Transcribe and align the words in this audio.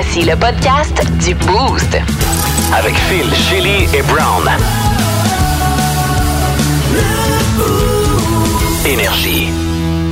Voici 0.00 0.22
le 0.22 0.36
podcast 0.36 1.02
du 1.26 1.34
Boost. 1.34 1.98
Avec 2.72 2.94
Phil, 2.94 3.26
Chili 3.34 3.88
et 3.92 4.02
Brown. 4.02 4.48
Énergie. 8.86 9.48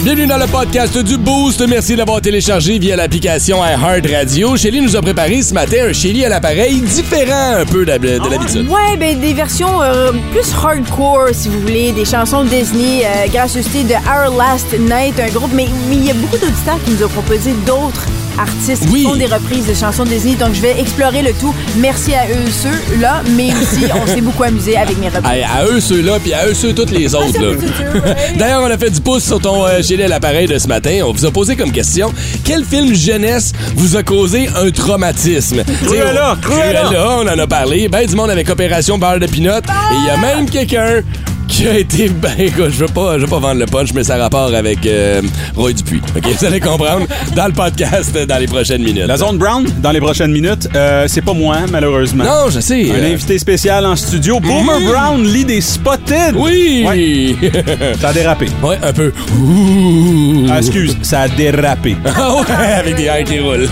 Bienvenue 0.03 0.27
dans 0.27 0.39
le 0.39 0.49
podcast 0.49 0.99
du 0.99 1.17
Boost. 1.17 1.65
Merci 1.69 1.95
d'avoir 1.95 2.21
téléchargé 2.21 2.81
via 2.81 2.97
l'application 2.97 3.59
iHeart 3.65 4.09
Radio. 4.13 4.57
Shelly 4.57 4.81
nous 4.81 4.97
a 4.97 5.01
préparé 5.03 5.41
ce 5.43 5.55
matin 5.55 5.87
un 5.89 5.93
Shelly 5.93 6.25
à 6.25 6.31
l'appareil 6.31 6.81
différent 6.81 7.59
un 7.61 7.65
peu 7.65 7.85
d'hab- 7.85 8.03
de 8.03 8.29
l'habitude. 8.29 8.69
Ouais, 8.69 8.97
ben 8.99 9.21
des 9.21 9.35
versions 9.35 9.83
euh, 9.83 10.11
plus 10.33 10.53
hardcore, 10.65 11.29
si 11.33 11.49
vous 11.49 11.61
voulez, 11.61 11.93
des 11.93 12.05
chansons 12.05 12.43
Disney, 12.43 13.05
euh, 13.05 13.29
gracieuseté 13.33 13.85
de 13.85 13.93
Our 13.95 14.37
Last 14.37 14.77
Night, 14.81 15.15
un 15.21 15.29
groupe, 15.33 15.53
mais 15.55 15.67
mais 15.89 15.95
il 15.95 16.07
y 16.07 16.11
a 16.11 16.15
beaucoup 16.15 16.39
d'auditeurs 16.39 16.79
qui 16.85 16.91
nous 16.91 17.05
ont 17.05 17.09
proposé 17.09 17.53
d'autres 17.65 18.05
artistes 18.39 18.85
Oui. 18.91 19.01
qui 19.03 19.07
font 19.09 19.17
des 19.17 19.27
reprises 19.27 19.67
de 19.67 19.75
chansons 19.75 20.05
Disney, 20.05 20.35
donc 20.35 20.55
je 20.55 20.61
vais 20.61 20.79
explorer 20.81 21.23
le 21.23 21.33
tout. 21.33 21.55
Merci 21.79 22.15
à 22.15 22.27
eux, 22.29 22.51
ceux-là, 22.63 23.23
mais 23.37 23.49
aussi 23.55 23.85
on 24.03 24.07
s'est 24.07 24.21
beaucoup 24.21 24.43
amusé 24.43 24.77
avec 24.77 24.99
mes 24.99 25.09
reprises. 25.09 25.25
À, 25.49 25.59
à 25.61 25.65
eux 25.67 25.81
ceux-là, 25.81 26.19
puis 26.23 26.33
à 26.35 26.47
eux 26.47 26.55
ceux 26.55 26.73
toutes 26.73 26.91
les 26.91 27.15
autres. 27.15 27.27
là. 27.41 27.57
sûr, 27.59 28.05
ouais. 28.05 28.17
D'ailleurs, 28.39 28.63
on 28.63 28.71
a 28.71 28.79
fait 28.79 28.91
du 28.91 29.01
pouce 29.01 29.25
sur 29.25 29.41
ton 29.41 29.65
euh, 29.67 29.83
Shelly 29.83 30.03
à 30.05 30.09
l'appareil 30.09 30.47
de 30.47 30.59
ce 30.59 30.69
matin. 30.69 31.01
On 31.07 31.13
vous 31.13 31.25
a 31.27 31.31
posé 31.31 31.57
comme 31.57 31.73
question 31.73 32.13
quel 32.45 32.65
film 32.65 32.95
jeunesse 32.95 33.53
vous 33.75 33.97
a 33.97 34.03
causé 34.03 34.49
un 34.57 34.71
traumatisme? 34.71 35.63
Cruella, 35.85 36.37
Cruella. 36.41 36.91
on 37.19 37.23
en 37.29 37.39
a 37.39 37.47
parlé. 37.47 37.89
Ben 37.89 38.07
du 38.07 38.15
monde 38.15 38.31
avec 38.31 38.49
Opération 38.51 38.99
Beurre 38.99 39.19
de 39.21 39.27
Pinot. 39.27 39.51
Et 39.51 39.97
il 40.01 40.07
y 40.07 40.11
a 40.11 40.17
même 40.17 40.49
quelqu'un 40.49 41.01
qui 41.49 41.67
a 41.67 41.79
été 41.79 42.09
ben 42.23 42.33
écoute, 42.39 42.71
je 42.71 42.79
veux 42.79 42.87
pas 42.87 43.19
je 43.19 43.23
veux 43.25 43.31
pas 43.31 43.39
vendre 43.39 43.61
le 43.61 43.67
punch 43.67 43.93
mais 43.95 44.05
ça 44.05 44.15
a 44.15 44.19
rapport 44.19 44.55
avec 44.55 44.85
euh, 44.87 45.23
Roy 45.57 45.73
Dupuis. 45.73 46.01
OK, 46.17 46.27
vous 46.27 46.45
allez 46.45 46.61
comprendre 46.61 47.07
dans 47.35 47.47
le 47.47 47.53
podcast 47.53 48.13
euh, 48.17 48.27
dans 48.27 48.39
les 48.39 48.47
prochaines 48.47 48.83
minutes. 48.83 49.07
La 49.07 49.17
zone 49.17 49.39
Brown, 49.39 49.67
dans 49.79 49.91
les 49.91 50.01
prochaines 50.01 50.33
minutes, 50.33 50.69
euh, 50.75 51.07
c'est 51.09 51.23
pas 51.23 51.33
moi, 51.33 51.59
malheureusement. 51.71 52.25
Non, 52.25 52.51
je 52.51 52.61
sais. 52.61 52.91
Un 52.91 52.95
euh, 52.95 53.13
invité 53.13 53.39
spécial 53.39 53.87
en 53.87 53.97
studio. 53.97 54.41
Boomer 54.41 54.81
Brown 54.81 55.23
lit 55.25 55.45
des 55.45 55.61
spotted. 55.61 56.35
Oui. 56.37 57.37
Ça 58.01 58.09
a 58.09 58.13
dérapé. 58.13 58.47
ouais, 58.63 58.79
un 58.83 58.93
peu. 58.93 59.13
Ouh. 59.41 60.47
Ah, 60.51 60.59
excuse, 60.59 60.97
ça 61.03 61.23
a 61.23 61.29
dérapé. 61.29 61.97
Ah 62.19 62.35
ouais, 62.37 62.73
avec 62.79 62.97
des 62.97 63.05
airs 63.05 63.25
qui 63.25 63.39
roulent. 63.39 63.69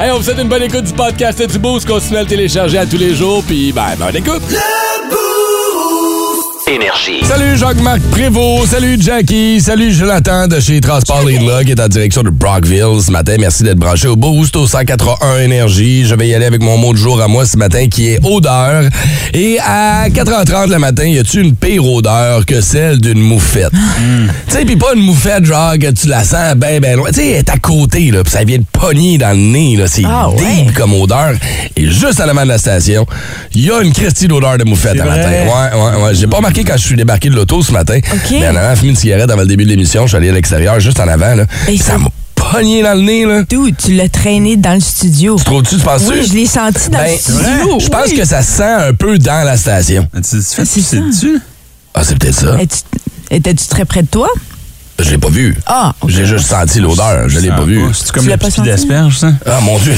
Hey, 0.00 0.10
on 0.12 0.18
vous 0.18 0.22
souhaite 0.22 0.38
une 0.38 0.48
bonne 0.48 0.62
écoute 0.62 0.84
du 0.84 0.92
podcast 0.92 1.42
du 1.50 1.58
Boost. 1.58 1.86
Continuez 1.86 2.18
à 2.18 2.22
le 2.22 2.28
télécharger 2.28 2.78
à 2.78 2.86
tous 2.86 2.96
les 2.96 3.14
jours. 3.14 3.42
Puis, 3.46 3.72
ben, 3.72 3.96
bonne 3.98 4.16
écoute. 4.16 4.42
Énergie. 6.68 7.24
Salut 7.24 7.56
Jacques-Marc 7.56 8.00
Prévost. 8.10 8.72
Salut 8.72 8.98
Jackie. 9.00 9.58
Salut 9.58 9.90
Jonathan 9.90 10.46
de 10.46 10.60
chez 10.60 10.82
Transport 10.82 11.24
Lindla 11.24 11.64
qui 11.64 11.70
est 11.70 11.80
en 11.80 11.88
direction 11.88 12.22
de 12.22 12.28
Brockville 12.28 13.00
ce 13.02 13.10
matin. 13.10 13.36
Merci 13.40 13.62
d'être 13.62 13.78
branché 13.78 14.06
au 14.06 14.16
Boost 14.16 14.54
au 14.54 14.66
181 14.66 15.38
Énergie. 15.38 16.04
Je 16.06 16.14
vais 16.14 16.28
y 16.28 16.34
aller 16.34 16.44
avec 16.44 16.60
mon 16.60 16.76
mot 16.76 16.92
de 16.92 16.98
jour 16.98 17.22
à 17.22 17.26
moi 17.28 17.46
ce 17.46 17.56
matin 17.56 17.88
qui 17.88 18.08
est 18.08 18.20
odeur. 18.22 18.82
Et 19.32 19.58
à 19.60 20.10
4h30 20.10 20.68
le 20.70 20.78
matin, 20.78 21.04
y 21.06 21.18
a-tu 21.18 21.40
une 21.40 21.54
pire 21.54 21.86
odeur 21.86 22.44
que 22.44 22.60
celle 22.60 23.00
d'une 23.00 23.20
moufette? 23.20 23.70
Tu 23.72 24.54
sais, 24.54 24.64
pis 24.66 24.76
pas 24.76 24.92
une 24.94 25.02
moufette 25.02 25.46
genre 25.46 25.72
que 25.80 25.90
tu 25.90 26.06
la 26.08 26.22
sens 26.22 26.54
ben 26.54 26.80
ben 26.80 26.96
loin. 26.96 27.08
Tu 27.08 27.14
sais, 27.20 27.28
elle 27.30 27.36
est 27.38 27.50
à 27.50 27.56
côté, 27.56 28.10
là, 28.10 28.22
pis 28.22 28.30
ça 28.30 28.44
vient 28.44 28.58
de 28.58 28.64
pogner 28.70 29.16
dans 29.16 29.30
le 29.30 29.36
nez, 29.42 29.76
là. 29.76 29.86
C'est 29.86 30.02
Ah, 30.04 30.28
ouais. 30.28 30.66
comme 30.76 30.92
odeur. 30.92 31.32
Et 31.76 31.86
juste 31.86 32.20
en 32.20 32.28
avant 32.28 32.42
de 32.42 32.48
la 32.48 32.58
station, 32.58 33.06
il 33.54 33.64
y 33.64 33.70
a 33.70 33.80
une 33.80 33.92
Christie 33.94 34.28
d'odeur 34.28 34.58
de 34.58 34.64
moufette 34.64 35.00
à 35.00 35.04
matin. 35.06 35.30
Ouais, 35.30 35.80
ouais, 35.80 36.02
ouais. 36.04 36.14
J'ai 36.14 36.26
pas 36.26 36.40
remarqué 36.58 36.64
quand 36.72 36.76
je 36.78 36.86
suis 36.86 36.96
débarqué 36.96 37.28
de 37.30 37.34
l'auto 37.34 37.62
ce 37.62 37.72
matin. 37.72 37.98
Mais 38.30 38.48
en 38.48 38.56
avant, 38.56 38.74
fumé 38.76 38.90
une 38.90 38.96
cigarette 38.96 39.30
avant 39.30 39.42
le 39.42 39.46
début 39.48 39.64
de 39.64 39.70
l'émission, 39.70 40.02
je 40.02 40.08
suis 40.08 40.16
allé 40.16 40.28
à 40.30 40.32
l'extérieur, 40.32 40.78
juste 40.80 41.00
en 41.00 41.08
avant, 41.08 41.34
là. 41.34 41.44
Et 41.68 41.78
ça 41.78 41.98
m'a 41.98 42.08
pogné 42.34 42.82
dans 42.82 42.94
le 42.94 43.02
nez, 43.02 43.24
là. 43.24 43.42
Dude, 43.48 43.76
tu 43.76 43.92
l'as 43.94 44.08
traîné 44.08 44.56
dans 44.56 44.74
le 44.74 44.80
studio? 44.80 45.36
Trouves-tu, 45.36 45.76
tu 45.76 45.82
penses 45.82 46.02
Oui, 46.08 46.24
je 46.28 46.34
l'ai 46.34 46.46
senti 46.46 46.90
dans 46.90 46.98
Ben, 46.98 47.12
le 47.12 47.18
studio. 47.18 47.78
je 47.80 47.88
pense 47.88 48.06
Oui. 48.10 48.16
que 48.16 48.24
ça 48.24 48.42
se 48.42 48.56
sent 48.56 48.62
un 48.62 48.94
peu 48.94 49.18
dans 49.18 49.44
la 49.44 49.56
station. 49.56 50.06
Tu 50.14 50.20
te 50.22 50.36
fais 50.42 50.64
ça. 50.64 50.96
dessus? 50.96 51.40
Ah, 51.94 52.02
c'est 52.04 52.18
peut-être 52.18 52.34
ça. 52.34 52.56
Étais-tu 53.30 53.66
très 53.66 53.84
près 53.84 54.02
de 54.02 54.08
toi? 54.08 54.28
Je 55.00 55.10
l'ai 55.10 55.18
pas 55.18 55.28
vu. 55.28 55.56
Ah. 55.66 55.92
J'ai 56.08 56.26
juste 56.26 56.46
senti 56.46 56.80
l'odeur, 56.80 57.28
je 57.28 57.38
l'ai 57.38 57.48
pas 57.50 57.62
vu. 57.64 57.80
C'est 57.92 58.10
comme 58.10 58.24
Tu 58.24 58.30
le 58.30 58.36
pipi 58.36 58.60
d'asperge, 58.62 59.18
ça? 59.18 59.32
Ah, 59.46 59.60
mon 59.62 59.78
Dieu, 59.78 59.92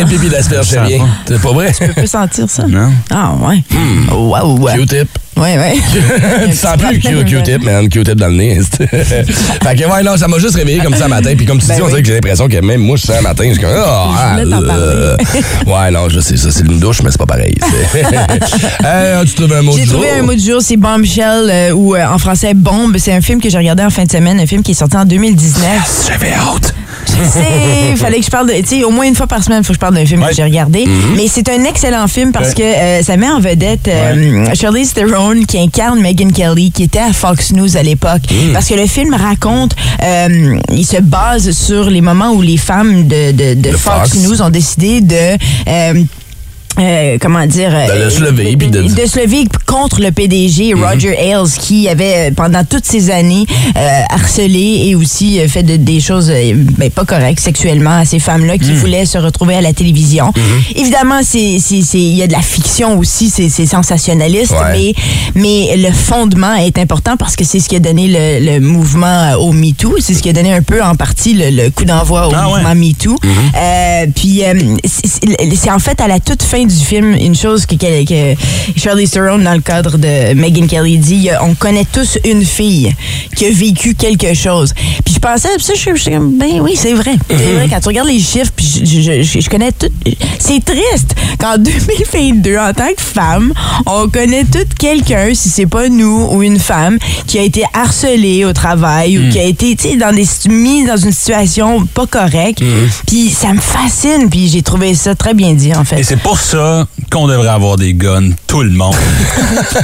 un 0.00 0.06
pipi 0.06 0.28
d'asperge, 0.28 0.66
c'est 0.68 0.80
rien. 0.80 1.06
C'est 1.28 1.40
pas 1.40 1.52
vrai? 1.52 1.72
Tu 1.78 1.88
peux 1.92 2.06
sentir 2.06 2.48
ça? 2.48 2.64
Non. 2.66 2.90
Ah, 3.10 3.32
ouais. 3.42 3.62
Wow, 4.12 4.58
ouais. 4.60 4.74
Q-tip. 4.78 5.08
Ouais, 5.36 5.58
ouais. 5.58 5.74
tu 6.48 6.56
sens 6.56 6.78
plus 6.78 6.98
Q- 6.98 7.24
Q-tip, 7.26 7.62
man. 7.62 7.86
Q-tip 7.90 8.14
dans 8.14 8.28
le 8.28 8.36
nez. 8.36 8.58
fait 8.78 9.76
que, 9.76 9.84
ouais, 9.92 10.02
non, 10.02 10.16
ça 10.16 10.26
m'a 10.28 10.38
juste 10.38 10.54
réveillé 10.54 10.78
comme 10.78 10.94
ça 10.94 11.08
matin. 11.08 11.34
Puis 11.36 11.44
comme 11.44 11.58
tu 11.58 11.66
Ben 11.66 11.74
dis, 11.74 11.82
on 11.82 11.84
oui. 11.84 11.90
dirait 11.90 12.00
que 12.02 12.08
j'ai 12.08 12.14
l'impression 12.14 12.48
que 12.48 12.56
même 12.64 12.80
moi, 12.80 12.96
je 12.96 13.02
sens 13.02 13.16
le 13.16 13.22
matin. 13.22 13.44
Je 13.46 13.52
suis 13.52 13.60
comme, 13.60 13.70
ah, 13.76 14.38
euh, 14.38 15.16
Ouais, 15.66 15.90
non, 15.90 16.08
je 16.08 16.20
sais 16.20 16.38
ça. 16.38 16.50
C'est 16.50 16.64
une 16.64 16.80
douche, 16.80 17.02
mais 17.02 17.10
c'est 17.10 17.18
pas 17.18 17.26
pareil. 17.26 17.54
Hey, 18.82 19.12
as-tu 19.20 19.34
trouvé 19.34 19.56
un 19.56 19.62
mot 19.62 19.72
J'ai 19.76 19.82
du 19.82 19.90
jour? 19.90 20.00
trouvé 20.00 20.10
un 20.18 20.22
mot 20.22 20.34
du 20.34 20.40
jour, 20.44 20.60
c'est 20.62 20.76
Bombshell, 20.76 21.50
euh, 21.50 21.70
ou 21.72 21.94
euh, 21.94 22.06
en 22.06 22.18
français 22.18 22.54
Bombe. 22.54 22.96
C'est 22.98 23.12
un 23.12 23.20
film 23.20 23.40
que 23.40 23.50
j'ai 23.50 23.58
regardé 23.58 23.82
en 23.82 23.90
fin 23.90 24.04
de 24.04 24.10
semaine, 24.10 24.40
un 24.46 24.48
film 24.48 24.62
qui 24.62 24.70
est 24.70 24.74
sorti 24.74 24.96
en 24.96 25.04
2019. 25.04 26.06
J'avais 26.08 26.32
hâte. 26.32 26.72
Je 27.08 27.28
sais, 27.28 27.44
il 27.90 27.96
fallait 27.96 28.18
que 28.20 28.24
je 28.24 28.30
parle 28.30 28.46
de. 28.46 28.52
Tu 28.60 28.66
sais, 28.78 28.84
au 28.84 28.90
moins 28.90 29.04
une 29.06 29.16
fois 29.16 29.26
par 29.26 29.42
semaine, 29.42 29.58
il 29.62 29.64
faut 29.64 29.72
que 29.72 29.74
je 29.74 29.80
parle 29.80 29.94
d'un 29.96 30.06
film 30.06 30.22
Ouais. 30.22 30.28
que 30.28 30.36
j'ai 30.36 30.44
regardé. 30.44 30.84
Mais 31.16 31.26
c'est 31.26 31.48
un 31.48 31.64
excellent 31.64 32.06
film 32.06 32.30
parce 32.30 32.50
Ouais. 32.50 32.54
que 32.54 32.62
euh, 32.62 33.02
ça 33.02 33.16
met 33.16 33.28
en 33.28 33.40
vedette 33.40 33.88
euh, 33.88 34.46
Charlize 34.54 34.92
Theron 34.92 35.42
qui 35.48 35.58
incarne 35.58 36.00
Megan 36.00 36.32
Kelly, 36.32 36.70
qui 36.70 36.84
était 36.84 37.00
à 37.00 37.12
Fox 37.12 37.52
News 37.52 37.76
à 37.76 37.82
l'époque. 37.82 38.22
Parce 38.52 38.68
que 38.68 38.74
le 38.74 38.86
film 38.86 39.14
raconte, 39.14 39.74
euh, 40.04 40.58
il 40.70 40.86
se 40.86 41.00
base 41.00 41.50
sur 41.50 41.90
les 41.90 42.00
moments 42.00 42.30
où 42.32 42.40
les 42.42 42.56
femmes 42.56 43.08
de, 43.08 43.32
de, 43.32 43.54
de 43.54 43.70
De 43.70 43.76
Fox, 43.76 44.10
Fox. 44.10 44.14
News 44.22 44.42
ont 44.42 44.50
décidé 44.50 45.00
de. 45.00 45.36
Euh, 46.78 47.16
comment 47.20 47.46
dire 47.46 47.70
euh, 47.74 48.04
De 48.06 48.10
se 48.10 48.20
lever, 48.22 48.56
puis 48.56 48.68
de- 48.68 48.82
de 48.82 49.06
se 49.06 49.18
lever 49.20 49.44
contre 49.66 50.00
le 50.00 50.10
PDG 50.10 50.74
Roger 50.74 51.16
Ailes 51.18 51.48
qui 51.58 51.88
avait 51.88 52.28
euh, 52.28 52.30
pendant 52.34 52.64
toutes 52.64 52.84
ces 52.84 53.10
années 53.10 53.46
euh, 53.76 54.00
harcelé 54.10 54.82
et 54.86 54.94
aussi 54.94 55.40
euh, 55.40 55.48
fait 55.48 55.62
de- 55.62 55.76
des 55.76 56.00
choses 56.00 56.30
ben, 56.78 56.90
pas 56.90 57.04
correctes 57.04 57.40
sexuellement 57.40 57.98
à 57.98 58.04
ces 58.04 58.18
femmes-là 58.18 58.58
qui 58.58 58.72
voulaient 58.72 59.06
se 59.06 59.18
retrouver 59.18 59.54
à 59.56 59.60
la 59.60 59.72
télévision. 59.72 60.32
Évidemment, 60.74 61.20
c'est 61.22 61.56
c'est- 61.60 61.82
c'est- 61.82 61.98
il 61.98 62.16
y 62.16 62.22
a 62.22 62.26
de 62.26 62.32
la 62.32 62.42
fiction 62.42 62.98
aussi, 62.98 63.30
c'est 63.30 63.48
c'est 63.48 63.66
sensationnaliste, 63.66 64.52
Ouais. 64.52 64.92
mais 65.34 65.72
mais 65.74 65.76
le 65.76 65.92
fondement 65.92 66.54
est 66.54 66.78
important 66.78 67.16
parce 67.16 67.36
que 67.36 67.44
c'est 67.44 67.60
ce 67.60 67.68
qui 67.68 67.76
a 67.76 67.80
donné 67.80 68.06
le, 68.08 68.54
le 68.54 68.60
mouvement 68.60 69.32
au 69.38 69.52
MeToo, 69.52 69.96
c'est 70.00 70.14
ce 70.14 70.22
qui 70.22 70.28
a 70.28 70.32
donné 70.32 70.52
un 70.52 70.62
peu 70.62 70.82
en 70.82 70.94
partie 70.94 71.34
le, 71.34 71.50
le 71.50 71.70
coup 71.70 71.84
d'envoi 71.84 72.28
au 72.28 72.32
Ah 72.34 72.48
ouais. 72.50 72.54
mouvement 72.62 72.74
MeToo. 72.74 73.16
Euh, 73.56 74.06
puis 74.14 74.42
c'est 75.54 75.70
en 75.70 75.78
fait 75.78 76.00
à 76.00 76.08
la 76.08 76.20
toute 76.20 76.42
fin 76.42 76.65
du 76.66 76.84
film 76.84 77.14
une 77.14 77.34
chose 77.34 77.66
que, 77.66 77.74
que, 77.74 78.04
que 78.04 78.38
Charlize 78.76 79.10
Theron 79.10 79.38
dans 79.38 79.54
le 79.54 79.60
cadre 79.60 79.98
de 79.98 80.34
Megan 80.34 80.66
Kelly 80.66 80.98
dit, 80.98 81.28
on 81.42 81.54
connaît 81.54 81.86
tous 81.90 82.18
une 82.24 82.44
fille 82.44 82.94
qui 83.36 83.46
a 83.46 83.50
vécu 83.50 83.94
quelque 83.94 84.34
chose. 84.34 84.72
Puis 85.04 85.14
je 85.14 85.18
pensais, 85.20 85.48
ça, 85.58 85.72
je 85.74 85.94
suis 85.96 86.10
comme, 86.10 86.38
ben 86.38 86.60
oui, 86.60 86.72
c'est 86.76 86.94
vrai. 86.94 87.14
C'est 87.28 87.52
vrai, 87.54 87.66
quand 87.70 87.80
tu 87.80 87.88
regardes 87.88 88.08
les 88.08 88.18
chiffres, 88.20 88.52
puis 88.54 88.66
je, 88.66 89.00
je, 89.02 89.22
je- 89.22 89.40
je 89.40 89.48
connais 89.50 89.72
tout. 89.72 89.88
C'est 90.38 90.64
triste 90.64 91.14
qu'en 91.38 91.58
2022, 91.58 92.56
en 92.58 92.72
tant 92.72 92.88
que 92.96 93.02
femme, 93.02 93.52
on 93.86 94.08
connaît 94.08 94.44
tout 94.44 94.66
quelqu'un, 94.78 95.30
si 95.34 95.48
c'est 95.48 95.66
pas 95.66 95.88
nous 95.88 96.28
ou 96.32 96.42
une 96.42 96.58
femme, 96.58 96.98
qui 97.26 97.38
a 97.38 97.42
été 97.42 97.62
harcelée 97.72 98.44
au 98.44 98.52
travail 98.52 99.18
ou 99.18 99.30
qui 99.30 99.38
a 99.38 99.44
été, 99.44 99.74
tu 99.76 99.90
sais, 99.90 99.96
dans 99.96 100.14
des, 100.14 100.26
mis 100.48 100.84
dans 100.84 100.96
une 100.96 101.12
situation 101.12 101.86
pas 101.86 102.06
correcte. 102.06 102.62
Puis 103.06 103.30
ça 103.30 103.52
me 103.52 103.60
fascine, 103.60 104.28
puis 104.30 104.48
j'ai 104.48 104.62
trouvé 104.62 104.94
ça 104.94 105.14
très 105.14 105.34
bien 105.34 105.54
dit, 105.54 105.74
en 105.74 105.84
fait. 105.84 106.00
Et 106.00 106.02
c'est 106.02 106.16
pour 106.20 106.38
ça 106.38 106.55
qu'on 107.10 107.26
devrait 107.28 107.48
avoir 107.48 107.76
des 107.76 107.94
guns, 107.94 108.30
tout 108.46 108.62
le 108.62 108.70
monde. 108.70 108.94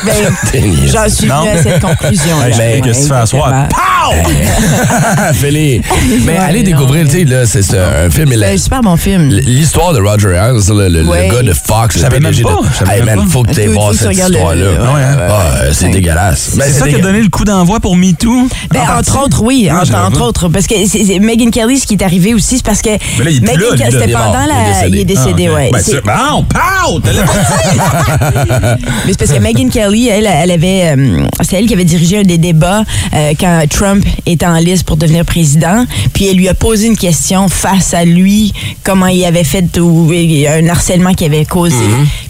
Ben, 0.05 0.33
J'en 0.93 1.09
suis 1.09 1.27
venue 1.29 1.49
à 1.49 1.63
cette 1.63 1.81
conclusion. 1.81 2.37
Sais 2.53 2.81
qu'est-ce 2.83 2.99
que 2.99 3.03
tu 3.05 3.09
fais 3.09 3.15
à 3.15 3.27
soir. 3.27 3.53
Fais-les. 5.35 5.81
Mais 6.25 6.37
allez 6.37 6.63
découvrir, 6.63 7.07
tu 7.07 7.19
sais, 7.19 7.25
là, 7.25 7.47
c'est 7.47 7.61
un 7.79 8.11
film. 8.11 8.33
C'est 8.33 8.53
un 8.55 8.57
super 8.57 8.81
bon 8.81 8.97
film. 8.97 9.29
L'histoire 9.31 9.93
de 9.93 10.01
Roger 10.01 10.31
Ailes, 10.35 10.61
le, 10.69 10.89
le- 10.89 11.05
gars 11.05 11.43
de 11.43 11.53
Fox, 11.53 11.95
Je 11.95 11.99
le 11.99 12.05
savais 12.05 12.21
même 12.21 12.33
PDG 12.33 12.43
pas. 12.43 12.85
de... 12.85 12.91
Hey, 12.91 13.03
man, 13.03 13.17
pas. 13.19 13.25
faut 13.31 13.43
que 13.43 13.53
tu 13.53 13.63
Faut- 13.67 13.73
voir 13.73 13.95
cette 13.95 14.13
histoire-là. 14.17 14.65
Ah, 15.31 15.73
c'est 15.73 15.89
dégueulasse. 15.89 16.57
Ben, 16.57 16.65
C'est 16.67 16.79
ça 16.81 16.89
qui 16.89 16.95
a 16.97 16.99
donné 16.99 17.21
le 17.23 17.29
coup 17.29 17.45
d'envoi 17.45 17.81
pour 17.81 17.97
MeToo? 17.97 18.49
Ben, 18.71 18.81
En 18.81 18.99
entre 18.99 19.23
autres, 19.25 19.43
oui, 19.43 19.69
Ah, 19.71 19.83
entre, 20.07 20.23
autres. 20.23 20.49
Parce 20.49 20.67
que 20.67 21.19
Megyn 21.19 21.51
Kelly, 21.51 21.79
ce 21.79 21.87
qui 21.87 21.95
est 21.95 22.03
arrivé 22.03 22.35
aussi, 22.35 22.57
c'est 22.59 22.65
parce 22.67 22.83
que. 22.83 22.91
Mais 23.19 23.25
là, 23.25 23.31
il 23.31 23.37
est 23.37 23.41
plus 23.41 23.57
Megyn 23.57 23.61
là, 23.61 23.71
lui, 23.71 23.79
Kelly, 23.79 23.93
C'était 23.93 24.13
pendant 24.13 24.47
la. 24.47 24.87
il 24.89 24.99
est 24.99 25.05
décédé. 25.05 25.49
Ah, 25.51 25.55
ouais. 25.55 25.71
Ben, 25.73 25.81
Mais 29.07 29.13
c'est 29.13 29.19
parce 29.19 29.33
que 29.33 29.39
Megyn 29.39 29.69
Kelly, 29.69 30.09
elle, 30.09 30.27
elle 30.27 30.51
avait, 30.51 30.95
euh, 30.97 31.27
c'est 31.43 31.57
elle 31.57 31.67
qui 31.67 31.75
avait 31.75 31.85
dirigé 31.85 32.19
un 32.19 32.23
des 32.23 32.39
débats 32.39 32.85
euh, 33.15 33.33
quand 33.39 33.63
Trump 33.71 34.05
était 34.27 34.47
en 34.47 34.57
liste 34.57 34.85
pour 34.85 34.97
devenir 34.97 35.25
président. 35.25 35.85
Puis 36.13 36.29
elle 36.29 36.37
lui 36.37 36.49
a 36.49 36.55
posé 36.55 36.87
une 36.87 36.97
question 36.97 37.49
face 37.49 37.95
à 37.95 38.05
lui, 38.05 38.53
comment 38.83 39.07
il 39.07 39.25
avait 39.25 39.45
fait 39.45 39.79
ou 39.79 40.11
un 40.13 40.69
harcèlement 40.69 41.15
qu'il 41.15 41.33
avait 41.33 41.45
causé. 41.45 41.77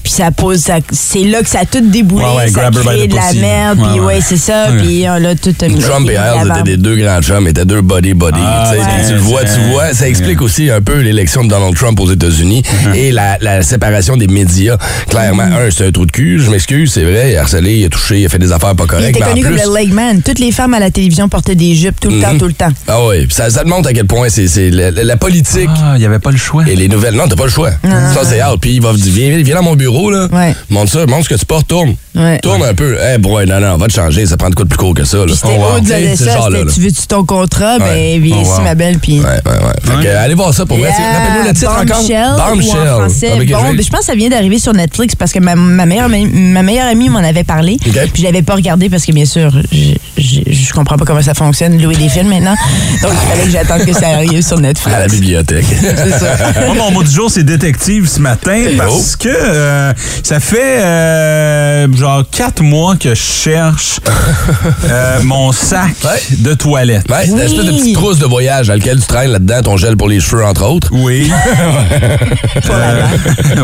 Puis 0.02 0.12
ça 0.12 0.30
pose, 0.30 0.58
ça- 0.58 0.78
c'est 0.90 1.24
là 1.24 1.42
que 1.42 1.48
ça 1.48 1.60
a 1.60 1.64
tout 1.64 1.80
déboulé, 1.80 2.24
Ouais, 2.24 2.36
ouais, 2.44 2.50
ça 2.50 2.70
crée 2.72 3.06
de 3.06 3.14
la 3.14 3.32
merde, 3.34 3.78
puis 3.80 4.00
ouais, 4.00 4.06
ouais. 4.16 4.20
c'est 4.20 4.36
ça, 4.36 4.70
Ouais. 4.70 4.78
puis 4.82 5.04
on 5.08 5.16
l'a 5.18 5.34
tout 5.34 5.54
mis 5.68 5.78
Trump 5.78 6.08
et 6.10 6.16
Hales 6.16 6.48
étaient 6.50 6.62
des 6.62 6.76
deux 6.76 6.96
grands 6.96 7.20
chums, 7.20 7.46
étaient 7.46 7.64
deux 7.64 7.80
body 7.82 8.14
body. 8.14 8.38
Ah, 8.44 8.72
tu 9.06 9.12
le 9.14 9.18
vois, 9.20 9.42
tu 9.44 9.60
vois, 9.70 9.94
ça 9.94 10.08
explique 10.08 10.42
aussi 10.42 10.70
un 10.70 10.80
peu 10.80 10.98
l'élection 11.00 11.44
de 11.44 11.48
Donald 11.48 11.74
Trump 11.76 11.98
aux 12.00 12.10
États-Unis 12.10 12.62
et 12.94 13.12
la, 13.12 13.38
la 13.40 13.62
séparation 13.62 14.16
des 14.16 14.26
médias. 14.26 14.76
Clairement, 15.08 15.42
un, 15.44 15.70
c'est 15.70 15.86
un 15.86 15.92
trou 15.92 16.06
de 16.06 16.10
cul, 16.12 16.40
je 16.40 16.50
m'excuse, 16.50 16.92
c'est 16.92 17.04
vrai, 17.04 17.32
il 17.32 17.36
a 17.36 17.42
harcelé, 17.42 17.76
il 17.78 17.84
a 17.84 17.88
touché, 17.88 18.20
il 18.20 18.26
a 18.26 18.28
fait 18.28 18.38
des 18.38 18.52
affaires 18.52 18.74
pas 18.74 18.84
Il 18.84 18.88
correctes. 18.90 19.10
était 19.16 19.20
mais 19.20 19.26
en 19.26 19.28
connu 19.30 19.42
comme 19.44 19.72
le 19.72 19.78
leg 19.78 19.92
man. 19.92 20.22
Toutes 20.22 20.38
les 20.40 20.50
femmes 20.52 20.74
à 20.74 20.80
la 20.80 20.90
télévision 20.90 21.28
portaient 21.28 21.54
des 21.54 21.74
jupes 21.74 22.00
tout 22.00 22.10
le 22.10 22.20
temps, 22.20 22.36
tout 22.38 22.46
le 22.46 22.52
temps. 22.54 22.70
Ah 22.88 22.98
oui, 23.06 23.26
puis 23.26 23.34
ça, 23.34 23.50
ça 23.50 23.62
te 23.62 23.68
montre 23.68 23.88
à 23.88 23.92
quel 23.92 24.06
point 24.06 24.28
c'est 24.28 24.48
c'est 24.48 24.70
la, 24.70 24.90
la- 24.90 25.04
la 25.04 25.16
politique 25.16 25.68
Ah, 25.76 25.92
il 25.96 26.00
n'y 26.00 26.06
avait 26.06 26.18
pas 26.18 26.30
le 26.30 26.36
choix. 26.36 26.64
et 26.66 26.74
les 26.76 26.88
nouvelles. 26.88 27.14
Non, 27.14 27.28
t'as 27.28 27.36
pas 27.36 27.44
le 27.44 27.50
choix. 27.50 27.70
Ça, 27.82 28.22
c'est 28.24 28.42
out. 28.42 28.58
Puis 28.60 28.74
il 28.74 28.82
va 28.82 28.92
dire, 28.94 29.12
viens, 29.12 29.36
viens 29.42 29.54
dans 29.56 29.62
mon 29.62 29.76
bureau, 29.76 30.01
là. 30.10 30.28
Ouais. 30.32 30.54
Montre 30.70 30.92
ça, 30.92 31.06
montre 31.06 31.24
ce 31.24 31.34
que 31.34 31.38
tu 31.38 31.46
portes, 31.46 31.68
tourne. 31.68 31.96
Ouais. 32.14 32.38
Tourne 32.40 32.62
un 32.62 32.74
peu. 32.74 32.96
Eh, 33.14 33.16
boy, 33.18 33.46
non, 33.46 33.58
non, 33.60 33.76
va 33.78 33.86
te 33.86 33.92
changer, 33.92 34.26
ça 34.26 34.36
prend 34.36 34.50
de 34.50 34.54
quoi 34.54 34.64
de 34.64 34.68
plus 34.68 34.76
court 34.76 34.94
que 34.94 35.04
ça, 35.04 35.18
là. 35.18 35.32
Oh, 35.44 35.48
wow. 35.48 35.80
Tu 35.80 35.86
ça, 36.16 36.48
là. 36.50 36.58
veux-tu 36.64 37.06
ton 37.08 37.24
contrat? 37.24 37.76
Ouais. 37.78 38.18
Ben, 38.18 38.22
viens 38.22 38.36
Oh, 38.38 38.42
ici, 38.42 38.50
wow. 38.58 38.60
ma 38.64 38.74
belle, 38.74 38.98
puis... 38.98 39.20
Ouais, 39.20 39.26
ouais, 39.26 39.32
ouais. 39.52 39.72
Fait 39.82 40.02
que, 40.08 40.14
allez 40.16 40.34
voir 40.34 40.52
ça 40.52 40.66
pour 40.66 40.76
vrai. 40.76 40.90
C'est- 40.94 41.02
Rappelle-nous 41.02 41.48
le 41.48 41.54
titre 41.54 41.70
encore. 41.70 41.84
Bombshell, 41.86 42.80
en 42.80 42.98
français. 43.00 43.30
Bon, 43.30 43.72
ben, 43.72 43.82
je 43.82 43.88
pense 43.88 44.00
que 44.00 44.06
ça 44.06 44.14
vient 44.14 44.28
d'arriver 44.28 44.58
sur 44.58 44.74
Netflix 44.74 45.14
parce 45.14 45.32
que 45.32 45.38
ma, 45.38 45.54
ma 45.54 45.86
meilleure, 45.86 46.06
amie- 46.10 46.26
ma 46.26 46.62
meilleure 46.62 46.88
amie 46.88 47.08
m'en 47.08 47.18
avait 47.20 47.44
parlé. 47.44 47.78
Ok. 47.86 47.92
Puis 48.12 48.22
je 48.22 48.24
l'avais 48.24 48.42
pas 48.42 48.54
regardé 48.56 48.90
parce 48.90 49.04
que, 49.06 49.12
bien 49.12 49.24
sûr, 49.24 49.50
je- 50.18 50.72
comprends 50.72 50.96
pas 50.96 51.04
comment 51.04 51.22
ça 51.22 51.34
fonctionne, 51.34 51.80
louer 51.80 51.94
des 51.96 52.08
films 52.08 52.28
maintenant. 52.28 52.54
Donc, 53.02 53.12
il 53.12 53.28
fallait 53.30 53.44
que 53.44 53.50
j'attende 53.50 53.84
que 53.86 53.92
ça 53.92 54.08
arrive 54.08 54.40
sur 54.42 54.58
Netflix. 54.58 54.94
à 54.96 55.00
la 55.00 55.06
bibliothèque. 55.08 55.66
C'est 55.80 56.10
ça. 56.18 56.36
Moi, 56.66 56.74
mon 56.74 56.90
mot 56.90 57.02
du 57.02 57.10
jour, 57.10 57.30
c'est 57.30 57.42
détective 57.44 58.08
ce 58.08 58.20
matin 58.20 58.58
parce 58.78 59.16
que 59.16 59.28
euh, 59.30 59.92
ça 60.22 60.40
fait 60.40 60.78
euh, 60.80 61.86
genre 62.02 62.24
quatre 62.30 62.62
mois 62.62 62.96
que 62.96 63.10
je 63.10 63.20
cherche 63.22 64.00
euh, 64.90 65.20
mon 65.22 65.52
sac 65.52 65.94
Ouais. 66.04 66.20
de 66.38 66.54
toilette. 66.54 67.08
Ouais, 67.08 67.24
c'est 67.24 67.30
une 67.30 67.38
espèce 67.38 67.64
de 67.64 67.70
Oui. 67.70 67.78
petite 67.80 67.94
trousse 67.94 68.18
de 68.18 68.26
voyage 68.26 68.66
dans 68.68 68.74
lequel 68.74 68.98
tu 69.00 69.06
traînes 69.06 69.30
là-dedans 69.30 69.62
ton 69.62 69.76
gel 69.76 69.96
pour 69.96 70.08
les 70.08 70.18
cheveux, 70.20 70.44
entre 70.44 70.64
autres. 70.68 70.88
Oui. 70.92 71.30
Euh, 72.70 73.06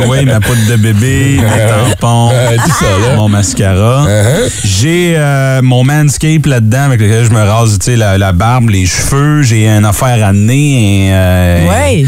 oui, 0.09 0.25
ma 0.25 0.41
poudre 0.41 0.61
de 0.69 0.77
bébé, 0.77 1.41
mon 1.41 1.91
tampon, 1.95 2.31
Euh, 2.33 2.57
tout 2.63 2.71
ça, 2.71 3.09
là. 3.09 3.17
mon 3.17 3.29
mascara. 3.29 4.07
Uh-huh. 4.07 4.51
J'ai 4.65 5.15
euh, 5.17 5.63
mon 5.63 5.85
manscape 5.85 6.47
là-dedans 6.47 6.85
avec 6.85 7.01
lequel 7.01 7.25
je 7.25 7.31
me 7.31 7.41
rase 7.43 7.79
tu 7.79 7.87
sais, 7.93 7.97
la, 7.97 8.19
la 8.19 8.33
barbe, 8.33 8.71
les 8.71 8.87
cheveux. 8.87 9.43
J'ai 9.43 9.67
une 9.69 9.85
affaire 9.85 10.25
à 10.27 10.33
nez. 10.33 11.09
euh, 11.13 11.69
Ouais. 11.69 12.05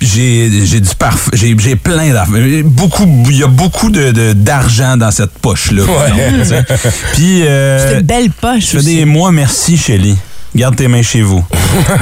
J'ai 0.00 0.50
j'ai 0.64 0.80
du 0.80 0.94
parfum. 0.98 1.30
J'ai 1.34 1.54
j'ai 1.58 1.76
plein 1.76 2.12
d'affaires. 2.12 2.62
Beaucoup, 2.64 3.06
il 3.30 3.36
y 3.38 3.42
a 3.44 3.48
beaucoup 3.48 3.90
de 3.90 4.10
de- 4.12 4.32
d'argent 4.32 4.96
dans 4.96 5.10
cette 5.10 5.32
poche-là. 5.56 5.82
Ouais. 5.82 6.62
Puis, 7.14 7.42
euh, 7.46 7.88
C'est 7.90 7.94
une 8.00 8.06
belle 8.06 8.30
poche. 8.30 8.60
je 8.62 8.66
fais 8.66 8.76
aussi. 8.78 8.96
des 8.96 9.04
mois 9.04 9.32
merci, 9.32 9.76
Shelly. 9.76 10.16
Garde 10.54 10.76
tes 10.76 10.88
mains 10.88 11.02
chez 11.02 11.20
vous. 11.22 11.44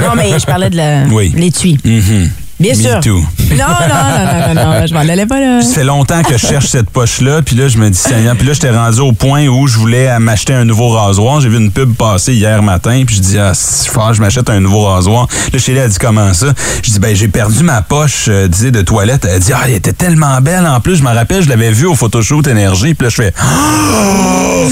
Non, 0.01 0.15
mais 0.15 0.37
je 0.39 0.45
parlais 0.45 0.69
de 0.69 0.77
la- 0.77 1.03
Oui. 1.11 1.33
l'étui. 1.35 1.77
Mhm. 1.83 2.29
Bien 2.59 2.73
Me 2.73 2.81
sûr. 2.81 2.99
too. 3.01 3.21
Non, 3.51 3.57
non, 3.57 3.87
non, 3.89 4.53
non, 4.53 4.53
non, 4.53 4.79
non, 4.79 4.87
je 4.87 4.93
m'en 4.93 5.01
allais 5.01 5.25
pas 5.25 5.39
là. 5.39 5.61
Ça 5.61 5.73
fait 5.73 5.83
longtemps 5.83 6.21
que 6.23 6.37
je 6.37 6.47
cherche 6.47 6.67
cette 6.67 6.89
poche-là, 6.89 7.41
puis 7.41 7.55
là, 7.55 7.67
je 7.67 7.77
me 7.77 7.89
dis, 7.89 7.97
Seigneur, 7.97 8.35
puis 8.35 8.47
là, 8.47 8.53
j'étais 8.53 8.71
rendu 8.71 9.01
au 9.01 9.11
point 9.11 9.45
où 9.47 9.67
je 9.67 9.77
voulais 9.77 10.17
m'acheter 10.19 10.53
un 10.53 10.63
nouveau 10.63 10.89
rasoir. 10.89 11.41
J'ai 11.41 11.49
vu 11.49 11.57
une 11.57 11.71
pub 11.71 11.93
passer 11.95 12.33
hier 12.33 12.63
matin, 12.63 13.03
puis 13.05 13.17
je 13.17 13.21
dis, 13.21 13.37
ah, 13.37 13.51
si 13.53 13.89
fort, 13.89 14.13
je 14.13 14.21
m'achète 14.21 14.49
un 14.49 14.59
nouveau 14.61 14.85
rasoir. 14.85 15.27
Là, 15.51 15.59
Chélie 15.59 15.79
a 15.79 15.87
dit, 15.87 15.97
comment 15.99 16.33
ça? 16.33 16.47
Je 16.81 16.91
dis, 16.91 16.99
ben, 16.99 17.13
j'ai 17.15 17.27
perdu 17.27 17.61
ma 17.63 17.81
poche, 17.81 18.25
euh, 18.29 18.47
disais, 18.47 18.71
de 18.71 18.81
toilette. 18.81 19.27
Elle 19.29 19.39
dit, 19.41 19.51
ah, 19.53 19.63
elle 19.67 19.73
était 19.73 19.93
tellement 19.93 20.39
belle 20.41 20.65
en 20.65 20.79
plus. 20.79 20.95
Je 20.95 21.03
me 21.03 21.13
rappelle, 21.13 21.43
je 21.43 21.49
l'avais 21.49 21.71
vue 21.71 21.87
au 21.87 21.95
photoshoot 21.95 22.47
énergie, 22.47 22.93
puis 22.93 23.05
là, 23.05 23.09
je 23.09 23.15
fais, 23.15 23.33
oh, 23.41 24.67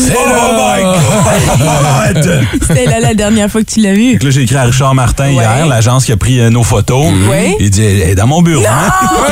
my 0.56 0.83
God! 2.24 2.45
C'était 2.62 2.86
là 2.86 3.00
la 3.00 3.13
dernière 3.13 3.50
fois 3.50 3.62
que 3.62 3.69
tu 3.69 3.81
l'as 3.81 3.94
vu. 3.94 4.13
Fait 4.13 4.18
que 4.19 4.25
là, 4.25 4.31
j'ai 4.31 4.41
écrit 4.41 4.56
à 4.56 4.63
Richard 4.63 4.95
Martin 4.95 5.29
hier, 5.29 5.65
l'agence 5.68 6.06
qui 6.06 6.12
a 6.12 6.18
pris 6.18 6.39
euh, 6.39 6.50
nos 6.50 6.63
photos. 6.63 7.07
Ouais. 7.29 7.56
Il 7.75 7.81
dit, 7.81 7.85
elle 8.03 8.09
est 8.11 8.15
dans 8.15 8.27
mon 8.27 8.41
bureau. 8.43 8.63
hein? 8.67 8.91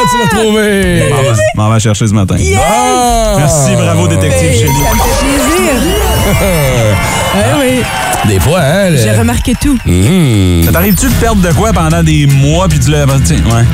Ah, 0.00 0.02
tu 0.10 0.18
l'as 0.18 0.28
trouvé! 0.42 1.08
M'en 1.10 1.16
va- 1.22 1.36
M'en 1.56 1.68
va 1.68 1.78
chercher 1.80 2.06
ce 2.06 2.12
matin. 2.14 2.36
Ah! 2.56 3.34
Merci, 3.36 3.74
bravo, 3.76 4.06
détective 4.08 4.48
Ben, 4.48 4.58
Chélie. 4.58 4.72
ça 4.72 4.94
me 4.94 4.98
fait 5.00 5.24
plaisir. 5.24 5.97
Ah 6.30 7.56
oui, 7.60 7.82
Des 8.26 8.40
fois, 8.40 8.60
hein? 8.60 8.90
le- 8.90 8.96
j'ai 8.96 9.12
remarqué 9.12 9.54
tout. 9.60 9.78
Mhm. 9.86 10.64
Ça 10.66 10.72
t'arrive-tu 10.72 11.06
de 11.06 11.12
perdre 11.14 11.40
de 11.42 11.52
quoi 11.52 11.72
pendant 11.72 12.02
des 12.02 12.26
mois 12.26 12.68
puis 12.68 12.78
tu 12.78 12.90
l'as. 12.90 13.06
Tiens, 13.24 13.36
ouais. 13.36 13.64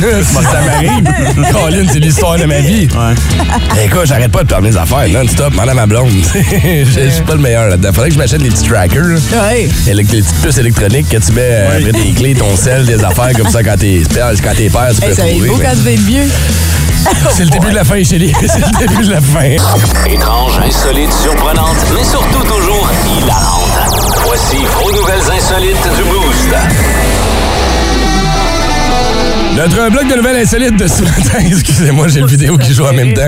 ça 0.22 0.40
m'arrive. 0.60 1.52
Colin, 1.52 1.84
c'est 1.92 1.98
l'histoire 1.98 2.38
de 2.38 2.44
ma 2.44 2.60
vie. 2.60 2.88
Ouais. 2.94 3.84
Écoute, 3.84 4.02
j'arrête 4.06 4.30
pas 4.30 4.42
de 4.42 4.48
perdre 4.48 4.68
mes 4.68 4.76
affaires 4.76 5.08
non-stop, 5.10 5.52
à 5.58 5.74
ma 5.74 5.86
blonde. 5.86 6.10
Je 6.34 7.10
suis 7.10 7.22
pas 7.26 7.34
le 7.34 7.40
meilleur 7.40 7.68
là-dedans. 7.68 7.90
Faudrait 7.92 8.08
que 8.08 8.14
je 8.14 8.18
m'achète 8.18 8.42
des 8.42 8.50
petits 8.50 8.68
trackers. 8.68 9.18
Ouais. 9.32 9.68
Et 9.86 9.94
Les 9.94 10.04
petites 10.04 10.26
puces 10.42 10.58
électroniques 10.58 11.08
que 11.08 11.16
tu 11.18 11.32
mets 11.32 11.40
euh, 11.42 11.68
Oui. 11.78 11.86
après 11.88 12.00
des 12.04 12.12
clés, 12.12 12.34
ton 12.34 12.56
sel, 12.56 12.86
des 12.86 13.02
affaires 13.04 13.32
comme 13.36 13.48
ça 13.50 13.62
quand 13.62 13.76
t'es 13.78 14.02
quand 14.14 14.54
t'es 14.56 14.68
père, 14.70 14.88
tu 14.94 15.00
peux 15.00 15.08
Hey, 15.08 15.14
ça 15.14 15.22
va 15.22 15.28
être 15.28 15.34
trouver. 15.34 15.48
beau 15.48 15.56
mais 15.58 15.64
quand 15.64 15.72
tu 15.72 15.82
vas 15.84 15.90
être 15.92 16.00
vieux. 16.06 16.28
C'est 17.30 17.44
le 17.44 17.50
début 17.50 17.70
de 17.70 17.74
la 17.74 17.84
fin, 17.84 18.02
chérie. 18.02 18.32
C'est 18.46 18.58
le 18.58 18.86
début 18.86 19.04
de 19.04 19.12
la 19.12 19.20
fin. 19.20 19.56
Étrange, 20.06 20.58
insolite, 20.64 21.12
surprenante, 21.12 21.76
mais 21.94 22.04
surtout 22.04 22.42
toujours 22.42 22.90
hilarante. 23.06 24.18
Voici 24.26 24.58
vos 24.64 24.92
nouvelles 24.92 25.30
insolites 25.30 25.88
du 25.96 26.04
Boost. 26.04 27.37
Notre 29.58 29.90
bloc 29.90 30.08
de 30.08 30.14
nouvelles 30.16 30.42
insolites 30.44 30.76
de 30.78 30.86
ce 30.86 31.02
matin, 31.02 31.38
excusez-moi, 31.50 32.06
j'ai 32.06 32.20
le 32.20 32.28
vidéo 32.28 32.56
qui 32.58 32.72
joue 32.72 32.84
en 32.84 32.92
même 32.92 33.12
temps. 33.12 33.26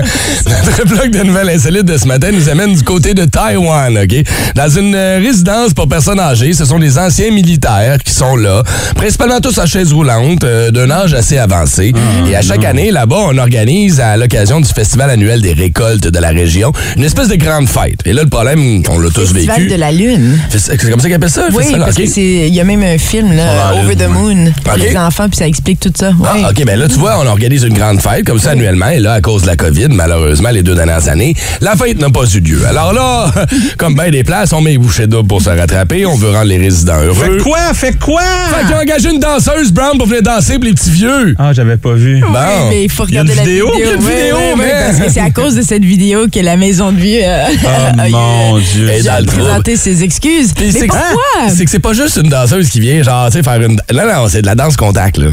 Notre 0.65 0.85
bloc 0.87 1.09
de 1.09 1.23
nouvelles 1.23 1.49
insolites 1.49 1.83
de 1.83 1.97
ce 1.97 2.07
matin 2.07 2.29
nous 2.31 2.47
amène 2.47 2.73
du 2.73 2.83
côté 2.83 3.13
de 3.13 3.25
Taïwan, 3.25 3.97
OK? 3.97 4.15
Dans 4.55 4.69
une 4.69 4.95
euh, 4.95 5.19
résidence 5.21 5.73
pour 5.73 5.89
personnes 5.89 6.21
âgées, 6.21 6.53
ce 6.53 6.63
sont 6.63 6.79
des 6.79 6.97
anciens 6.97 7.31
militaires 7.31 7.97
qui 8.01 8.13
sont 8.13 8.37
là, 8.37 8.63
principalement 8.95 9.41
tous 9.41 9.57
à 9.57 9.65
chaise 9.65 9.91
roulante, 9.91 10.45
euh, 10.45 10.71
d'un 10.71 10.89
âge 10.89 11.13
assez 11.13 11.37
avancé. 11.37 11.91
Et 12.29 12.35
à 12.35 12.41
chaque 12.41 12.63
année, 12.63 12.91
là-bas, 12.91 13.17
on 13.27 13.37
organise, 13.37 13.99
à 13.99 14.15
l'occasion 14.15 14.61
du 14.61 14.69
festival 14.71 15.09
annuel 15.09 15.41
des 15.41 15.51
récoltes 15.53 16.07
de 16.07 16.19
la 16.19 16.29
région, 16.29 16.71
une 16.95 17.03
espèce 17.03 17.27
de 17.27 17.35
grande 17.35 17.67
fête. 17.67 17.99
Et 18.05 18.13
là, 18.13 18.23
le 18.23 18.29
problème, 18.29 18.81
on 18.89 18.99
l'a 18.99 19.09
tous 19.09 19.33
Festival 19.33 19.57
vécu. 19.63 19.69
de 19.73 19.75
la 19.75 19.91
Lune. 19.91 20.39
C'est 20.49 20.77
comme 20.89 20.99
ça 21.01 21.07
qu'ils 21.07 21.15
appellent 21.15 21.29
ça, 21.29 21.49
le 21.49 21.53
Oui, 21.55 21.63
festival? 21.63 21.81
parce 21.85 21.97
OK? 21.97 22.03
que 22.05 22.09
c'est. 22.09 22.47
Il 22.47 22.53
y 22.55 22.61
a 22.61 22.63
même 22.63 22.83
un 22.83 22.97
film, 22.97 23.33
là, 23.35 23.73
Over 23.83 23.97
the 23.97 24.07
Moon, 24.07 24.53
pour 24.63 24.77
les 24.77 24.95
enfants, 24.95 25.27
puis 25.27 25.37
ça 25.37 25.45
explique 25.47 25.81
tout 25.81 25.91
ça. 25.93 26.13
Ah. 26.23 26.49
OK, 26.49 26.65
ben 26.65 26.77
là, 26.79 26.87
tu 26.87 26.95
vois, 26.99 27.17
on 27.19 27.25
organise 27.27 27.63
une 27.63 27.73
grande 27.73 28.01
fête 28.01 28.25
comme 28.25 28.39
ça 28.39 28.51
annuellement. 28.51 28.89
Et 28.89 28.99
là, 28.99 29.13
à 29.13 29.21
cause 29.21 29.41
de 29.43 29.47
la 29.47 29.55
COVID, 29.55 29.87
malheureusement, 29.89 30.49
les 30.49 30.63
deux 30.63 30.75
dernières 30.75 31.07
années, 31.09 31.35
la 31.61 31.75
fête 31.75 31.99
n'a 31.99 32.09
pas 32.09 32.23
eu 32.33 32.39
lieu. 32.39 32.65
Alors 32.67 32.93
là, 32.93 33.31
comme 33.77 33.95
bien 33.95 34.09
des 34.09 34.23
places, 34.23 34.53
on 34.53 34.61
met 34.61 34.71
les 34.71 34.77
bouchées 34.77 35.07
doubles 35.07 35.27
pour 35.27 35.41
se 35.41 35.49
rattraper. 35.49 36.05
On 36.05 36.15
veut 36.15 36.29
rendre 36.31 36.45
les 36.45 36.57
résidents 36.57 36.99
heureux. 37.01 37.37
Fait 37.37 37.43
quoi? 37.43 37.73
Fait 37.73 37.97
quoi? 37.99 38.21
Fait 38.53 38.65
qu'ils 38.65 38.75
ont 38.75 38.79
engagé 38.79 39.09
une 39.09 39.19
danseuse, 39.19 39.71
Brown, 39.71 39.97
pour 39.97 40.07
venir 40.07 40.21
danser 40.21 40.55
pour 40.55 40.63
les 40.65 40.73
petits 40.73 40.91
vieux. 40.91 41.35
Ah, 41.39 41.53
j'avais 41.53 41.77
pas 41.77 41.93
vu. 41.93 42.21
Bon. 42.21 42.27
Oui, 42.27 42.65
mais 42.69 42.83
il 42.83 42.89
faut 42.91 43.05
Il 43.07 43.15
y 43.15 43.17
a 43.17 43.21
regarder 43.21 43.31
une 43.33 43.37
la 43.37 43.43
vidéo? 43.51 43.71
vidéo. 43.71 43.77
Il 43.77 43.85
y 43.85 43.89
a 43.89 43.93
une 43.93 43.99
vidéo, 44.01 44.35
oui, 44.37 44.43
oui, 44.53 44.59
mais- 44.59 44.85
parce 44.85 44.99
que 44.99 45.11
c'est 45.11 45.19
à 45.21 45.29
cause 45.31 45.55
de 45.55 45.61
cette 45.61 45.83
vidéo 45.83 46.27
que 46.33 46.39
la 46.39 46.55
maison 46.57 46.91
de 46.91 46.97
vieux 46.99 47.21
euh, 47.23 47.45
Oh 47.63 47.67
a 47.99 48.07
eu, 48.09 48.11
mon 48.11 48.57
euh, 48.57 48.61
Dieu. 48.73 48.89
Et 48.91 49.01
dans 49.03 49.13
a 49.13 49.19
le 49.21 49.25
trouble. 49.25 49.43
présenté 49.43 49.75
ses 49.77 50.03
excuses. 50.03 50.53
Mais 50.59 50.71
c'est 50.71 50.87
que- 50.87 50.93
pourquoi? 50.93 51.49
C'est 51.49 51.65
que 51.65 51.71
c'est 51.71 51.79
pas 51.79 51.93
juste 51.93 52.17
une 52.23 52.29
danseuse 52.29 52.69
qui 52.69 52.79
vient, 52.79 53.01
genre, 53.03 53.27
tu 53.27 53.37
sais, 53.37 53.43
faire 53.43 53.61
une. 53.61 53.79
Non, 53.93 54.03
non, 54.07 54.27
c'est 54.29 54.41
de 54.41 54.47
la 54.47 54.55
danse 54.55 54.75
contact, 54.77 55.17
là. 55.17 55.27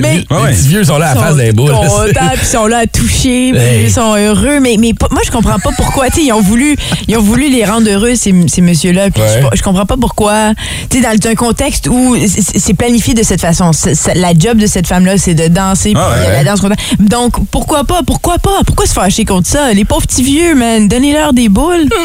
Mais- 0.00 0.17
les 0.30 0.36
Ouais. 0.36 0.50
petits 0.52 0.68
vieux 0.68 0.84
sont 0.84 0.98
là 0.98 1.10
à 1.10 1.12
Ils 1.12 1.14
la 1.16 1.20
face 1.22 1.30
sont 1.32 1.36
d'un 1.38 1.52
bout. 1.52 1.68
là. 1.68 1.74
contents, 1.74 2.28
puis 2.32 2.38
ils 2.42 2.46
sont 2.46 2.66
là 2.66 2.78
à 2.78 2.86
toucher, 2.86 3.50
puis 3.52 3.60
Hey. 3.60 3.84
ils 3.84 3.92
sont 3.92 4.14
heureux. 4.16 4.60
Mais, 4.60 4.76
mais 4.78 4.92
moi, 5.10 5.20
je 5.24 5.30
comprends 5.30 5.58
pas 5.58 5.70
pourquoi. 5.76 6.08
Tu 6.10 6.16
sais, 6.20 6.26
ils 6.26 6.32
ont 6.32 6.40
voulu, 6.40 6.76
ils 7.08 7.16
ont 7.16 7.22
voulu 7.22 7.48
les 7.50 7.64
rendre 7.64 7.88
heureux, 7.90 8.14
ces, 8.14 8.34
ces 8.48 8.60
messieurs-là. 8.60 9.10
Puis 9.10 9.22
Ouais. 9.22 9.40
je, 9.52 9.58
je 9.58 9.62
comprends 9.62 9.86
pas 9.86 9.96
pourquoi. 10.00 10.52
Tu 10.90 11.00
sais, 11.00 11.02
dans 11.02 11.30
un 11.30 11.34
contexte 11.34 11.88
où 11.88 12.16
c'est 12.54 12.74
planifié 12.74 13.14
de 13.14 13.22
cette 13.22 13.40
façon. 13.40 13.70
La 14.14 14.32
job 14.38 14.58
de 14.58 14.66
cette 14.66 14.86
femme-là, 14.86 15.18
c'est 15.18 15.34
de 15.34 15.48
danser, 15.48 15.92
Ah 15.96 16.10
ouais. 16.10 16.32
la 16.32 16.44
danse. 16.44 16.60
Donc, 16.98 17.34
pourquoi 17.50 17.84
pas? 17.84 18.00
Pourquoi 18.06 18.38
pas? 18.38 18.60
Pourquoi 18.66 18.86
se 18.86 18.92
fâcher 18.92 19.24
contre 19.24 19.48
ça? 19.48 19.72
Les 19.72 19.84
pauvres 19.84 20.06
petits 20.06 20.22
vieux, 20.22 20.54
man, 20.54 20.88
donnez-leur 20.88 21.32
des 21.32 21.48
boules. 21.48 21.88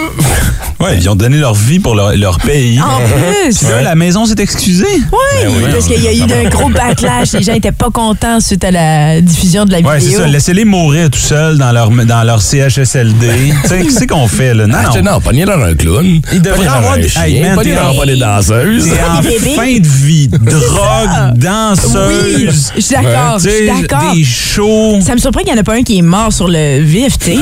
Ouais, 0.79 0.97
ils 0.97 1.07
ont 1.09 1.15
donné 1.15 1.37
leur 1.37 1.53
vie 1.53 1.79
pour 1.79 1.95
leur, 1.95 2.13
leur 2.17 2.39
pays. 2.39 2.77
En 2.81 2.97
plus. 2.97 3.57
Puis 3.57 3.67
là, 3.69 3.81
la 3.83 3.95
maison 3.95 4.25
s'est 4.25 4.35
excusée? 4.39 4.85
Oui, 4.91 5.01
Ben 5.43 5.49
oui. 5.55 5.71
parce 5.71 5.85
qu'il 5.87 6.01
y 6.03 6.07
a 6.07 6.11
eu 6.13 6.23
un 6.45 6.49
gros 6.49 6.67
backlash. 6.67 7.31
Les 7.33 7.43
gens 7.43 7.53
étaient 7.53 7.71
pas 7.71 7.89
contents 7.93 8.39
suite 8.41 8.63
à 8.63 8.71
la 8.71 9.21
diffusion 9.21 9.65
de 9.65 9.71
la 9.71 9.79
Ouais, 9.79 9.99
c'est 9.99 10.05
vidéo. 10.07 10.19
ça. 10.21 10.27
Laissez-les 10.27 10.65
mourir 10.65 11.09
tout 11.09 11.19
seuls 11.19 11.57
dans 11.57 11.71
leur, 11.71 11.89
dans 11.91 12.23
leur 12.23 12.41
CHSLD. 12.41 13.53
tu 13.63 13.69
sais, 13.69 13.81
qu'est-ce 13.83 14.05
qu'on 14.05 14.27
fait, 14.27 14.53
là? 14.53 14.67
Non, 14.67 14.77
Ah, 14.85 14.97
non. 15.01 15.11
non, 15.13 15.21
pogné 15.21 15.45
dans 15.45 15.59
un 15.61 15.75
clown. 15.75 16.21
Il 16.33 16.41
devrait 16.41 16.57
pogné 16.57 16.67
dans 16.69 16.73
avoir 16.75 16.93
un 16.93 16.97
des- 16.97 17.07
chien, 17.09 17.23
Hey, 17.23 17.41
man, 17.41 17.55
pogné 17.55 17.69
t'es 17.71 17.75
dans 17.77 17.89
en- 17.91 17.95
pas 17.95 18.05
des 18.05 18.17
danseuses. 18.17 18.91
En 18.91 19.21
fin 19.55 19.79
de 19.79 19.87
vie. 19.87 20.27
Drogue, 20.27 21.35
danseuse. 21.37 22.35
Oui, 22.37 22.49
je 22.75 22.81
suis 22.81 22.95
d'accord, 22.95 23.39
je 23.39 23.49
suis 23.49 23.67
d'accord. 23.67 24.13
Des 24.13 24.23
shows. 24.23 24.99
Ça 25.01 25.13
me 25.13 25.19
surprend 25.19 25.41
qu'il 25.41 25.53
n'y 25.53 25.57
en 25.57 25.61
a 25.61 25.63
pas 25.63 25.75
un 25.75 25.83
qui 25.83 25.99
est 25.99 26.01
mort 26.01 26.33
sur 26.33 26.47
le 26.49 26.79
vif, 26.81 27.17
tu 27.19 27.31
sais. 27.33 27.37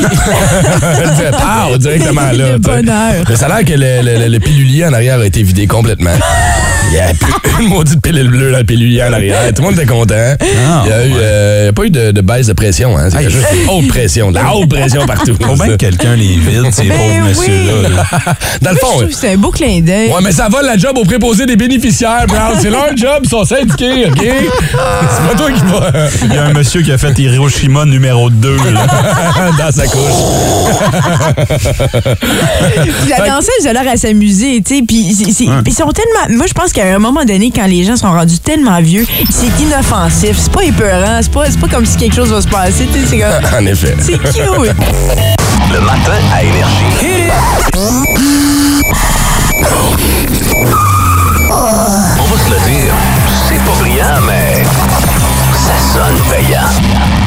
Pow, 1.31 1.77
directement 1.77 2.21
là. 2.33 2.51
Le 2.53 2.57
bonheur. 2.57 3.23
Mais 3.29 3.35
ça 3.35 3.45
a 3.47 3.49
l'air 3.61 3.65
que 3.65 3.73
le, 3.73 4.01
le- 4.01 4.19
le- 4.23 4.27
le 4.27 4.39
pilulier 4.39 4.85
en 4.85 4.93
arrière 4.93 5.19
a 5.19 5.25
été 5.25 5.41
vidé 5.43 5.67
complètement. 5.67 6.11
Il 6.91 6.97
y 6.97 6.99
a 6.99 7.13
plus 7.13 7.63
une 7.63 7.69
maudite 7.69 8.01
pilule 8.01 8.27
bleue 8.29 8.51
dans 8.51 8.57
le 8.57 8.63
pilulier 8.65 9.03
en 9.03 9.13
arrière. 9.13 9.37
Tout 9.55 9.61
le 9.61 9.69
monde 9.69 9.79
était 9.79 9.85
content. 9.85 10.13
Ah, 10.15 10.83
il 10.83 10.87
n'y 10.87 10.93
a, 10.93 11.05
eu, 11.05 11.11
ouais. 11.13 11.17
euh, 11.21 11.69
a 11.69 11.73
pas 11.73 11.83
eu 11.85 11.89
de, 11.89 12.11
de 12.11 12.21
baisse 12.21 12.47
de 12.47 12.53
pression. 12.53 12.97
Hein. 12.97 13.09
C'est 13.09 13.29
juste 13.29 13.47
une 13.63 13.69
haute 13.69 13.87
pression. 13.87 14.29
De 14.31 14.35
la 14.35 14.53
haute 14.53 14.69
pression 14.69 15.05
partout. 15.05 15.37
Faut 15.41 15.55
bien 15.55 15.67
que 15.69 15.75
quelqu'un 15.75 16.15
les 16.15 16.35
vide, 16.35 16.67
ces 16.71 16.83
Ben 16.83 16.97
pauvres 16.97 17.13
oui. 17.21 17.27
messieurs-là. 17.29 17.89
là. 17.89 18.05
Dans 18.61 18.71
le 18.71 18.75
je 18.75 18.79
fond, 18.81 18.87
trouve 18.97 19.07
que 19.07 19.13
c'est 19.15 19.33
un 19.33 19.37
beau 19.37 19.51
clin 19.51 19.79
d'œil. 19.81 20.09
Ouais, 20.09 20.21
mais 20.21 20.31
ça 20.33 20.49
va 20.49 20.61
la 20.61 20.77
job 20.77 20.97
au 20.97 21.05
préposé 21.05 21.45
des 21.45 21.55
bénéficiaires, 21.55 22.25
Brown. 22.27 22.57
C'est 22.61 22.69
leur 22.69 22.95
job, 22.97 23.21
ils 23.23 23.29
sont 23.29 23.45
syndiqués, 23.45 24.07
OK? 24.07 24.19
C'est 24.21 25.27
pas 25.29 25.35
toi 25.37 25.51
qui 25.51 25.61
vas 25.61 25.91
Il 26.25 26.33
y 26.33 26.37
a 26.37 26.43
un 26.45 26.53
monsieur 26.53 26.81
qui 26.81 26.91
a 26.91 26.97
fait 26.97 27.17
Hiroshima 27.17 27.85
numéro 27.85 28.29
2. 28.29 28.55
Là. 28.73 28.85
dans 29.57 29.71
sa 29.71 29.85
couche. 29.85 30.01
Puis 33.01 33.09
la 33.09 33.27
danseuse 33.27 33.65
a 33.67 33.73
l'air 33.73 33.87
à 33.91 33.97
s'amuser, 33.97 34.61
tu 34.65 34.77
sais. 34.77 34.83
Puis 34.87 34.97
ils 34.97 35.73
sont 35.73 35.91
tellement. 35.91 36.35
Moi, 36.37 36.47
je 36.47 36.53
pense 36.53 36.73
qu'à 36.81 36.95
un 36.95 36.99
moment 36.99 37.23
donné, 37.25 37.51
quand 37.53 37.67
les 37.67 37.83
gens 37.83 37.95
sont 37.95 38.11
rendus 38.11 38.39
tellement 38.39 38.81
vieux, 38.81 39.05
c'est 39.29 39.51
inoffensif. 39.61 40.37
C'est 40.37 40.51
pas 40.51 40.63
épeurant. 40.63 41.19
C'est 41.21 41.31
pas, 41.31 41.45
c'est 41.49 41.59
pas 41.59 41.67
comme 41.67 41.85
si 41.85 41.97
quelque 41.97 42.15
chose 42.15 42.29
va 42.29 42.41
se 42.41 42.47
passer. 42.47 42.87
tu 42.91 42.99
sais, 43.01 43.05
C'est 43.07 43.19
comme. 43.19 43.59
En 43.61 43.65
effet. 43.65 43.95
C'est 43.99 44.17
cute. 44.17 44.35
Le 45.73 45.79
matin 45.81 46.17
à 46.33 46.43
Énergie. 46.43 47.29
On 51.49 52.23
va 52.23 52.37
se 52.37 52.49
le 52.49 52.59
dire, 52.71 52.93
c'est 53.47 53.57
pas 53.57 53.79
brillant, 53.79 54.21
mais 54.25 54.63
ça 55.53 55.75
sonne 55.93 56.19
payant. 56.29 57.20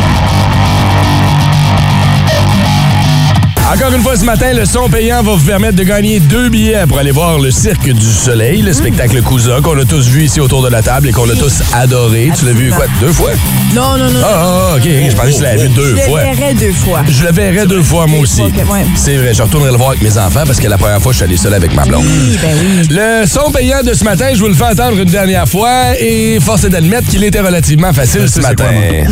Encore 3.73 3.93
une 3.95 4.03
fois 4.03 4.15
ce 4.17 4.25
matin, 4.25 4.53
le 4.53 4.67
son 4.67 4.89
payant 4.91 5.23
va 5.23 5.33
vous 5.35 5.45
permettre 5.45 5.75
de 5.77 5.85
gagner 5.85 6.21
deux 6.21 6.49
billets 6.51 6.85
pour 6.87 6.99
aller 6.99 7.11
voir 7.11 7.39
le 7.39 7.51
Cirque 7.51 7.89
du 7.91 8.07
Soleil, 8.13 8.61
le 8.63 8.73
spectacle 8.75 9.21
Cousin 9.23 9.63
qu'on 9.63 9.77
a 9.79 9.85
tous 9.85 10.07
vu 10.07 10.25
ici 10.25 10.39
autour 10.39 10.63
de 10.63 10.69
la 10.69 10.83
table 10.83 11.09
et 11.09 11.13
qu'on 11.13 11.29
a 11.31 11.35
tous 11.35 11.63
adoré. 11.73 12.31
Tu 12.39 12.45
l'as 12.45 12.53
vu 12.53 12.71
quoi, 12.71 12.85
deux 13.01 13.13
fois? 13.13 13.31
Non, 13.75 13.97
non, 13.97 14.11
non. 14.11 14.21
Ah, 14.23 14.29
ah, 14.73 14.77
ok, 14.77 14.83
je 14.85 15.17
pensais 15.17 15.31
que 15.33 15.37
tu 15.37 15.43
l'avais 15.43 15.63
vu 15.63 15.69
deux 15.71 15.97
je 15.97 16.03
fois. 16.03 16.21
le 16.25 16.31
verrai 16.37 16.55
deux 16.55 16.73
fois. 16.73 17.01
Je 17.09 17.25
le 17.25 17.33
verrai 17.33 17.67
deux 17.67 17.83
fois, 17.83 18.07
moi 18.07 18.21
aussi. 18.21 18.43
Ok, 18.43 18.53
ouais. 18.55 18.85
C'est 18.97 19.17
vrai, 19.17 19.33
je 19.35 19.43
retournerai 19.43 19.71
le 19.73 19.79
voir 19.79 19.91
avec 19.91 20.03
mes 20.03 20.19
enfants 20.19 20.43
parce 20.47 20.61
que 20.61 20.69
la 20.69 20.79
première 20.79 21.01
fois, 21.01 21.13
je 21.13 21.17
suis 21.17 21.25
allé 21.25 21.37
seul 21.39 21.55
avec 21.55 21.75
ma 21.75 21.85
blonde. 21.85 22.05
Oui, 22.07 22.39
ben 22.43 22.57
oui. 22.61 22.89
Le 22.91 23.27
son 23.27 23.51
payant 23.51 23.83
de 23.83 23.95
ce 23.95 24.05
matin, 24.05 24.27
je 24.35 24.41
vous 24.41 24.49
le 24.49 24.55
fais 24.55 24.65
entendre 24.65 24.99
une 24.99 25.11
dernière 25.11 25.49
fois 25.49 25.99
et 25.99 26.39
force 26.39 26.65
est 26.65 26.71
d'admettre 26.71 27.09
qu'il 27.09 27.25
était 27.25 27.41
relativement 27.41 27.93
facile 27.95 28.23
Je 28.23 28.27
ce 28.29 28.41
matin. 28.41 28.67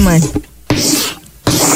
Ouais. 0.06 0.20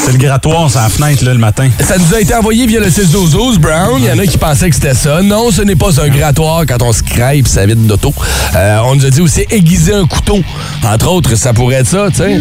C'est 0.07 0.13
le 0.13 0.19
grattoir 0.19 0.71
sur 0.71 0.79
la 0.79 0.87
fenêtre 0.87 1.25
là, 1.25 1.33
le 1.33 1.39
matin. 1.39 1.67
Ça 1.81 1.97
nous 1.97 2.15
a 2.15 2.21
été 2.21 2.33
envoyé 2.33 2.65
via 2.65 2.79
le 2.79 2.89
6 2.89 3.11
12 3.11 3.31
12 3.31 3.59
Brown. 3.59 3.97
Il 4.01 4.05
y 4.05 4.09
en 4.11 4.17
a 4.17 4.25
qui 4.25 4.37
pensaient 4.37 4.69
que 4.69 4.75
c'était 4.75 4.93
ça. 4.93 5.21
Non, 5.21 5.51
ce 5.51 5.61
n'est 5.63 5.75
pas 5.75 5.99
un 6.01 6.07
grattoir 6.07 6.63
quand 6.65 6.81
on 6.81 6.93
scrape 6.93 7.45
sa 7.45 7.65
vitre 7.65 7.81
d'auto. 7.81 8.13
Euh, 8.55 8.79
on 8.85 8.95
nous 8.95 9.05
a 9.05 9.09
dit 9.09 9.19
aussi 9.19 9.45
aiguiser 9.51 9.93
un 9.93 10.05
couteau. 10.07 10.39
Entre 10.85 11.11
autres, 11.11 11.35
ça 11.35 11.51
pourrait 11.51 11.75
être 11.77 11.87
ça, 11.87 12.07
tu 12.09 12.15
sais. 12.17 12.37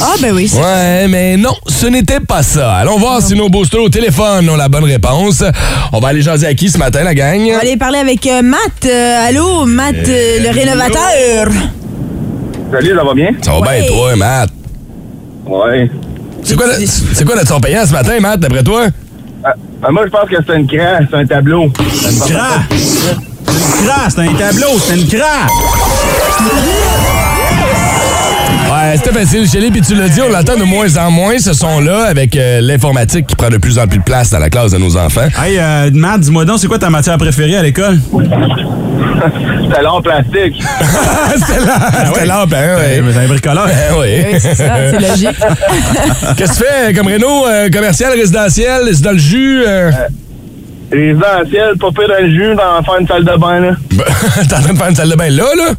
Ah, 0.00 0.14
ben 0.22 0.32
oui. 0.34 0.48
c'est- 0.48 0.58
Ouais, 0.58 1.06
mais 1.08 1.36
non, 1.36 1.52
ce 1.66 1.84
n'était 1.86 2.20
pas 2.20 2.42
ça. 2.42 2.76
Allons 2.76 2.98
voir 2.98 3.20
si 3.20 3.34
nos 3.34 3.50
boosters 3.50 3.82
au 3.82 3.90
téléphone 3.90 4.48
ont 4.48 4.56
la 4.56 4.68
bonne 4.70 4.84
réponse. 4.84 5.44
On 5.92 6.00
va 6.00 6.08
aller 6.08 6.22
jaser 6.22 6.46
à 6.46 6.54
qui 6.54 6.70
ce 6.70 6.78
matin, 6.78 7.04
la 7.04 7.14
gang? 7.14 7.40
On 7.46 7.52
va 7.52 7.60
aller 7.60 7.76
parler 7.76 7.98
avec 7.98 8.26
euh, 8.26 8.40
Matt. 8.40 8.86
Euh, 8.86 9.28
allô, 9.28 9.66
Matt, 9.66 9.96
euh, 9.96 10.38
le 10.40 10.48
rénovateur. 10.50 11.48
Salut, 12.72 12.94
ça 12.96 13.04
va 13.04 13.14
bien? 13.14 13.28
Ça 13.42 13.50
va 13.52 13.60
Ouais. 13.60 13.80
bien, 13.80 13.88
toi, 13.90 14.16
Matt? 14.16 14.50
Ouais. 15.46 15.90
C'est 16.48 16.56
quoi, 16.56 16.66
le- 16.66 16.86
c'est 16.86 17.24
quoi 17.26 17.34
notre 17.36 17.48
son 17.48 17.60
payant 17.60 17.84
ce 17.84 17.92
matin, 17.92 18.18
Matt, 18.20 18.40
d'après 18.40 18.62
toi? 18.62 18.86
Ah, 19.44 19.52
moi, 19.90 20.04
je 20.06 20.10
pense 20.10 20.30
que 20.30 20.36
c'est 20.46 20.56
une 20.56 20.66
craie, 20.66 20.98
c'est 21.10 21.16
un 21.18 21.26
tableau. 21.26 21.70
C'est 21.92 22.10
une 22.10 22.20
crasse! 22.20 22.62
C'est 22.70 23.52
une 23.52 23.86
crasse, 23.86 24.14
c'est 24.14 24.22
un 24.22 24.32
tableau, 24.34 24.78
c'est 24.78 24.98
une 24.98 25.08
crasse! 25.08 27.17
Ouais, 28.78 28.96
c'était 28.96 29.12
facile, 29.12 29.48
Chélie, 29.48 29.70
puis 29.70 29.80
tu 29.80 29.94
l'as 29.94 30.08
dit, 30.08 30.20
on 30.20 30.28
l'entend 30.30 30.56
de 30.56 30.62
moins 30.64 30.96
en 30.98 31.10
moins, 31.10 31.38
ce 31.38 31.52
son-là, 31.52 32.04
avec 32.04 32.36
euh, 32.36 32.60
l'informatique 32.60 33.26
qui 33.26 33.34
prend 33.36 33.48
de 33.48 33.56
plus 33.56 33.78
en 33.78 33.86
plus 33.86 33.98
de 33.98 34.02
place 34.04 34.30
dans 34.30 34.38
la 34.38 34.50
classe 34.50 34.70
de 34.72 34.78
nos 34.78 34.96
enfants. 34.96 35.26
Hey, 35.42 35.58
euh, 35.58 35.90
Matt, 35.92 36.20
dis-moi 36.20 36.44
donc, 36.44 36.58
c'est 36.58 36.68
quoi 36.68 36.78
ta 36.78 36.90
matière 36.90 37.18
préférée 37.18 37.56
à 37.56 37.62
l'école? 37.62 37.98
C'est 39.74 39.82
l'or 39.82 40.00
plastique. 40.02 40.62
c'était 41.34 41.60
c'était 42.06 42.26
là, 42.26 42.46
ben 42.46 42.76
ouais. 42.76 43.02
C'est 43.12 43.18
un 43.18 43.26
bricoleur. 43.26 43.66
Ben 43.66 43.96
Oui, 43.98 44.06
oui. 44.32 44.38
c'est 44.40 44.54
ça, 44.54 44.64
c'est 44.90 44.98
logique. 45.08 45.28
Qu'est-ce 46.36 46.52
que 46.52 46.58
tu 46.58 46.64
fais 46.64 46.94
comme 46.94 47.08
Renault? 47.08 47.46
euh, 47.46 47.68
commercial, 47.68 48.12
résidentiel, 48.12 48.82
c'est 48.94 49.02
dans 49.02 49.10
le 49.12 49.18
jus? 49.18 49.62
euh? 49.66 49.90
Résidentiel, 50.90 51.76
pas 51.78 51.88
pire 51.90 52.08
dans 52.08 52.22
le 52.24 52.30
jus, 52.30 52.54
dans 52.54 52.82
faire 52.82 53.00
une 53.00 53.06
salle 53.08 53.24
de 53.24 53.36
bain, 53.38 53.60
là. 53.60 53.70
Ben, 53.92 54.04
T'es 54.48 54.54
en 54.54 54.60
train 54.62 54.72
de 54.72 54.78
faire 54.78 54.88
une 54.88 54.96
salle 54.96 55.10
de 55.10 55.16
bain 55.16 55.30
là, 55.30 55.44
là? 55.56 55.72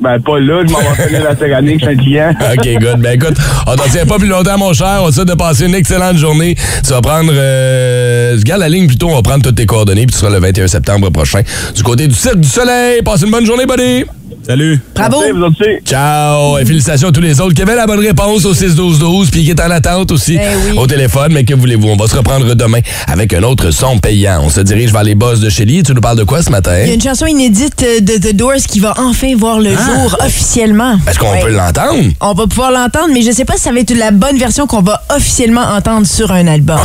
Ben, 0.00 0.18
pas 0.20 0.38
là, 0.38 0.62
je 0.66 0.72
m'en 0.72 0.78
vais 0.78 1.06
finir 1.06 1.24
la 1.24 1.36
céramique, 1.36 1.84
je 1.84 1.90
un 1.90 1.96
client. 1.96 2.32
OK, 2.52 2.68
good. 2.80 3.00
Ben 3.00 3.12
écoute, 3.12 3.36
on 3.66 3.76
t'en 3.76 3.84
tient 3.84 4.06
pas 4.06 4.18
plus 4.18 4.28
longtemps, 4.28 4.58
mon 4.58 4.72
cher. 4.72 5.00
On 5.02 5.08
te 5.08 5.14
souhaite 5.14 5.28
de 5.28 5.34
passer 5.34 5.66
une 5.66 5.74
excellente 5.74 6.16
journée. 6.16 6.54
Tu 6.84 6.90
vas 6.90 7.00
prendre... 7.00 7.32
Euh, 7.34 8.36
garde 8.44 8.60
la 8.60 8.68
ligne 8.68 8.86
plutôt, 8.86 9.08
on 9.08 9.16
va 9.16 9.22
prendre 9.22 9.42
toutes 9.42 9.56
tes 9.56 9.66
coordonnées, 9.66 10.06
puis 10.06 10.14
tu 10.14 10.18
seras 10.18 10.30
le 10.30 10.38
21 10.38 10.66
septembre 10.66 11.10
prochain 11.10 11.42
du 11.74 11.82
côté 11.82 12.06
du 12.06 12.14
Cirque 12.14 12.40
du 12.40 12.48
Soleil. 12.48 13.02
Passe 13.02 13.22
une 13.22 13.30
bonne 13.30 13.46
journée, 13.46 13.66
buddy! 13.66 14.04
Salut! 14.46 14.80
Bravo. 14.94 15.18
Merci, 15.20 15.32
vous 15.32 15.44
aussi. 15.44 15.84
Ciao! 15.84 16.58
Et 16.58 16.64
félicitations 16.64 17.08
à 17.08 17.12
tous 17.12 17.20
les 17.20 17.40
autres 17.40 17.54
qui 17.54 17.62
avaient 17.62 17.76
la 17.76 17.86
bonne 17.86 18.00
réponse 18.00 18.44
au 18.46 18.54
6-12-12 18.54 19.30
puis 19.30 19.44
qui 19.44 19.50
est 19.50 19.60
en 19.60 19.70
attente 19.70 20.10
aussi 20.12 20.36
Ben 20.36 20.56
oui. 20.70 20.78
au 20.78 20.86
téléphone. 20.86 21.32
Mais 21.32 21.44
que 21.44 21.54
voulez-vous? 21.54 21.88
On 21.88 21.96
va 21.96 22.08
se 22.08 22.16
reprendre 22.16 22.54
demain 22.54 22.80
avec 23.06 23.32
un 23.34 23.42
autre 23.42 23.70
son 23.70 23.98
payant. 23.98 24.40
On 24.42 24.48
se 24.50 24.60
dirige 24.62 24.92
vers 24.92 25.02
les 25.04 25.14
boss 25.14 25.40
de 25.40 25.50
Shelly. 25.50 25.82
Tu 25.82 25.92
nous 25.94 26.00
parles 26.00 26.16
de 26.18 26.24
quoi 26.24 26.42
ce 26.42 26.50
matin? 26.50 26.72
Il 26.82 26.88
y 26.88 26.90
a 26.90 26.94
une 26.94 27.02
chanson 27.02 27.26
inédite 27.26 27.80
de 28.00 28.16
The 28.16 28.34
Doors 28.34 28.62
qui 28.66 28.80
va 28.80 28.94
enfin 28.98 29.34
voir 29.36 29.60
le 29.60 29.70
jour 29.70 30.16
officiellement. 30.24 30.96
Est-ce 31.08 31.18
qu'on 31.18 31.30
Ouais. 31.32 31.40
peut 31.42 31.50
l'entendre? 31.52 32.02
On 32.20 32.32
va 32.32 32.46
pouvoir 32.46 32.70
l'entendre, 32.72 33.10
mais 33.12 33.22
je 33.22 33.30
sais 33.32 33.44
pas 33.44 33.54
si 33.54 33.60
ça 33.62 33.72
va 33.72 33.78
être 33.80 33.94
la 33.96 34.10
bonne 34.10 34.38
version 34.38 34.66
qu'on 34.66 34.82
va 34.82 35.02
officiellement 35.14 35.62
entendre 35.76 36.06
sur 36.06 36.32
un 36.32 36.46
album. 36.46 36.80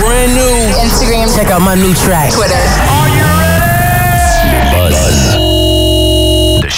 Brand 0.00 0.30
new. 0.34 0.82
Instagram. 0.82 1.28
Check 1.36 1.50
out 1.50 1.60
my 1.60 1.76
new 1.80 1.92
track. 1.94 2.30
Twitter. 2.32 2.99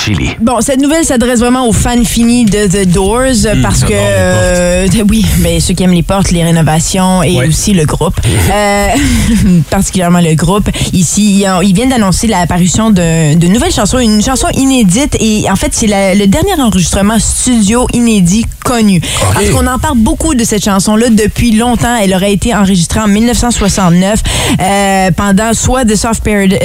Chili. 0.05 0.31
Bon, 0.41 0.61
cette 0.61 0.81
nouvelle 0.81 1.05
s'adresse 1.05 1.39
vraiment 1.39 1.69
aux 1.69 1.73
fans 1.73 2.03
finis 2.05 2.45
de 2.45 2.67
The 2.67 2.89
Doors 2.89 3.47
euh, 3.47 3.55
parce 3.63 3.85
que 3.85 3.93
euh, 3.93 4.89
oui, 5.09 5.25
mais 5.41 5.61
ceux 5.61 5.75
qui 5.75 5.85
aiment 5.85 5.93
les 5.93 6.03
portes, 6.03 6.33
les 6.33 6.43
rénovations 6.43 7.23
et 7.23 7.37
Ouais. 7.37 7.47
aussi 7.47 7.73
le 7.73 7.85
groupe, 7.85 8.15
Euh, 8.53 8.89
particulièrement 9.71 10.21
le 10.21 10.35
groupe. 10.35 10.69
Ici, 10.93 11.45
ils, 11.63 11.75
viennent 11.75 11.91
d'annoncer 11.91 12.27
l'apparition 12.27 12.91
de, 12.91 13.35
nouvelles 13.47 13.73
chansons, 13.73 13.99
une 14.01 14.23
chanson 14.23 14.49
inédite 14.55 15.17
et 15.21 15.49
en 15.49 15.55
fait 15.57 15.69
c'est 15.73 15.87
le 15.89 16.27
dernier 16.27 16.61
enregistrement 16.61 17.19
studio 17.21 17.87
inédit 17.93 18.45
connu. 18.65 19.01
Parce 19.35 19.51
qu'on 19.51 19.67
en 19.67 19.79
parle 19.79 19.99
beaucoup 19.99 20.35
de 20.35 20.45
cette 20.45 20.65
chanson-là 20.65 21.11
depuis 21.11 21.53
longtemps. 21.53 21.97
Elle 21.97 22.15
aurait 22.15 22.33
été 22.33 22.55
enregistrée 22.55 23.01
en 23.01 23.09
1969 23.09 24.23
euh, 24.61 25.11
pendant 25.17 25.55
soit 25.55 25.85
The 25.85 25.97
Soft 25.97 26.25
Parade, 26.25 26.59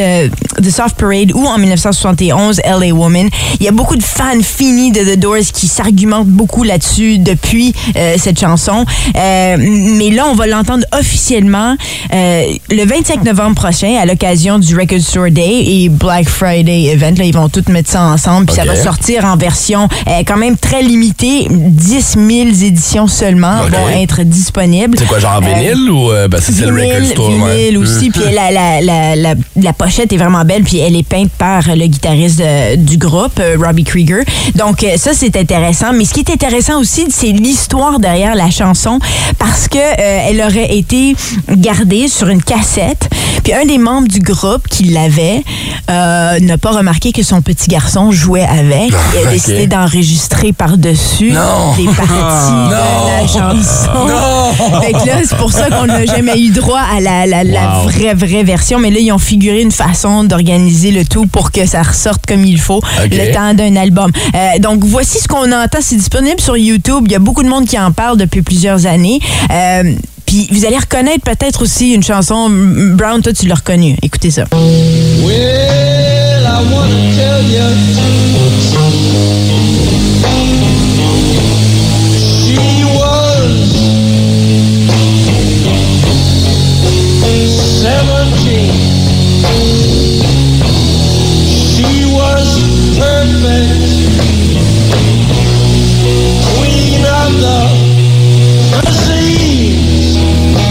The 0.57 0.69
Soft 0.71 0.95
Parade 0.97 1.31
ou 1.33 1.45
en 1.45 1.57
1971 1.57 2.61
LA 2.65 2.93
Woman. 2.93 3.26
Il 3.59 3.65
y 3.65 3.69
a 3.69 3.71
beaucoup 3.71 3.95
de 3.95 4.03
fans 4.03 4.41
finis 4.41 4.91
de 4.91 5.01
The 5.01 5.17
Doors 5.19 5.37
qui 5.53 5.67
s'argumentent 5.67 6.27
beaucoup 6.27 6.63
là-dessus 6.63 7.19
depuis 7.19 7.73
euh, 7.95 8.15
cette 8.17 8.39
chanson. 8.39 8.85
Euh, 9.15 9.55
mais 9.59 10.09
là, 10.11 10.25
on 10.29 10.35
va 10.35 10.47
l'entendre 10.47 10.85
officiellement 10.97 11.75
euh, 12.13 12.43
le 12.69 12.85
25 12.85 13.23
novembre 13.23 13.55
prochain 13.55 13.95
à 14.01 14.05
l'occasion 14.05 14.59
du 14.59 14.75
Record 14.77 14.99
Store 14.99 15.29
Day 15.31 15.63
et 15.65 15.89
Black 15.89 16.29
Friday 16.29 16.85
Event. 16.93 17.13
Là, 17.17 17.23
ils 17.25 17.33
vont 17.33 17.49
tous 17.49 17.67
mettre 17.71 17.89
ça 17.89 18.01
ensemble. 18.03 18.45
Puis 18.47 18.55
ça 18.55 18.65
va 18.65 18.75
sortir 18.75 19.25
en 19.25 19.37
version 19.37 19.87
quand 20.27 20.37
même 20.37 20.57
très 20.57 20.81
limitée. 20.81 21.47
10 21.49 22.15
000 22.17 22.29
éditions 22.63 23.07
seulement 23.07 23.61
vont 23.69 23.89
être 24.01 24.23
disponibles. 24.23 24.97
C'est 24.99 25.05
quoi, 25.07 25.19
genre 25.19 25.41
vinyle 25.41 25.89
ou 25.89 26.09
ben, 26.29 26.39
c'est 26.41 26.59
le 26.61 26.67
record 26.73 26.99
Vinyle, 26.99 27.05
store? 27.11 27.29
ouais. 27.29 27.55
vinyle 27.57 27.77
aussi. 27.77 28.09
Puis 28.09 28.21
la, 28.33 28.51
la, 28.51 28.81
la, 28.81 29.15
la, 29.15 29.33
la 29.55 29.73
pochette 29.73 30.11
est 30.13 30.17
vraiment 30.17 30.43
belle. 30.45 30.63
Puis 30.63 30.79
elle 30.79 30.95
est 30.95 31.07
peinte 31.07 31.29
par 31.37 31.63
le 31.75 31.85
guitariste 31.87 32.39
de- 32.39 32.75
du 32.75 32.97
groupe, 32.97 33.16
euh, 33.39 33.57
Robbie 33.59 33.83
Krieger. 33.83 34.23
Donc 34.55 34.83
euh, 34.83 34.97
ça, 34.97 35.11
c'est 35.13 35.35
intéressant. 35.37 35.93
Mais 35.93 36.05
ce 36.05 36.13
qui 36.13 36.21
est 36.21 36.29
intéressant 36.31 36.79
aussi, 36.79 37.05
c'est 37.09 37.27
l'histoire 37.31 37.99
derrière 37.99 38.35
la 38.35 38.49
chanson 38.49 38.99
parce 39.39 39.67
que 39.67 39.77
euh, 39.77 40.27
elle 40.29 40.41
aurait 40.41 40.75
été 40.77 41.15
gardée 41.49 42.07
sur 42.07 42.27
une 42.29 42.41
cassette. 42.43 43.09
Puis 43.43 43.53
un 43.53 43.65
des 43.65 43.77
membres 43.77 44.07
du 44.07 44.19
groupe 44.19 44.67
qui 44.69 44.85
l'avait 44.85 45.43
euh, 45.89 46.39
n'a 46.39 46.57
pas 46.57 46.71
remarqué 46.71 47.11
que 47.11 47.23
son 47.23 47.41
petit 47.41 47.67
garçon 47.67 48.11
jouait 48.11 48.45
avec. 48.45 48.91
Il 49.21 49.27
a 49.27 49.31
décidé 49.31 49.67
d'enregistrer 49.67 50.53
par-dessus 50.53 51.29
des 51.77 51.85
parties 51.85 52.51
de 52.67 52.71
la 52.71 53.27
chanson. 53.27 54.07
Non! 54.07 54.81
Fait 54.81 54.91
que 54.93 55.05
là, 55.07 55.13
c'est 55.27 55.37
pour 55.37 55.51
ça 55.51 55.69
qu'on 55.69 55.85
n'a 55.85 56.05
jamais 56.05 56.39
eu 56.39 56.49
droit 56.49 56.79
à 56.95 56.99
la, 56.99 57.25
la, 57.25 57.43
la 57.43 57.57
Wow. 57.67 57.89
vraie, 57.89 58.13
vraie 58.13 58.43
version. 58.43 58.79
Mais 58.79 58.89
là, 58.91 58.99
ils 58.99 59.11
ont 59.11 59.17
figuré 59.17 59.61
une 59.61 59.71
façon 59.71 60.23
d'organiser 60.23 60.91
le 60.91 61.03
tout 61.05 61.25
pour 61.27 61.51
que 61.51 61.65
ça 61.65 61.81
ressorte 61.81 62.25
comme 62.25 62.45
il 62.45 62.59
faut 62.59 62.81
le 63.11 63.33
temps 63.33 63.53
d'un 63.53 63.75
album. 63.75 64.11
Euh, 64.35 64.59
donc, 64.59 64.83
voici 64.83 65.19
ce 65.19 65.27
qu'on 65.27 65.51
entend. 65.51 65.79
C'est 65.81 65.95
disponible 65.97 66.39
sur 66.39 66.57
YouTube. 66.57 67.03
Il 67.05 67.11
y 67.11 67.15
a 67.15 67.19
beaucoup 67.19 67.43
de 67.43 67.49
monde 67.49 67.65
qui 67.65 67.77
en 67.79 67.91
parle 67.91 68.17
depuis 68.17 68.41
plusieurs 68.41 68.85
années. 68.85 69.19
Euh, 69.51 69.93
Puis 70.25 70.47
vous 70.51 70.65
allez 70.65 70.77
reconnaître 70.77 71.23
peut-être 71.23 71.61
aussi 71.61 71.93
une 71.93 72.03
chanson, 72.03 72.49
Brown, 72.49 73.21
toi 73.21 73.31
tu 73.31 73.45
l'as 73.47 73.55
reconnu. 73.55 73.95
Écoutez 74.01 74.29
ça. 74.29 74.43
Well, 74.51 76.43
I 76.43 76.63
want 76.73 76.89
to 76.89 76.97
tell 77.15 77.43
you, 77.49 77.63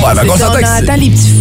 Ouais, 0.07 0.13
on 0.29 0.33
entend 0.35 0.55
des 0.99 1.11
petits, 1.11 1.33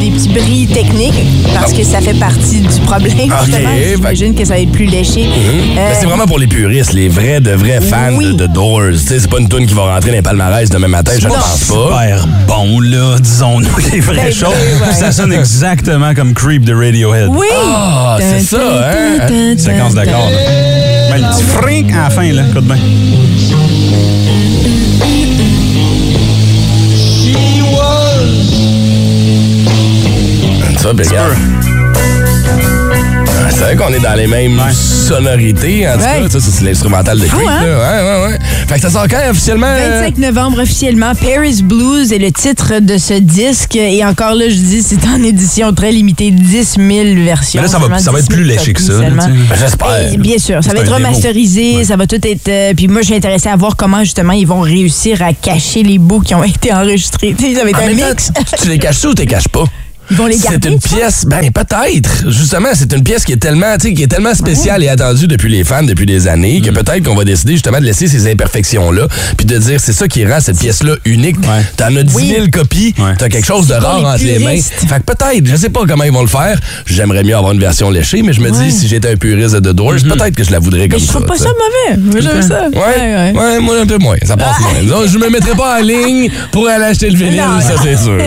des 0.00 0.10
petits 0.10 0.28
bris 0.28 0.66
techniques 0.66 1.14
parce 1.54 1.72
que 1.72 1.82
ça 1.82 2.00
fait 2.00 2.14
partie 2.18 2.60
du 2.60 2.80
problème. 2.84 3.12
Ok, 3.32 3.46
justement. 3.46 3.68
fait- 3.70 3.94
J'imagine 3.96 4.34
que 4.34 4.44
ça 4.44 4.54
va 4.54 4.60
être 4.60 4.72
plus 4.72 4.84
léché. 4.86 5.24
Euh, 5.24 5.72
Mais 5.74 5.94
c'est 5.98 6.06
vraiment 6.06 6.26
pour 6.26 6.38
les 6.38 6.46
puristes, 6.46 6.92
les 6.92 7.08
vrais 7.08 7.40
de 7.40 7.52
vrais 7.52 7.80
fans 7.80 8.14
Oui. 8.16 8.26
de, 8.26 8.32
de 8.32 8.46
Doors. 8.46 8.92
C'est 9.04 9.26
pas 9.28 9.38
une 9.38 9.48
tune 9.48 9.66
qui 9.66 9.74
va 9.74 9.94
rentrer 9.94 10.10
dans 10.10 10.16
les 10.16 10.22
palmarès 10.22 10.68
demain 10.68 10.88
matin, 10.88 11.12
je 11.18 11.26
ne 11.28 11.32
pense 11.32 11.40
pas. 11.42 11.56
Super 11.56 12.28
bon, 12.46 12.80
là, 12.80 13.16
disons-nous 13.18 13.76
les 13.92 14.00
vraies 14.00 14.16
Ben, 14.26 14.32
choses. 14.32 14.48
ouais. 14.50 14.92
Ça 14.98 15.12
sonne 15.12 15.32
exactement 15.32 16.14
comme 16.14 16.34
Creep 16.34 16.64
de 16.64 16.74
Radiohead. 16.74 17.28
Oui! 17.30 17.46
Ah, 17.66 18.18
c'est 18.20 18.40
ça, 18.40 18.58
hein? 18.58 19.54
Séquence. 19.56 19.94
Ben, 19.94 20.04
le 21.16 21.34
petit 21.34 21.42
frink 21.44 21.92
à 21.92 22.04
la 22.04 22.10
fin, 22.10 22.30
là. 22.32 22.42
Écoute 22.50 22.64
bien. 22.66 22.76
Ça, 30.80 30.88
regarde. 30.88 31.34
Ah, 33.42 33.50
C'est 33.50 33.60
vrai 33.60 33.76
qu'on 33.76 33.92
est 33.92 34.00
dans 34.00 34.14
les 34.14 34.26
mêmes 34.26 34.58
sonorités, 34.72 35.86
en 35.88 35.92
tout 35.94 35.98
Ouais. 36.00 36.22
cas. 36.22 36.28
Ça, 36.30 36.38
c'est 36.40 36.64
l'instrumental 36.64 37.18
de 37.18 37.26
Creep, 37.26 37.46
hein? 37.48 37.64
là. 37.66 37.78
Ouais, 37.78 38.26
ouais, 38.26 38.32
ouais. 38.32 38.38
Fait 38.66 38.74
que 38.76 38.80
ça 38.80 38.90
sort 38.90 39.06
quand 39.08 39.18
officiellement? 39.30 39.66
euh, 39.66 40.00
25 40.08 40.18
novembre 40.18 40.62
officiellement, 40.62 41.12
Paris 41.14 41.62
Blues 41.62 42.12
est 42.12 42.18
le 42.18 42.30
titre 42.32 42.80
de 42.80 42.96
ce 42.96 43.14
disque. 43.14 43.76
Et 43.76 44.04
encore 44.04 44.34
là, 44.34 44.48
je 44.48 44.54
dis, 44.54 44.82
c'est 44.82 45.04
en 45.06 45.22
édition 45.22 45.72
très 45.74 45.92
limitée, 45.92 46.30
10 46.30 46.76
000 46.78 47.24
versions. 47.24 47.60
Mais 47.60 47.66
là, 47.66 47.72
ça 47.72 47.78
va- 47.78 47.84
Seulement 47.84 47.98
ça 47.98 48.12
va 48.12 48.18
être 48.20 48.28
10 48.28 48.34
000 48.34 48.40
plus 48.42 48.48
léché 48.48 48.72
que 48.72 48.80
ça, 48.82 48.92
J'espère. 49.58 50.18
Bien 50.18 50.38
sûr, 50.38 50.62
ça 50.64 50.72
va 50.72 50.80
être 50.80 50.94
remasterisé, 50.94 51.84
ça 51.84 51.96
va 51.96 52.06
tout 52.06 52.16
être. 52.26 52.48
euh, 52.48 52.72
puis 52.74 52.88
moi, 52.88 53.02
je 53.02 53.06
suis 53.06 53.14
intéressée 53.16 53.48
à 53.48 53.56
voir 53.56 53.76
comment 53.76 54.00
justement 54.00 54.32
ils 54.32 54.46
vont 54.46 54.60
réussir 54.60 55.20
à 55.22 55.32
cacher 55.34 55.82
les 55.82 55.98
bouts 55.98 56.20
qui 56.20 56.34
ont 56.34 56.44
été 56.44 56.72
enregistrés. 56.72 57.34
Tu 57.38 57.46
sais, 57.52 57.54
ça 57.58 57.64
va 57.64 57.70
être 57.70 57.78
En 57.80 57.82
un 57.84 57.86
même 57.88 57.98
temps, 57.98 58.08
mix. 58.10 58.32
tu 58.62 58.68
les 58.68 58.78
caches 58.78 58.96
ça 58.96 59.08
ou 59.08 59.14
tu 59.14 59.20
les 59.22 59.26
caches 59.28 59.48
pas? 59.48 59.64
Ils 60.10 60.16
vont 60.16 60.26
les 60.26 60.36
C'est 60.36 60.48
garder. 60.50 60.68
une 60.70 60.78
tu 60.78 60.88
penses? 60.88 60.98
pièce, 60.98 61.24
ben 61.26 61.50
peut-être. 61.52 62.30
Justement, 62.30 62.68
c'est 62.74 62.92
une 62.92 63.02
pièce 63.04 63.24
qui 63.24 63.32
est 63.32 63.36
tellement, 63.36 63.76
tu 63.78 63.88
sais, 63.88 63.94
qui 63.94 64.02
est 64.02 64.06
tellement 64.08 64.34
spéciale 64.34 64.82
et 64.82 64.88
attendue 64.88 65.26
depuis 65.26 65.48
les 65.50 65.64
fans 65.64 65.82
depuis 65.82 66.06
des 66.06 66.26
années 66.28 66.60
Mm. 66.60 66.64
que 66.66 66.70
peut-être 66.70 67.04
qu'on 67.04 67.14
va 67.14 67.24
décider 67.24 67.52
justement 67.52 67.78
de 67.78 67.84
laisser 67.84 68.08
ces 68.08 68.30
imperfections 68.30 68.90
là, 68.90 69.06
puis 69.36 69.46
de 69.46 69.56
dire 69.58 69.78
c'est 69.80 69.92
ça 69.92 70.08
qui 70.08 70.26
rend 70.26 70.40
cette 70.40 70.58
pièce 70.58 70.82
là 70.82 70.94
unique. 71.04 71.36
Ouais. 71.42 71.64
T'en 71.76 71.94
as 71.96 72.02
10 72.02 72.12
000 72.14 72.42
Oui. 72.44 72.50
copies, 72.50 72.94
Ouais. 72.98 73.14
t'as 73.18 73.28
quelque 73.28 73.46
chose 73.46 73.68
de 73.68 73.74
rare 73.74 73.98
les 74.00 74.04
entre 74.06 74.24
les 74.24 74.38
mains. 74.44 74.60
Fait 74.60 75.00
que 75.00 75.12
peut-être, 75.12 75.46
je 75.46 75.56
sais 75.56 75.68
pas 75.70 75.80
comment 75.86 76.04
ils 76.04 76.12
vont 76.12 76.22
le 76.22 76.28
faire. 76.28 76.58
J'aimerais 76.86 77.22
mieux 77.22 77.36
avoir 77.36 77.52
une 77.52 77.60
version 77.60 77.90
léchée, 77.90 78.22
mais 78.22 78.32
je 78.32 78.40
me 78.40 78.50
Ouais. 78.50 78.64
dis 78.64 78.72
si 78.72 78.88
j'étais 78.88 79.10
un 79.12 79.16
puriste 79.16 79.54
de 79.54 79.70
The 79.70 79.74
Doors, 79.74 79.94
Mm-hmm. 79.94 80.08
peut-être 80.18 80.34
que 80.36 80.44
je 80.44 80.50
la 80.50 80.58
voudrais 80.58 80.80
Mais 80.82 80.88
comme 80.88 81.00
je 81.00 81.06
ça. 81.06 81.12
trouve 81.14 81.26
pas 81.26 81.36
ça 81.36 81.48
mauvais. 81.48 82.00
Moi, 82.00 82.20
j'aime 82.20 82.42
ça. 82.42 82.68
Ouais, 82.68 83.32
ouais, 83.38 83.60
moi 83.60 83.80
un 83.80 83.86
peu 83.86 83.98
moins. 83.98 84.16
Ça 84.24 84.36
passe 84.36 84.60
moins. 84.60 84.82
Donc, 84.88 85.08
je 85.08 85.18
me 85.18 85.28
mettrai 85.30 85.52
pas 85.54 85.78
en 85.78 85.82
ligne 85.82 86.30
pour 86.52 86.68
aller 86.68 86.84
acheter 86.84 87.10
le 87.10 87.16
vinyle, 87.16 87.42
ça 87.62 87.74
c'est 87.82 87.96
sûr. 87.96 88.18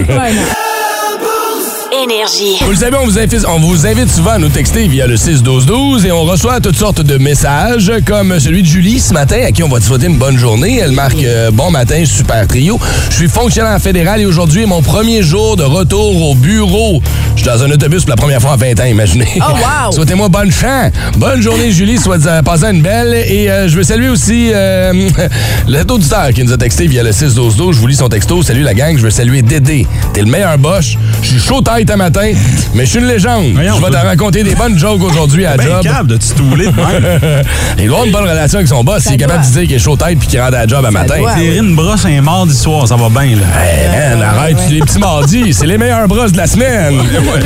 Énergie. 2.02 2.58
Vous 2.62 2.72
le 2.72 2.78
savez, 2.78 2.98
on 2.98 3.06
vous, 3.06 3.20
invite, 3.20 3.46
on 3.48 3.60
vous 3.60 3.86
invite 3.86 4.10
souvent 4.10 4.32
à 4.32 4.38
nous 4.40 4.50
texter 4.50 4.88
via 4.88 5.06
le 5.06 5.16
6-12-12 5.16 6.08
et 6.08 6.12
on 6.12 6.24
reçoit 6.24 6.60
toutes 6.60 6.76
sortes 6.76 7.02
de 7.02 7.18
messages 7.18 7.92
comme 8.08 8.40
celui 8.40 8.64
de 8.64 8.68
Julie 8.68 9.00
ce 9.00 9.14
matin 9.14 9.42
à 9.46 9.52
qui 9.52 9.62
on 9.62 9.70
va 9.70 9.80
te 9.80 9.86
souhaiter 9.86 10.08
une 10.08 10.18
bonne 10.18 10.38
journée. 10.38 10.80
Elle 10.80 10.94
marque 10.94 11.24
euh, 11.24 11.52
Bon 11.52 11.70
matin, 11.70 12.04
super 12.06 12.48
trio. 12.48 12.80
Je 13.12 13.16
suis 13.16 13.28
fonctionnaire 13.28 13.80
fédéral 13.80 14.22
et 14.22 14.26
aujourd'hui 14.26 14.64
est 14.64 14.68
mon 14.68 14.82
premier 14.82 15.22
jour 15.22 15.56
de 15.56 15.64
retour 15.64 16.30
au 16.30 16.34
bureau. 16.34 17.02
Je 17.36 17.42
suis 17.42 17.48
dans 17.48 17.64
un 17.64 17.72
autobus 17.72 18.02
pour 18.02 18.12
la 18.12 18.16
première 18.16 18.42
fois 18.42 18.52
en 18.52 18.58
20 18.58 18.80
ans, 18.80 18.86
imaginez. 18.86 19.28
Oh, 19.38 19.52
wow! 19.52 19.92
Souhaitez-moi 19.92 20.30
bonne 20.30 20.52
chance. 20.52 20.92
Bonne 21.18 21.42
journée, 21.42 21.72
Julie. 21.72 21.98
Soit 21.98 22.26
euh, 22.26 22.42
passez 22.42 22.66
une 22.66 22.82
belle. 22.82 23.14
Et 23.28 23.50
euh, 23.50 23.68
je 23.68 23.76
veux 23.76 23.84
saluer 23.84 24.10
aussi 24.10 24.52
euh, 24.54 25.10
le 25.68 25.92
auditeur 25.92 26.30
qui 26.34 26.44
nous 26.44 26.54
a 26.54 26.58
texté 26.58 26.88
via 26.88 27.04
le 27.04 27.12
6-12-12. 27.12 27.74
Je 27.74 27.80
vous 27.80 27.88
lis 27.88 27.96
son 27.96 28.10
texto. 28.10 28.42
Salut 28.44 28.62
la 28.62 28.74
gang. 28.74 28.98
Je 28.98 29.04
veux 29.04 29.10
saluer 29.10 29.42
Dédé. 29.42 29.88
T'es 30.14 30.22
le 30.22 30.28
meilleur 30.28 30.58
boss. 30.58 30.96
Je 31.22 31.28
suis 31.28 31.40
chaud 31.40 31.62
matin, 31.92 32.32
mais 32.74 32.86
je 32.86 32.90
suis 32.92 33.00
une 33.00 33.06
légende. 33.08 33.52
Voyons, 33.54 33.76
je 33.78 33.86
vais 33.86 33.92
te 33.92 34.06
raconter 34.06 34.44
des 34.44 34.56
bonnes 34.56 34.78
jokes 34.78 35.02
aujourd'hui 35.04 35.46
à 35.46 35.58
Ben, 35.58 35.68
job. 35.68 35.84
capable 35.84 36.10
de 36.10 36.18
titouler 36.18 36.66
de 36.68 36.72
même. 36.72 37.20
Il 37.78 37.88
doit 37.88 37.98
avoir 37.98 38.06
une 38.06 38.12
bonne 38.12 38.24
relation 38.30 38.58
avec 38.60 38.68
son 38.68 38.84
boss. 38.84 39.04
Ça 39.04 39.10
S'il 39.10 39.14
est 39.14 39.18
capable 39.18 39.46
de 39.46 39.52
dire 39.52 39.62
qu'il 39.64 39.74
est 39.74 39.80
chaud 39.80 39.96
tête 39.96 40.18
puis 40.20 40.28
qu'il 40.28 40.40
rentre 40.40 40.56
à 40.56 40.62
la 40.62 40.68
job 40.68 40.86
à 40.86 40.92
matin. 40.92 41.18
doit. 41.20 41.34
Tirer 41.34 41.58
une 41.58 41.76
brosse 41.76 42.06
un 42.06 42.22
mardi 42.22 42.56
soir, 42.56 42.88
ça 42.88 42.96
va 42.96 43.10
bien, 43.10 43.36
là. 43.36 43.46
Hey, 43.62 43.90
man, 44.18 44.22
arrête, 44.24 44.58
les 44.70 44.80
petits 44.80 45.00
mardis, 45.00 45.54
c'est 45.54 45.66
les 45.68 45.78
meilleures 45.78 46.08
brosses 46.08 46.32
de 46.32 46.38
la 46.38 46.48
semaine. 46.48 46.96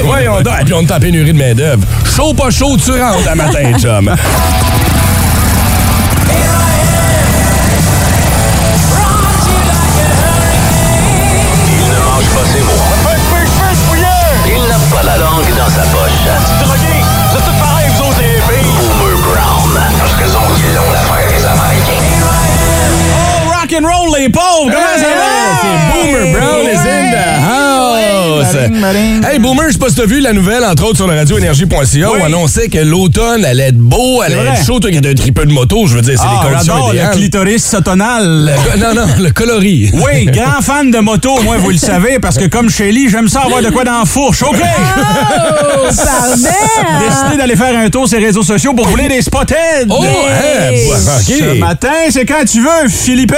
Voyons 0.05 0.41
donc. 0.41 0.53
Et 0.61 0.65
puis 0.65 0.73
on 0.73 0.81
est 0.81 0.91
en 0.91 0.99
pénurie 0.99 1.33
de 1.33 1.37
main-d'œuvre. 1.37 1.83
Chaud, 2.15 2.33
pas 2.33 2.49
chaud, 2.49 2.77
tu 2.77 2.91
rentres 2.91 3.27
à 3.29 3.35
matin, 3.35 3.73
chum. 3.79 4.13
les 24.27 24.31
pauvres! 24.31 24.86
Hey 28.95 29.37
Boomer, 29.39 29.65
je 29.67 29.73
sais 29.73 29.79
pas 29.79 29.89
si 29.89 29.95
t'as 29.95 30.05
vu 30.05 30.21
la 30.21 30.31
nouvelle, 30.31 30.63
entre 30.63 30.85
autres 30.85 30.95
sur 30.97 31.07
le 31.07 31.15
radioénergie.ca, 31.17 32.09
où 32.09 32.13
on 32.21 32.23
annonçait 32.25 32.69
que 32.69 32.77
l'automne 32.77 33.43
allait 33.43 33.67
être 33.69 33.77
beau, 33.77 34.21
allait 34.21 34.35
être 34.35 34.65
chaud. 34.65 34.79
Toi 34.79 34.91
qui 34.91 34.97
as 35.05 35.09
un 35.09 35.13
tripeux 35.13 35.45
de 35.45 35.51
moto, 35.51 35.87
je 35.87 35.95
veux 35.95 36.01
dire, 36.01 36.13
c'est 36.17 36.25
Ah, 36.25 36.39
les 36.43 36.49
conditions 36.53 36.91
le 36.93 37.11
clitoris 37.13 37.65
sotonal. 37.65 38.51
Le- 38.73 38.79
non, 38.79 38.93
non, 38.93 39.07
le 39.19 39.31
coloris. 39.31 39.91
Oui, 39.93 40.25
grand 40.25 40.61
fan 40.61 40.89
de 40.89 40.99
moto, 40.99 41.41
moi, 41.43 41.57
vous 41.57 41.71
le 41.71 41.77
savez, 41.77 42.19
parce 42.19 42.37
que 42.37 42.45
comme 42.45 42.69
Shelly, 42.69 43.09
j'aime 43.09 43.27
ça 43.27 43.41
avoir 43.41 43.61
de 43.61 43.69
quoi 43.69 43.83
dans 43.83 43.99
la 43.99 44.05
fourche. 44.05 44.41
OK! 44.43 44.55
Oh! 44.55 45.87
Décidé 45.89 47.37
d'aller 47.37 47.55
faire 47.55 47.77
un 47.77 47.89
tour 47.89 48.07
sur 48.07 48.19
les 48.19 48.27
réseaux 48.27 48.43
sociaux 48.43 48.73
pour 48.73 48.87
rouler 48.87 49.09
des 49.09 49.21
spotted. 49.21 49.87
Oh, 49.89 50.03
hein, 50.03 50.71
Ce 51.27 51.59
matin, 51.59 51.91
c'est 52.09 52.25
quand 52.25 52.45
tu 52.49 52.61
veux, 52.61 52.87
Philippe. 52.89 53.33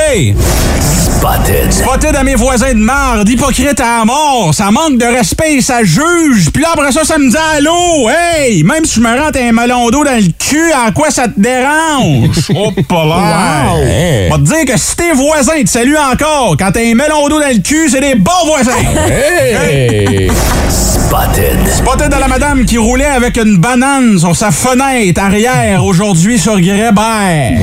Spotted. 1.19 1.71
Spotted 1.73 2.15
à 2.15 2.23
mes 2.23 2.35
voisins 2.35 2.69
de 2.73 2.79
marde, 2.79 3.27
hypocrite 3.27 3.79
à 3.81 4.05
mort, 4.05 4.51
ça 4.53 4.71
manque 4.71 4.97
de 4.97 5.05
respect, 5.05 5.38
ça 5.62 5.84
juge. 5.84 6.52
Puis 6.54 6.63
là, 6.63 6.69
après 6.73 6.91
ça, 6.91 7.04
ça 7.04 7.17
me 7.17 7.30
dit 7.30 7.38
allô, 7.56 8.10
hey, 8.10 8.63
même 8.63 8.86
si 8.86 8.95
je 8.95 9.02
me 9.02 9.19
rentre 9.19 9.39
un 9.39 9.52
melon 9.52 9.89
d'eau 9.89 10.04
dans 10.04 10.15
le 10.15 10.32
cul, 10.38 10.71
à 10.71 10.91
quoi 10.91 11.10
ça 11.10 11.28
te 11.28 11.39
dérange? 11.39 12.52
oh, 12.56 12.71
pas 12.88 13.06
là. 13.06 13.73
Hein. 13.75 14.30
Va 14.30 14.38
te 14.38 14.41
dire 14.41 14.65
que 14.65 14.78
si 14.78 14.95
tes 14.95 15.13
voisins 15.13 15.62
te 15.63 15.69
saluent 15.69 15.97
encore, 15.97 16.56
quand 16.58 16.71
t'as 16.71 16.82
un 16.82 16.95
melon 16.95 17.28
d'eau 17.28 17.39
dans 17.39 17.47
le 17.47 17.62
cul, 17.62 17.89
c'est 17.89 18.02
des 18.02 18.15
bons 18.15 18.45
voisins. 18.45 18.71
Hey! 19.08 20.30
Spotted. 21.09 21.57
Spotted 21.67 22.13
à 22.13 22.19
la 22.19 22.27
madame 22.27 22.65
qui 22.65 22.77
roulait 22.77 23.03
avec 23.03 23.35
une 23.37 23.57
banane 23.57 24.19
sur 24.19 24.35
sa 24.35 24.51
fenêtre 24.51 25.19
arrière 25.19 25.83
aujourd'hui 25.83 26.37
sur 26.37 26.59
Grébert. 26.61 27.57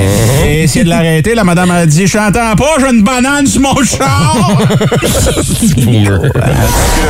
Et 0.45 0.63
essayer 0.63 0.83
de 0.83 0.89
l'arrêter, 0.89 1.33
la 1.33 1.45
madame 1.45 1.71
a 1.71 1.85
dit 1.85 2.07
J'entends 2.07 2.57
pas, 2.57 2.75
j'ai 2.77 2.89
une 2.93 3.03
banane 3.03 3.47
sur 3.47 3.61
mon 3.61 3.73
char. 3.85 4.35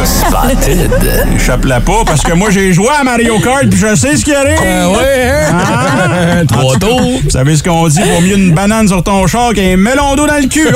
Spotted. 0.06 0.92
Échappe-la 1.36 1.80
pas 1.80 2.04
parce 2.06 2.22
que 2.22 2.34
moi 2.34 2.52
j'ai 2.52 2.72
joué 2.72 2.90
à 3.00 3.04
Mario 3.04 3.40
Kart 3.40 3.68
puis 3.68 3.80
je 3.80 3.96
sais 3.96 4.16
ce 4.16 4.24
qui 4.24 4.36
arrive. 4.36 4.60
Ah 4.62 4.92
ouais, 4.92 5.32
hein? 5.32 5.58
Ah. 5.60 6.46
Trois 6.48 6.76
tours. 6.78 7.20
Vous 7.24 7.32
savez 7.32 7.56
ce 7.56 7.64
qu'on 7.64 7.88
dit, 7.88 8.00
vaut 8.00 8.22
mieux 8.22 8.38
une 8.38 8.54
banane 8.54 8.88
sur 8.88 9.02
ton 9.02 9.26
char 9.26 9.54
qu'un 9.56 9.76
melon 9.76 10.16
d'eau 10.16 10.28
dans 10.28 10.38
le 10.40 10.48
cul. 10.48 10.68
OK? 10.68 10.76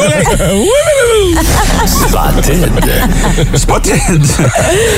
Spotted. 1.85 2.67
Spotted. 3.55 4.25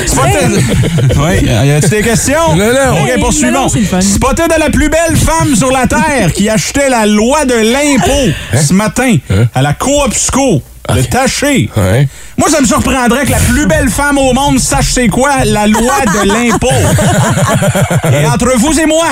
Spotted. 0.08 0.53
Oui, 0.56 1.46
y 1.46 1.72
a-tu 1.72 1.90
des 1.90 2.02
questions? 2.02 2.56
Non, 2.56 2.66
non. 2.68 3.02
OK, 3.04 3.20
poursuivons. 3.20 3.68
Spotted 3.70 4.52
à 4.52 4.58
la 4.58 4.70
plus 4.70 4.90
belle 4.90 5.16
femme 5.16 5.56
sur 5.56 5.72
la 5.72 5.88
Terre 5.88 6.34
qui 6.34 6.50
achetait 6.50 6.90
la 6.90 7.06
loi 7.06 7.46
de 7.46 7.54
l'impôt 7.56 8.34
ce 8.56 8.74
matin 8.74 9.18
à 9.54 9.62
la 9.62 9.74
Coopsco. 9.74 10.62
Le 10.90 11.04
taché. 11.06 11.70
Ouais. 11.78 12.08
Moi, 12.38 12.50
ça 12.50 12.60
me 12.60 12.66
surprendrait 12.66 13.26
que 13.26 13.32
la 13.32 13.38
plus 13.38 13.66
belle 13.68 13.90
femme 13.90 14.18
au 14.18 14.34
monde 14.34 14.60
sache 14.60 14.92
c'est 14.92 15.08
quoi 15.08 15.46
la 15.46 15.66
loi 15.68 15.94
de 16.06 16.28
l'impôt. 16.28 16.68
et 18.12 18.26
entre 18.26 18.58
vous 18.58 18.78
et 18.80 18.86
moi, 18.86 19.06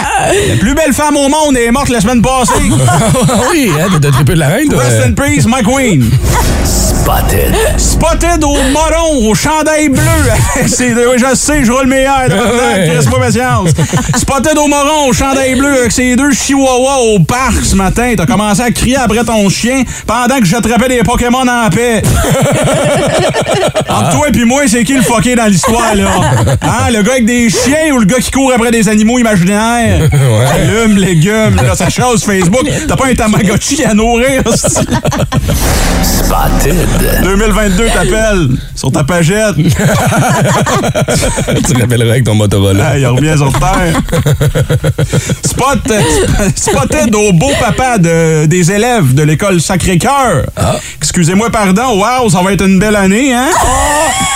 la 0.50 0.56
plus 0.58 0.74
belle 0.74 0.94
femme 0.94 1.16
au 1.16 1.30
monde 1.30 1.56
est 1.56 1.72
morte 1.72 1.90
la 1.90 2.02
semaine 2.02 2.22
passée. 2.22 2.52
Ah 3.34 3.44
oui, 3.50 3.72
hein, 3.80 3.88
t'as 4.02 4.12
trippé 4.12 4.34
de 4.34 4.40
la 4.40 4.48
reine, 4.48 4.68
toi? 4.68 4.82
Rest 4.82 5.06
in 5.06 5.14
peace, 5.14 5.46
my 5.46 5.64
queen. 5.64 6.10
Spotted. 6.66 7.56
Spotted 7.78 8.44
au 8.44 8.56
moron, 8.72 9.30
au 9.30 9.34
chandail 9.36 9.90
bleu. 9.90 10.02
C'est, 10.68 10.94
oui, 10.94 11.18
je 11.18 11.36
sais, 11.36 11.64
je 11.64 11.72
roule. 11.72 11.92
Reste 11.92 13.10
pas 13.10 13.20
patience. 13.20 13.70
Spotted 14.18 14.58
au 14.58 14.68
moron, 14.68 15.08
au 15.10 15.14
chandail 15.14 15.56
bleu, 15.56 15.80
avec 15.80 15.92
ses 15.92 16.16
deux 16.16 16.32
chihuahuas 16.32 17.00
au 17.16 17.20
parc 17.20 17.64
ce 17.64 17.76
matin. 17.76 18.14
T'as 18.16 18.26
commencé 18.26 18.62
à 18.62 18.72
crier 18.72 18.98
après 18.98 19.24
ton 19.24 19.48
chien 19.50 19.84
pendant 20.06 20.40
que 20.40 20.46
j'attrapais 20.46 20.90
des 20.90 21.04
Pokémon 21.04 21.48
en 21.48 21.61
paix. 21.70 22.02
Entre 23.90 24.12
toi 24.12 24.28
et 24.30 24.32
puis 24.32 24.46
moi, 24.46 24.62
c'est 24.68 24.84
qui 24.84 24.94
le 24.94 25.02
fucké 25.02 25.36
dans 25.36 25.46
l'histoire, 25.46 25.94
là? 25.96 26.10
Hein, 26.62 26.92
le 26.94 27.02
gars 27.04 27.12
avec 27.14 27.26
des 27.26 27.50
chiens 27.50 27.94
ou 27.94 28.00
le 28.00 28.06
gars 28.06 28.20
qui 28.20 28.32
court 28.32 28.52
après 28.54 28.72
des 28.72 28.88
animaux 28.90 29.20
imaginaires? 29.20 30.10
Allume, 30.54 30.98
légumes, 30.98 31.56
là, 31.56 31.76
ça 31.76 31.90
chose 31.90 32.24
Facebook. 32.24 32.68
T'as 32.88 32.96
pas 32.96 33.08
un 33.08 33.14
Tamagotchi 33.16 33.84
à 33.84 33.94
nourrir. 33.94 34.42
Spotted. 36.04 36.88
2022 37.24 37.88
t'appelle 37.88 38.48
sur 38.76 38.92
ta 38.92 39.04
pagette. 39.04 39.56
tu 41.68 41.74
rappelleras 41.80 42.12
avec 42.12 42.24
ton 42.24 42.36
Motorola. 42.36 42.92
Ah, 42.94 42.98
il 42.98 43.06
revient 43.08 43.36
sur 43.38 43.52
terre. 43.60 44.02
Spot, 45.46 45.80
euh, 45.92 46.02
spotted 46.56 47.14
au 47.16 47.34
beau 47.34 47.52
papa 47.60 47.98
de- 47.98 48.46
des 48.46 48.72
élèves 48.72 49.14
de 49.14 49.24
l'école 49.24 49.60
Sacré-Cœur. 49.62 50.44
Excusez-moi, 50.98 51.50
pardon. 51.52 52.02
Wow, 52.02 52.30
ça 52.30 52.42
va 52.42 52.54
être 52.54 52.66
une 52.66 52.80
belle 52.80 52.96
année, 52.96 53.34
hein? 53.34 53.50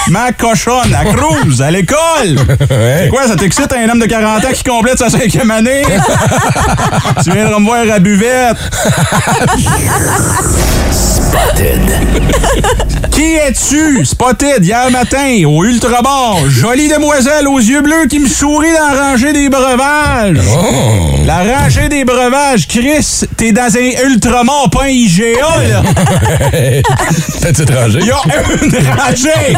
Ma 0.07 0.31
cochonne, 0.31 0.93
à 0.93 1.03
Cruz, 1.05 1.61
à 1.61 1.71
l'école. 1.71 1.97
C'est 2.69 3.09
quoi, 3.09 3.27
ça 3.27 3.35
t'excite 3.35 3.73
un 3.73 3.89
homme 3.89 3.99
de 3.99 4.05
40 4.05 4.45
ans 4.45 4.51
qui 4.53 4.63
complète 4.63 4.99
sa 4.99 5.09
cinquième 5.09 5.49
année? 5.49 5.83
tu 7.23 7.31
viendras 7.31 7.59
me 7.59 7.65
voir 7.65 7.83
à 7.91 7.99
buvette. 7.99 8.57
Spotted. 10.91 11.81
Qui 13.11 13.35
es-tu? 13.35 14.05
Spotted 14.05 14.63
hier 14.63 14.91
matin 14.91 15.43
au 15.47 15.63
Ultra 15.63 16.01
Bar. 16.01 16.37
Jolie 16.49 16.87
demoiselle 16.87 17.47
aux 17.47 17.59
yeux 17.59 17.81
bleus 17.81 18.05
qui 18.09 18.19
me 18.19 18.27
sourit 18.27 18.73
dans 18.73 18.93
la 18.93 19.09
rangée 19.11 19.33
des 19.33 19.49
breuvages. 19.49 20.37
La 21.25 21.43
rangée 21.43 21.89
des 21.89 22.05
breuvages, 22.05 22.67
Chris, 22.67 23.21
t'es 23.37 23.51
dans 23.51 23.75
un 23.75 24.07
Ultramar, 24.07 24.69
pas 24.69 24.83
un 24.83 24.89
IGA, 24.89 25.23
là. 25.69 25.81
T'es 27.41 27.63
étranger? 27.63 27.99
Il 28.01 28.07
y 28.07 28.11
a 28.11 28.21
une 28.81 28.99
rangée. 28.99 29.55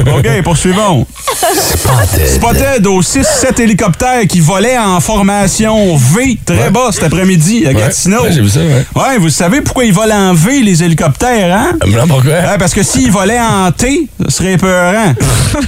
OK, 0.16 0.42
poursuivons. 0.42 1.06
Spotted. 1.34 2.26
Spotted 2.36 2.86
aux 2.86 3.02
6-7 3.02 3.60
hélicoptères 3.60 4.26
qui 4.28 4.40
volaient 4.40 4.78
en 4.78 5.00
formation 5.00 5.96
V 5.96 6.38
très 6.44 6.70
bas 6.70 6.88
cet 6.90 7.04
après-midi 7.04 7.66
à 7.66 7.74
Gatineau. 7.74 8.22
Ouais, 8.22 8.32
j'ai 8.32 8.40
vu 8.40 8.48
ça, 8.48 8.60
ouais. 8.60 8.84
Ouais, 8.94 9.18
vous 9.18 9.30
savez 9.30 9.60
pourquoi 9.60 9.84
ils 9.84 9.92
volent 9.92 10.30
en 10.30 10.34
V, 10.34 10.62
les 10.62 10.82
hélicoptères, 10.82 11.56
hein? 11.56 11.72
Ah, 11.80 11.86
non, 11.86 12.06
pourquoi? 12.06 12.32
Ouais, 12.32 12.58
parce 12.58 12.74
que 12.74 12.82
s'il 12.82 13.10
volait 13.10 13.40
en 13.40 13.70
T, 13.72 14.08
ce 14.24 14.30
serait 14.30 14.56
peurant. 14.56 15.14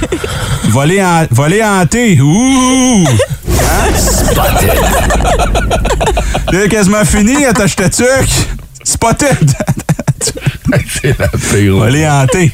voler, 0.68 1.03
en, 1.03 1.27
voler 1.31 1.62
en 1.62 1.87
T, 1.87 2.20
ouh! 2.20 3.05
Spotted. 3.96 4.70
J'ai 6.53 6.68
quasiment 6.68 7.05
fini, 7.05 7.44
attache 7.46 7.77
ta 7.77 7.88
tuque. 7.88 8.48
Spotted. 8.85 9.53
C'est 10.88 11.18
la 11.18 11.29
pire. 11.29 11.77
en 12.09 12.27
T. 12.27 12.53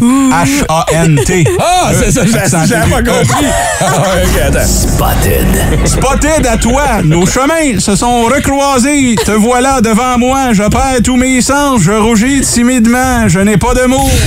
H-A-N-T. 0.00 1.44
Ah, 1.58 1.90
c'est 1.98 2.10
ça, 2.12 2.22
Accent 2.22 2.64
j'avais 2.66 2.90
pas 2.90 3.02
compris. 3.02 3.46
Ah. 3.80 4.64
Spotted. 4.64 5.46
Spotted 5.84 6.46
à 6.46 6.56
toi, 6.56 7.02
nos 7.04 7.26
chemins 7.26 7.78
se 7.78 7.96
sont 7.96 8.22
recroisés. 8.24 9.14
Te 9.24 9.32
voilà 9.32 9.80
devant 9.80 10.18
moi, 10.18 10.52
je 10.52 10.62
perds 10.64 11.02
tous 11.04 11.16
mes 11.16 11.40
sens, 11.40 11.80
je 11.82 11.92
rougis 11.92 12.40
timidement, 12.42 13.28
je 13.28 13.40
n'ai 13.40 13.56
pas 13.56 13.74
de 13.74 13.86
mots. 13.86 14.10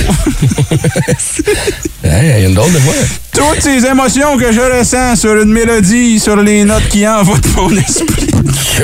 Hey, 2.06 2.20
il 2.36 2.42
y 2.42 2.44
a 2.44 2.48
une 2.48 2.54
drôle 2.54 2.70
de 2.70 2.76
voix. 2.78 2.92
Toutes 3.32 3.62
ces 3.62 3.86
émotions 3.86 4.36
que 4.36 4.52
je 4.52 4.60
ressens 4.60 5.16
sur 5.16 5.40
une 5.40 5.50
mélodie, 5.50 6.20
sur 6.20 6.36
les 6.36 6.62
notes 6.64 6.86
qui 6.90 7.08
envoûtent 7.08 7.56
mon 7.56 7.70
esprit. 7.74 8.26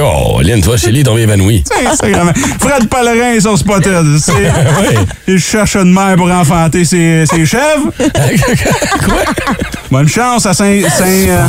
Oh, 0.03 0.41
Lynn, 0.41 0.63
toi, 0.63 0.79
Shelly, 0.79 1.03
tombé 1.03 1.23
évanoui. 1.23 1.63
Fred 2.59 2.89
Pellerin 2.89 3.39
sur 3.39 3.59
Spotted. 3.59 4.19
C'est- 4.19 4.33
Il 5.29 5.39
cherche 5.39 5.77
une 5.77 5.93
mère 5.93 6.17
pour 6.17 6.31
enfanter 6.41 6.85
ses, 6.85 7.25
ses 7.27 7.45
chèvres. 7.47 7.93
Quoi? 9.05 9.23
Bonne 9.91 10.09
chance 10.09 10.47
à 10.47 10.55
Saint... 10.55 10.81
Saint... 10.89 11.05
euh, 11.05 11.47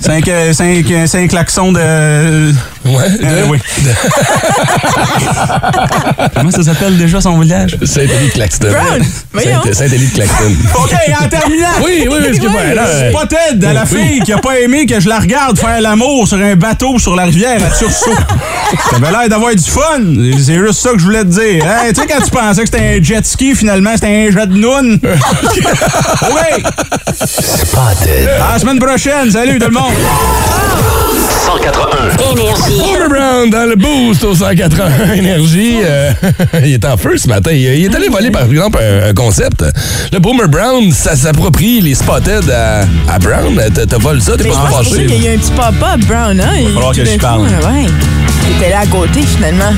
cinq, 0.00 0.24
cinq, 0.52 0.90
euh, 0.90 1.06
cinq 1.06 1.28
klaxons 1.30 1.72
de... 1.72 2.52
Ouais, 2.84 2.92
Euh, 3.22 3.42
de- 3.44 3.48
oui. 3.48 3.58
Comment 6.34 6.50
ça 6.50 6.62
s'appelle 6.64 6.98
déjà 6.98 7.20
son 7.20 7.38
village? 7.38 7.76
Saint-Élie 7.84 8.26
de 8.28 8.32
Claxton. 8.32 8.70
Brown. 8.70 9.04
Voyons. 9.32 9.62
Saint- 9.66 9.72
Saint-Élie 9.72 10.08
de 10.08 10.14
Claxton. 10.14 10.52
OK, 10.74 10.92
en 11.22 11.28
terminant. 11.28 11.68
Oui, 11.84 12.06
oui, 12.10 12.16
oui, 12.20 12.26
excuse-moi. 12.28 12.74
là, 12.74 12.82
euh, 12.86 13.10
Spotted 13.12 13.64
à 13.64 13.72
la 13.72 13.86
fille 13.86 14.20
qui 14.24 14.32
a 14.32 14.38
pas 14.38 14.58
aimé 14.58 14.86
que 14.86 14.98
je 14.98 15.08
la 15.08 15.20
regarde 15.20 15.58
faire 15.58 15.80
l'amour 15.80 16.26
sur 16.26 16.38
un 16.38 16.56
bateau 16.56 16.98
sur 16.98 17.14
la 17.14 17.24
rivière 17.24 17.60
à 17.64 17.70
Tursault. 17.76 18.10
T'avais 18.90 19.10
l'air 19.12 19.28
d'avoir 19.28 19.54
du 19.54 19.62
fun. 19.70 20.00
C'est 20.44 20.54
juste 20.58 20.80
ça 20.80 20.90
que 20.90 20.98
je 20.98 21.04
voulais 21.04 21.22
te 21.24 21.28
dire. 21.40 21.64
Hey, 21.64 21.92
tu 21.92 22.00
sais, 22.00 22.06
quand 22.08 22.22
tu 22.24 22.30
pensais 22.30 22.62
que 22.64 22.68
c'était 22.72 22.98
un 22.98 23.02
jet 23.02 23.24
ski, 23.24 23.54
finalement, 23.54 23.92
c'était 23.94 24.28
un 24.28 24.32
jet 24.32 24.46
de 24.48 24.56
noun. 24.56 24.98
oui! 25.02 26.62
Spotted. 27.14 28.28
À 28.48 28.52
la 28.54 28.58
semaine 28.58 28.78
prochaine. 28.80 29.30
Salut 29.30 29.58
tout 29.60 29.66
le 29.68 29.72
monde. 29.72 29.92
181. 31.46 32.16
Boomer 32.78 33.08
Brown 33.08 33.50
dans 33.50 33.66
le 33.68 33.76
boost 33.76 34.24
au 34.24 34.34
181 34.34 35.12
Énergie. 35.14 35.76
euh, 35.84 36.12
il 36.64 36.72
est 36.74 36.84
en 36.84 36.96
feu 36.96 37.16
ce 37.16 37.28
matin. 37.28 37.50
Il, 37.52 37.60
il 37.60 37.84
est 37.84 37.94
allé 37.94 38.08
voler, 38.08 38.30
par 38.30 38.44
exemple, 38.44 38.78
un, 38.82 39.08
un 39.10 39.14
concept. 39.14 39.64
Le 40.12 40.18
Boomer 40.18 40.48
Brown, 40.48 40.90
ça 40.92 41.14
s'approprie 41.16 41.80
les 41.80 41.94
spotted 41.94 42.48
à, 42.50 42.82
à 43.08 43.18
Brown. 43.18 43.60
T'as 43.74 43.98
volé 43.98 44.20
ça, 44.20 44.36
t'es 44.36 44.44
pas 44.48 44.54
pense 44.54 44.78
que 44.80 44.84
c'est 44.84 44.90
fâché. 44.90 45.06
qu'il 45.06 45.22
y 45.24 45.28
a 45.28 45.32
un 45.32 45.36
petit 45.38 45.50
pop-up, 45.52 46.00
Brown, 46.06 46.40
hein? 46.40 46.52
Il 46.60 46.66
falloir 46.72 46.92
tout 46.92 47.00
que 47.00 47.06
je 47.06 47.18
parle. 47.18 47.42
Ouais. 47.42 47.86
Il 48.52 48.58
était 48.58 48.70
là 48.70 48.80
à 48.80 48.86
côté, 48.86 49.22
finalement. 49.22 49.72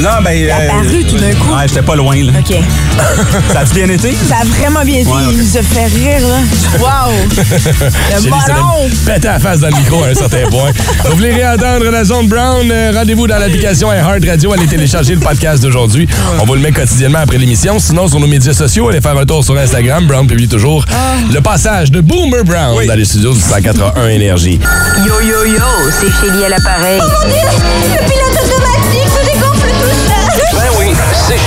Non, 0.00 0.22
ben. 0.24 0.30
Il 0.32 0.44
est 0.44 0.50
apparu 0.50 1.04
tout 1.04 1.18
d'un 1.18 1.32
coup. 1.34 1.54
Ouais, 1.54 1.66
j'étais 1.66 1.82
pas 1.82 1.96
loin, 1.96 2.14
là. 2.16 2.32
OK. 2.38 2.56
Ça 3.52 3.60
a 3.60 3.64
bien 3.64 3.88
été? 3.88 4.16
Ça 4.28 4.36
a 4.40 4.44
vraiment 4.44 4.84
bien 4.84 5.00
été. 5.00 5.10
Ouais. 5.10 5.22
Il 5.32 5.38
nous 5.38 5.56
a 5.56 5.62
fait 5.62 5.84
rire, 5.86 6.20
là. 6.28 6.36
Wow! 6.80 7.12
Le 7.36 8.30
ballon! 8.30 8.88
même 8.88 8.90
pété 9.04 9.28
la 9.28 9.38
face 9.38 9.60
dans 9.60 9.68
le 9.68 9.76
micro 9.76 10.02
à 10.02 10.08
un 10.08 10.14
certain 10.14 10.48
point. 10.50 10.70
Vous 11.04 11.16
voulez 11.16 11.32
réentendre 11.32 11.84
la 11.90 12.04
zone 12.04 12.26
Brown? 12.28 12.66
Euh, 12.70 12.92
Rendez-vous 12.94 13.26
dans 13.26 13.38
l'application 13.38 13.92
iHeart 13.92 14.24
Radio. 14.26 14.52
Allez 14.52 14.66
télécharger 14.66 15.14
le 15.14 15.20
podcast 15.20 15.62
d'aujourd'hui. 15.62 16.08
On 16.40 16.44
vous 16.46 16.54
le 16.54 16.60
met 16.60 16.72
quotidiennement 16.72 17.18
après 17.18 17.36
l'émission. 17.38 17.78
Sinon, 17.78 18.08
sur 18.08 18.18
nos 18.20 18.26
médias 18.26 18.54
sociaux, 18.54 18.88
allez 18.88 19.00
faire 19.02 19.16
un 19.18 19.26
tour 19.26 19.44
sur 19.44 19.58
Instagram. 19.58 20.06
Brown 20.06 20.26
publie 20.26 20.48
toujours 20.48 20.84
le 21.30 21.40
passage 21.40 21.90
de 21.90 22.00
Boomer 22.00 22.44
Brown 22.44 22.86
dans 22.86 22.94
les 22.94 23.04
studios 23.04 23.34
du 23.34 23.40
181 23.40 24.08
Énergie. 24.08 24.58
Yo 25.06 25.20
yo 25.20 25.44
yo, 25.52 25.62
c'est 26.00 26.10
Chélie 26.26 26.44
à 26.44 26.48
l'appareil. 26.48 27.00
Le 27.00 28.11
pilote 28.12 28.38
automatique 28.44 29.08
se 29.08 29.22
dégonfle 29.26 29.68
tout 29.80 29.96
seul. 30.06 30.40
Ben 30.54 30.70
oui, 30.78 30.86
c'est. 31.26 31.40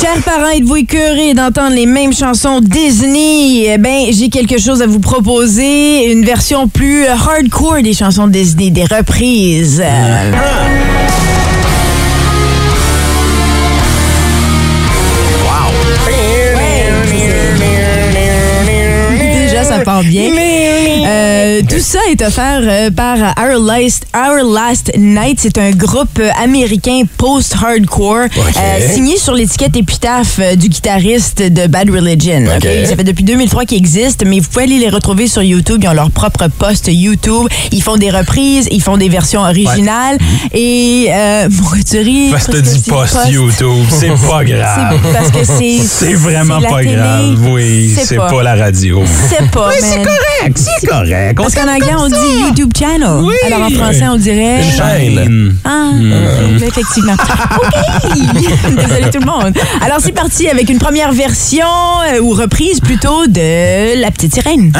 Chers 0.00 0.22
parents, 0.22 0.50
êtes-vous 0.50 0.76
écœurés 0.76 1.34
d'entendre 1.34 1.74
les 1.74 1.86
mêmes 1.86 2.12
chansons 2.12 2.60
Disney? 2.60 3.66
Eh 3.72 3.78
ben, 3.78 4.06
j'ai 4.10 4.28
quelque 4.28 4.58
chose 4.58 4.82
à 4.82 4.86
vous 4.86 5.00
proposer. 5.00 6.10
Une 6.12 6.24
version 6.24 6.68
plus 6.68 7.04
euh, 7.04 7.12
hardcore 7.12 7.82
des 7.82 7.94
chansons 7.94 8.26
Disney, 8.26 8.70
des 8.70 8.84
reprises. 8.84 9.82
Euh, 9.84 10.32
Déjà, 19.18 19.64
ça 19.64 19.78
part 19.80 20.02
bien. 20.02 20.30
Euh, 21.06 21.62
tout 21.68 21.78
ça 21.80 22.00
est 22.10 22.20
offert 22.22 22.60
euh, 22.62 22.90
par 22.90 23.16
Our 23.38 23.60
Last, 23.64 24.06
Our 24.14 24.42
Last 24.52 24.90
Night. 24.98 25.38
C'est 25.40 25.56
un 25.58 25.70
groupe 25.70 26.18
euh, 26.18 26.30
américain 26.42 27.02
post-hardcore 27.16 28.26
euh, 28.36 28.88
signé 28.92 29.16
sur 29.16 29.34
l'étiquette 29.34 29.76
épitaphe 29.76 30.40
du 30.56 30.68
guitariste 30.68 31.42
de 31.42 31.66
Bad 31.68 31.90
Religion. 31.90 32.44
Ça 32.86 32.96
fait 32.96 33.04
depuis 33.04 33.24
2003 33.24 33.64
qu'ils 33.66 33.78
existent, 33.78 34.24
mais 34.26 34.40
vous 34.40 34.48
pouvez 34.48 34.64
aller 34.64 34.78
les 34.78 34.88
retrouver 34.88 35.28
sur 35.28 35.42
YouTube. 35.42 35.80
Ils 35.84 35.88
ont 35.88 35.92
leur 35.92 36.10
propre 36.10 36.48
post 36.58 36.88
YouTube. 36.92 37.46
Ils 37.70 37.82
font 37.82 37.96
des 37.96 38.10
reprises, 38.10 38.66
ils 38.72 38.82
font 38.82 38.96
des 38.96 39.08
versions 39.08 39.42
originales. 39.42 40.18
Et 40.52 41.06
euh, 41.10 41.48
pourquoi 41.56 41.78
tu 41.88 41.98
ris? 41.98 42.30
Parce 42.32 42.46
que 42.48 42.64
c'est 42.64 42.90
post 42.90 43.16
YouTube. 43.28 43.84
C'est 43.90 44.08
pas 44.08 44.44
grave. 44.44 44.98
C'est 45.04 45.12
parce 45.12 45.30
que 45.30 45.44
c'est. 45.44 45.78
C'est 45.86 46.14
vraiment 46.14 46.60
pas 46.60 46.80
télé. 46.80 46.94
grave. 46.96 47.38
Oui, 47.52 47.92
C'est 47.96 48.04
c'est 48.06 48.16
pas. 48.16 48.28
pas. 48.30 48.42
la 48.42 48.54
radio. 48.56 49.02
C'est 49.28 49.48
pas, 49.50 49.68
man. 49.68 50.04
correct, 50.04 50.58
c'est 50.58 50.86
correct. 50.86 50.95
Parce 51.36 51.54
qu'en 51.54 51.68
anglais, 51.68 51.94
on 51.98 52.08
dit 52.08 52.46
YouTube 52.46 52.70
channel. 52.76 53.02
Alors 53.46 53.66
en 53.66 53.70
français, 53.70 54.08
on 54.08 54.16
dirait. 54.16 54.62
Une 54.64 54.72
chaîne. 54.72 55.56
Ah, 55.64 55.90
effectivement. 56.66 57.14
OK! 57.56 58.76
Désolé 58.76 59.10
tout 59.10 59.20
le 59.20 59.26
monde. 59.26 59.52
Alors, 59.82 59.98
c'est 60.00 60.12
parti 60.12 60.48
avec 60.48 60.68
une 60.68 60.78
première 60.78 61.12
version, 61.12 61.66
euh, 62.12 62.20
ou 62.20 62.30
reprise 62.30 62.80
plutôt, 62.80 63.26
de 63.26 64.00
La 64.00 64.10
Petite 64.10 64.34
Sirène. 64.34 64.72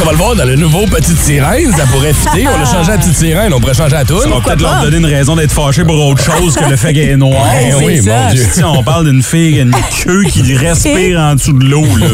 Bon, 0.00 0.34
dans 0.34 0.44
le 0.44 0.56
nouveau 0.56 0.86
Petite 0.86 1.18
Sirène, 1.18 1.72
ça 1.72 1.84
pourrait 1.86 2.12
fitter. 2.12 2.46
On 2.48 2.60
a 2.60 2.64
changé 2.70 2.92
à 2.92 2.98
Petite 2.98 3.16
Sirène, 3.16 3.52
on 3.54 3.60
pourrait 3.60 3.74
changer 3.74 3.96
à 3.96 4.04
tout. 4.04 4.20
Ça 4.20 4.28
va 4.28 4.40
peut-être 4.40 4.60
leur 4.60 4.82
donner 4.82 4.96
une 4.98 5.06
raison 5.06 5.36
d'être 5.36 5.52
fâché 5.52 5.84
pour 5.84 5.94
autre 6.06 6.22
chose 6.22 6.54
que 6.54 6.68
le 6.68 6.76
fait 6.76 6.92
qu'elle 6.92 7.10
est 7.10 7.16
noire. 7.16 7.32
Ouais, 7.52 7.74
oui, 7.84 8.02
ça. 8.02 8.24
mon 8.26 8.30
Dieu. 8.32 8.46
Si 8.52 8.64
on 8.64 8.82
parle 8.82 9.06
d'une 9.06 9.22
fille 9.22 9.54
qui 9.54 9.58
a 9.60 9.62
une 9.62 9.74
queue 10.04 10.24
qui 10.24 10.54
respire 10.56 11.18
en 11.20 11.34
dessous 11.34 11.52
de 11.52 11.64
l'eau, 11.64 11.84
là. 11.96 12.06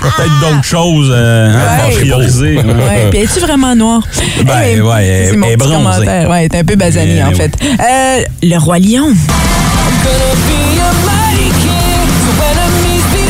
Peut-être 0.00 0.40
d'autres 0.40 0.64
choses 0.64 1.10
euh, 1.12 1.50
hein, 1.54 1.86
à 1.86 1.90
prioriser. 1.90 2.58
hein. 2.58 2.64
Ouais, 2.66 3.08
puis 3.10 3.20
es-tu 3.20 3.40
vraiment 3.40 3.74
noir? 3.74 4.02
Ben, 4.44 4.54
Eh, 4.76 4.80
ouais, 4.80 5.06
elle- 5.06 5.28
c'est 5.30 5.36
mon 5.36 5.46
elle 5.46 5.52
est 5.52 5.56
petit 5.56 5.68
bronzée. 5.68 5.84
commentaire. 5.84 6.30
Ouais, 6.30 6.48
t'es 6.48 6.58
un 6.58 6.64
peu 6.64 6.76
basané, 6.76 7.14
Mais, 7.16 7.22
en 7.24 7.32
fait. 7.32 7.52
Euh, 7.62 8.22
le 8.42 8.56
Roi 8.58 8.78
Lion. 8.78 9.08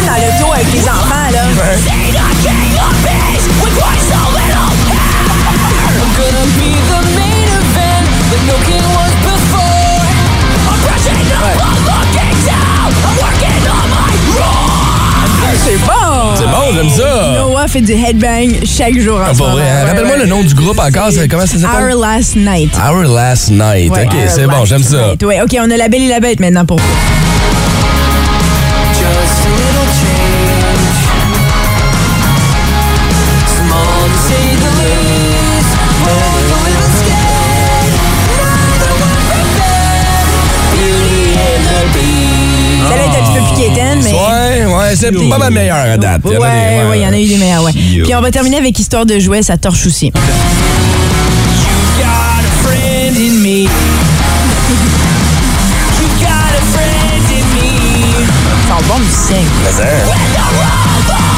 Dans 0.06 0.18
le 0.18 0.38
dos 0.44 0.52
avec 0.52 0.66
les 0.74 0.80
enfants, 0.80 1.30
là. 1.32 1.42
C'est 15.64 15.78
bon! 15.78 16.34
C'est 16.36 16.44
bon, 16.46 16.74
j'aime 16.74 16.90
ça. 16.90 17.32
Noah 17.38 17.68
fait 17.68 17.80
du 17.80 17.92
headbang 17.92 18.50
chaque 18.64 18.98
jour 18.98 19.18
en 19.18 19.24
Ah, 19.26 19.30
hein? 19.30 19.54
Ouais, 19.54 19.82
Rappelle-moi 19.88 20.14
ouais. 20.16 20.22
le 20.22 20.26
nom 20.26 20.42
du 20.42 20.54
groupe 20.54 20.78
encore. 20.78 21.10
Comment 21.30 21.46
ça 21.46 21.58
s'appelle? 21.58 21.92
Our 21.92 22.00
Last 22.00 22.34
Night. 22.36 22.70
Our 22.76 23.04
Last 23.04 23.50
Night. 23.50 23.90
OK, 23.92 24.14
c'est 24.28 24.46
bon, 24.46 24.64
j'aime 24.64 24.82
ça. 24.82 25.12
OK, 25.12 25.56
on 25.60 25.70
a 25.70 25.76
la 25.76 25.88
belle 25.88 26.02
et 26.02 26.08
la 26.08 26.20
bête 26.20 26.40
maintenant 26.40 26.66
pour 26.66 26.78
vous. 26.78 27.51
C'est 45.02 45.28
pas 45.28 45.38
ma 45.38 45.50
meilleure 45.50 45.76
à 45.76 45.96
date. 45.96 46.22
A 46.24 46.28
Ouais, 46.28 46.38
ouais, 46.38 46.98
il 46.98 47.02
y 47.02 47.06
en 47.06 47.12
a 47.12 47.18
eu 47.18 47.26
des 47.26 47.36
meilleurs, 47.36 47.64
ouais. 47.64 47.72
Puis 47.72 48.14
on 48.14 48.20
va 48.20 48.30
terminer 48.30 48.58
avec 48.58 48.78
Histoire 48.78 49.06
de 49.06 49.18
jouets, 49.18 49.42
ça 49.42 49.56
torche 49.56 49.86
aussi. 49.86 50.12
Musiciens. 58.98 59.36
Mais, 59.62 59.68
hein, 59.68 59.72
Ça, 59.72 61.31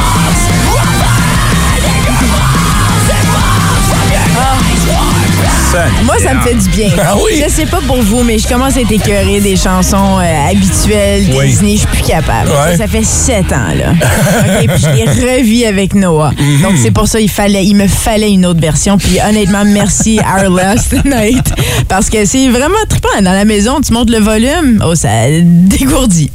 Moi, 6.04 6.16
ça 6.22 6.34
me 6.34 6.40
fait 6.42 6.54
du 6.54 6.68
bien. 6.70 6.90
Ah 7.00 7.14
oui? 7.16 7.42
Je 7.44 7.50
sais 7.50 7.66
pas 7.66 7.80
pour 7.86 7.96
vous, 8.02 8.22
mais 8.22 8.38
je 8.38 8.46
commence 8.48 8.76
à 8.76 8.80
être 8.80 8.92
écœurée 8.92 9.40
des 9.40 9.56
chansons 9.56 10.18
euh, 10.20 10.50
habituelles 10.50 11.24
Oui. 11.36 11.46
Disney. 11.46 11.72
Je 11.74 11.78
suis 11.78 11.86
plus 11.88 12.02
capable. 12.02 12.50
Ouais. 12.50 12.76
Ça 12.76 12.86
fait 12.86 13.04
sept 13.04 13.52
ans, 13.52 13.72
là. 13.76 13.92
OK, 14.62 14.68
puis 14.68 14.82
je 14.82 14.90
les 14.90 15.36
revis 15.36 15.64
avec 15.66 15.94
Noah. 15.94 16.30
Mhm. 16.38 16.62
Donc, 16.62 16.72
c'est 16.82 16.90
pour 16.90 17.08
ça 17.08 17.20
il 17.20 17.30
fallait, 17.30 17.64
il 17.64 17.74
me 17.74 17.88
fallait 17.88 18.30
une 18.32 18.46
autre 18.46 18.60
version. 18.60 18.98
Puis 18.98 19.18
honnêtement, 19.26 19.64
merci 19.64 20.18
Our 20.36 20.50
Last 20.50 20.92
Night. 21.04 21.52
Parce 21.88 22.08
que 22.10 22.24
c'est 22.24 22.48
vraiment 22.48 22.74
trippant. 22.88 23.08
Dans 23.22 23.32
la 23.32 23.44
maison, 23.44 23.80
tu 23.80 23.92
montes 23.92 24.10
le 24.10 24.18
volume. 24.18 24.82
Oh, 24.86 24.94
ça 24.94 25.08
dégourdit. 25.40 26.30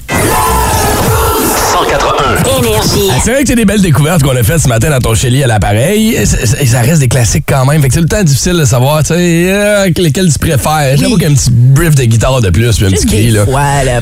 181. 1.69 2.59
Énergie. 2.63 3.09
Ah, 3.11 3.19
C'est 3.23 3.31
vrai 3.31 3.41
que 3.43 3.47
c'est 3.47 3.55
des 3.55 3.65
belles 3.65 3.81
découvertes 3.81 4.23
qu'on 4.23 4.35
a 4.35 4.43
faites 4.43 4.59
ce 4.61 4.67
matin 4.67 4.89
dans 4.89 4.99
ton 4.99 5.13
chéli 5.13 5.43
à 5.43 5.47
l'appareil. 5.47 6.15
Et 6.15 6.25
Ça 6.25 6.81
reste 6.81 6.99
des 6.99 7.07
classiques 7.07 7.45
quand 7.47 7.65
même. 7.65 7.81
Fait 7.81 7.87
que 7.89 7.93
c'est 7.93 8.01
le 8.01 8.07
temps 8.07 8.23
difficile 8.23 8.53
de 8.57 8.65
savoir, 8.65 8.99
tu 9.03 9.09
sais, 9.13 9.15
euh, 9.51 9.89
lesquels 9.97 10.31
tu 10.31 10.39
préfères. 10.39 10.97
J'avoue 10.97 11.17
qu'un 11.17 11.33
petit 11.33 11.49
brief 11.51 11.95
de 11.95 12.03
guitare 12.05 12.41
de 12.41 12.49
plus, 12.49 12.75
puis 12.75 12.85
un 12.85 12.89
Juste 12.89 13.03
petit 13.03 13.07
cri, 13.15 13.25
des 13.25 13.31
là. 13.31 13.45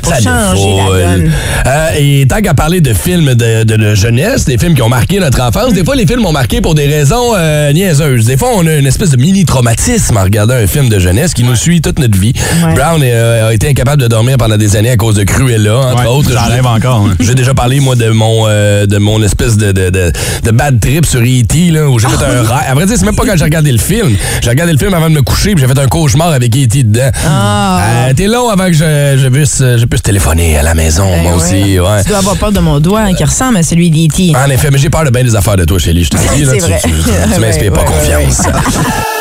pour 0.01 0.11
Ça 0.11 0.21
changer 0.21 0.75
la 0.77 0.85
donne. 1.15 1.31
Euh, 1.65 1.87
et 1.97 2.25
tant 2.27 2.41
qu'à 2.41 2.53
parler 2.53 2.81
de 2.81 2.93
films 2.93 3.33
de, 3.35 3.63
de- 3.63 3.75
de 3.77 3.95
jeunesse, 3.95 4.45
des 4.45 4.57
films 4.57 4.73
qui 4.75 4.81
ont 4.81 4.89
marqué 4.89 5.19
notre 5.19 5.41
enfance, 5.41 5.73
des 5.73 5.83
fois, 5.83 5.95
les 5.95 6.07
films 6.07 6.25
ont 6.25 6.31
marqué 6.31 6.61
pour 6.61 6.73
des 6.75 6.87
raisons 6.87 7.33
euh, 7.35 7.71
niaiseuses. 7.73 8.25
Des 8.25 8.37
fois, 8.37 8.49
on 8.55 8.65
a 8.67 8.73
une 8.75 8.87
espèce 8.87 9.09
de 9.11 9.17
mini-traumatisme 9.17 10.15
en 10.17 10.23
regardant 10.23 10.55
un 10.55 10.67
film 10.67 10.89
de 10.89 10.99
jeunesse 10.99 11.33
qui 11.33 11.43
nous 11.43 11.55
suit 11.55 11.81
toute 11.81 11.99
notre 11.99 12.17
vie. 12.17 12.33
Ouais. 12.65 12.73
Brown 12.75 13.01
euh, 13.03 13.49
a 13.49 13.53
été 13.53 13.69
incapable 13.69 14.01
de 14.01 14.07
dormir 14.07 14.37
pendant 14.37 14.57
des 14.57 14.75
années 14.75 14.91
à 14.91 14.97
cause 14.97 15.15
de 15.15 15.23
Cruella, 15.23 15.77
entre 15.77 16.01
Ouais, 16.03 16.07
autres. 16.07 16.31
J'en 16.31 16.45
rêve 16.45 16.65
encore. 16.65 17.07
hein. 17.07 17.15
J'ai 17.19 17.35
déjà 17.35 17.53
parlé, 17.57 17.79
moi, 17.79 17.95
de 17.95 18.09
mon, 18.11 18.45
euh, 18.47 18.85
de 18.85 18.97
mon 18.99 19.21
espèce 19.23 19.57
de, 19.57 19.71
de, 19.71 19.89
de, 19.89 20.11
de 20.43 20.51
bad 20.51 20.79
trip 20.79 21.05
sur 21.05 21.19
E.T., 21.21 21.71
là, 21.71 21.89
où 21.89 21.97
j'ai 21.99 22.07
fait 22.07 22.23
un 22.23 22.43
rêve. 22.43 22.51
À 22.69 22.73
vrai 22.75 22.85
dire, 22.85 22.95
c'est 22.97 23.05
même 23.05 23.15
pas 23.15 23.25
quand 23.25 23.35
j'ai 23.35 23.43
regardé 23.43 23.71
le 23.71 23.79
film. 23.79 24.15
J'ai 24.41 24.49
regardé 24.49 24.71
le 24.73 24.77
film 24.77 24.93
avant 24.93 25.09
de 25.09 25.15
me 25.15 25.21
coucher, 25.23 25.55
puis 25.55 25.61
j'ai 25.67 25.73
fait 25.73 25.79
un 25.79 25.87
cauchemar 25.87 26.29
avec 26.29 26.55
E.T. 26.55 26.83
dedans. 26.83 27.09
Euh, 27.25 28.13
T'es 28.15 28.27
long 28.27 28.49
avant 28.49 28.67
que 28.67 28.73
je, 28.73 29.19
je, 29.21 29.27
puisse, 29.27 29.57
je 29.59 29.85
puisse 29.85 30.03
téléphoner 30.03 30.57
à 30.57 30.63
la 30.63 30.75
maison, 30.75 31.05
Eh 31.17 31.21
moi 31.23 31.35
ouais. 31.35 31.43
aussi. 31.43 31.79
Ouais. 31.79 32.03
Tu 32.03 32.09
dois 32.09 32.19
avoir 32.19 32.37
peur 32.37 32.51
de 32.51 32.59
mon 32.59 32.79
doigt 32.79 33.01
hein, 33.01 33.13
qui 33.15 33.23
ressemble 33.23 33.57
à 33.57 33.63
celui 33.63 33.89
d'E.T. 33.89 34.33
En 34.37 34.49
effet, 34.49 34.69
mais 34.71 34.77
j'ai 34.77 34.89
peur 34.91 35.03
de 35.03 35.09
bien 35.09 35.23
des 35.23 35.35
affaires 35.35 35.57
de 35.57 35.65
toi, 35.65 35.79
Shelly. 35.79 36.03
Je 36.03 36.09
te 36.11 36.17
dis, 36.35 36.43
là, 36.45 36.53
tu, 36.83 36.89
tu, 36.89 36.95
tu- 37.03 37.33
tu 37.33 37.39
m'inspires 37.41 37.73
pas 37.73 37.81
Ouais, 37.81 37.87
confiance. 37.87 38.41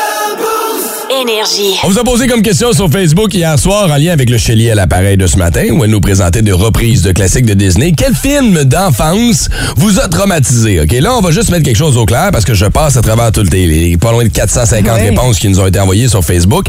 Énergie. 1.21 1.79
On 1.83 1.87
vous 1.89 1.97
a 1.97 2.03
posé 2.03 2.27
comme 2.27 2.41
question 2.43 2.73
sur 2.73 2.89
Facebook 2.91 3.33
hier 3.33 3.57
soir 3.57 3.89
en 3.91 3.95
lien 3.97 4.11
avec 4.11 4.29
le 4.29 4.37
Shelly 4.37 4.69
à 4.69 4.75
l'appareil 4.75 5.17
de 5.17 5.25
ce 5.25 5.37
matin 5.37 5.65
où 5.71 5.83
elle 5.83 5.89
nous 5.89 5.99
présentait 5.99 6.43
des 6.43 6.51
reprises 6.51 7.01
de 7.01 7.11
classiques 7.11 7.45
de 7.45 7.55
Disney. 7.55 7.93
Quel 7.97 8.13
film 8.13 8.63
d'enfance 8.65 9.49
vous 9.77 9.99
a 9.99 10.07
traumatisé? 10.09 10.79
OK, 10.81 10.91
là, 10.91 11.15
on 11.17 11.21
va 11.21 11.31
juste 11.31 11.49
mettre 11.49 11.63
quelque 11.63 11.77
chose 11.77 11.97
au 11.97 12.05
clair 12.05 12.29
parce 12.31 12.45
que 12.45 12.53
je 12.53 12.65
passe 12.65 12.97
à 12.97 13.01
travers 13.01 13.31
toutes 13.31 13.51
les, 13.51 13.97
pas 13.97 14.11
loin 14.11 14.23
de 14.25 14.29
450 14.29 14.87
Ouais. 14.93 15.09
réponses 15.09 15.39
qui 15.39 15.49
nous 15.49 15.59
ont 15.59 15.65
été 15.65 15.79
envoyées 15.79 16.07
sur 16.07 16.23
Facebook. 16.23 16.65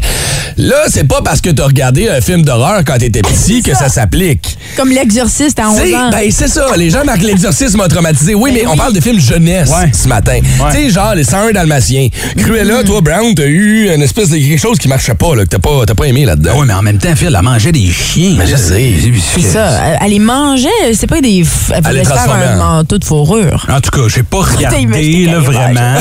Là, 0.57 0.83
c'est 0.89 1.07
pas 1.07 1.21
parce 1.21 1.41
que 1.41 1.49
t'as 1.51 1.65
regardé 1.67 2.09
un 2.09 2.19
film 2.21 2.41
d'horreur 2.41 2.81
quand 2.85 2.97
t'étais 2.97 3.21
petit 3.21 3.61
que 3.61 3.75
ça 3.75 3.87
s'appelite. 3.87 4.57
Comme 4.75 4.89
l'exorciste 4.89 5.59
à 5.59 5.69
11 5.69 5.77
T'sais, 5.79 5.95
ans. 5.95 6.09
Ben, 6.11 6.31
c'est 6.31 6.47
ça. 6.47 6.67
Les 6.75 6.89
gens 6.89 7.03
marquent 7.05 7.21
l'exorcisme 7.23 7.77
m'a 7.77 7.87
traumatisé. 7.87 8.33
Oui, 8.35 8.51
mais 8.53 8.65
on 8.65 8.75
parle 8.75 8.93
de 8.93 8.99
films 8.99 9.19
jeunesse 9.19 9.69
Ouais. 9.69 9.91
ce 9.93 10.07
matin. 10.07 10.39
Ouais. 10.59 10.71
Tu 10.71 10.77
sais, 10.77 10.89
genre 10.89 11.13
les 11.15 11.23
101 11.23 11.51
Dalmatiens. 11.51 12.07
Cruella, 12.37 12.83
toi, 12.83 13.01
Brown, 13.01 13.33
t'as 13.35 13.45
eu 13.45 13.93
une 13.93 14.01
espèce 14.01 14.29
de 14.29 14.38
quelque 14.47 14.59
chose 14.61 14.77
qui 14.77 14.87
marchait 14.87 15.13
pas, 15.13 15.35
là, 15.35 15.43
que 15.43 15.49
t'as 15.49 15.59
pas, 15.59 15.85
t'as 15.85 15.93
pas 15.95 16.05
aimé 16.05 16.25
là-dedans. 16.25 16.51
Oui, 16.57 16.65
mais 16.67 16.73
en 16.73 16.81
même 16.81 16.97
temps, 16.97 17.15
Phil, 17.15 17.33
elle 17.35 17.41
mangeait 17.43 17.71
des 17.71 17.89
chiens. 17.91 18.35
Mais 18.37 18.47
je 18.47 18.55
sais. 18.55 18.93
C'est 19.35 19.41
ça. 19.41 19.69
Elle- 19.85 19.97
Elle 20.01 20.11
les 20.11 20.19
mangeait, 20.19 20.69
c'est 20.93 21.07
pas 21.07 21.21
des. 21.21 21.41
f- 21.43 21.47
Elle 21.69 21.75
Elle 21.77 21.83
voulait 21.83 21.99
les 21.99 22.05
se 22.05 22.09
faire 22.11 22.31
un 22.31 22.55
en- 22.55 22.57
manteau 22.75 22.97
de 22.97 23.03
fourrure. 23.05 23.65
En 23.69 23.81
tout 23.81 23.91
cas, 23.91 24.07
j'ai 24.07 24.23
pas 24.23 24.37
regardé, 24.41 25.25
là, 25.25 25.39
vraiment. 25.39 25.95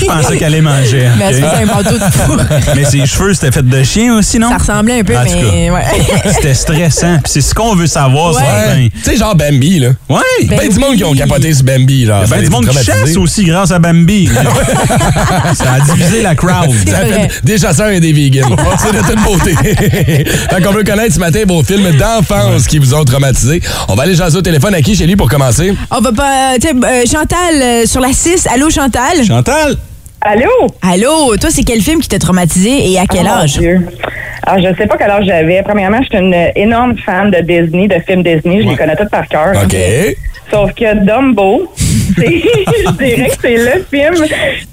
Je 0.00 0.06
pensais 0.06 0.36
qu'elle 0.36 0.46
allait 0.48 0.60
manger. 0.60 1.08
Mais 1.18 1.24
elle 1.28 1.34
se 1.34 1.40
ok? 1.42 1.50
faisait 1.50 1.62
un 1.62 1.66
manteau 1.66 1.98
de 1.98 2.12
fourrure. 2.12 2.44
Mais 2.74 2.84
ses 2.84 3.06
cheveux, 3.06 3.34
c'était 3.34 3.52
fait 3.52 3.66
de 3.68 3.82
chien 3.82 4.14
aussi, 4.16 4.38
non? 4.38 4.50
Ça 4.50 4.58
ressemblait 4.58 5.00
un 5.00 5.04
peu, 5.04 5.16
En 5.16 5.24
tout 5.24 5.32
mais. 5.34 5.68
cas. 5.68 5.72
Ouais. 5.74 6.32
C'était 6.32 6.54
stressant. 6.54 7.18
Puis 7.22 7.32
c'est 7.32 7.40
ce 7.40 7.54
qu'on 7.54 7.74
veut 7.74 7.86
savoir 7.86 8.34
ce 8.34 8.38
Ouais. 8.38 8.44
matin. 8.44 8.88
Tu 9.04 9.10
sais, 9.10 9.16
genre 9.16 9.34
Bambi, 9.34 9.78
là. 9.80 9.88
Ouais. 10.08 10.20
Ben, 10.44 10.58
Ben 10.58 10.68
du 10.68 10.78
monde 10.78 10.96
qui 10.96 11.04
ont 11.04 11.10
oui. 11.12 11.18
capoté 11.18 11.52
sur 11.54 11.64
Bambi, 11.64 12.04
y 12.04 12.10
a 12.10 12.24
bien 12.24 12.36
les 12.36 12.44
du 12.44 12.50
monde 12.50 12.66
qui 12.68 12.84
chasse 12.84 13.16
aussi 13.16 13.44
grâce 13.44 13.70
à 13.70 13.78
Bambi. 13.78 14.28
ça 15.66 15.72
a 15.74 15.80
divisé 15.80 16.22
la 16.22 16.34
crowd. 16.34 16.70
Ça 16.88 16.98
a 16.98 17.04
fait 17.06 17.44
des 17.44 17.58
chasseurs 17.58 17.88
et 17.90 18.00
des 18.00 18.12
vegans. 18.12 18.56
C'est 18.78 18.92
de 18.92 19.02
toute 19.02 19.22
beauté. 19.24 19.54
fait 20.54 20.62
qu'on 20.62 20.72
veut 20.72 20.84
connaître 20.84 21.14
ce 21.14 21.18
matin 21.18 21.42
vos 21.46 21.62
films 21.62 21.90
d'enfance 21.96 22.66
qui 22.66 22.78
vous 22.78 22.94
ont 22.94 23.04
traumatisé. 23.04 23.60
On 23.88 23.94
va 23.94 24.04
aller 24.04 24.14
jaser 24.14 24.38
au 24.38 24.42
téléphone 24.42 24.74
à 24.74 24.82
qui, 24.82 24.94
Chélie, 24.94 25.16
pour 25.16 25.28
commencer? 25.28 25.74
On 25.90 26.00
va 26.00 26.12
pas. 26.12 26.54
Tu 26.60 26.68
sais, 26.68 26.74
euh, 26.74 27.04
Chantal, 27.06 27.62
euh, 27.62 27.86
sur 27.86 28.00
la 28.00 28.12
6. 28.12 28.46
Allô, 28.52 28.70
Chantal? 28.70 29.24
Chantal? 29.26 29.76
Allô? 30.20 30.50
Allô, 30.82 31.36
toi, 31.36 31.50
c'est 31.52 31.62
quel 31.62 31.80
film 31.80 32.00
qui 32.00 32.08
t'a 32.08 32.18
traumatisé 32.18 32.90
et 32.90 32.98
à 32.98 33.06
quel 33.06 33.26
Oh, 33.26 33.28
mon 33.28 33.42
âge? 33.42 33.58
Dieu. 33.58 33.86
Alors, 34.46 34.64
je 34.70 34.76
sais 34.76 34.86
pas 34.86 34.96
quel 34.96 35.10
âge 35.10 35.24
j'avais. 35.26 35.62
Premièrement, 35.62 35.98
je 36.02 36.06
suis 36.08 36.18
une 36.18 36.34
énorme 36.54 36.96
fan 37.04 37.30
de 37.30 37.38
Disney, 37.40 37.88
de 37.88 37.96
films 38.06 38.22
Disney. 38.22 38.62
Je 38.62 38.68
les 38.68 38.76
connais 38.76 38.94
tous 38.96 39.08
par 39.10 39.26
cœur. 39.26 39.52
OK. 39.62 39.76
Sauf 40.48 40.72
que 40.74 41.04
Dumbo, 41.04 41.72
c'est- 41.76 42.24
je 42.24 42.92
dirais 42.92 43.28
que 43.30 43.34
c'est 43.42 43.56
le 43.56 43.84
film 43.90 44.24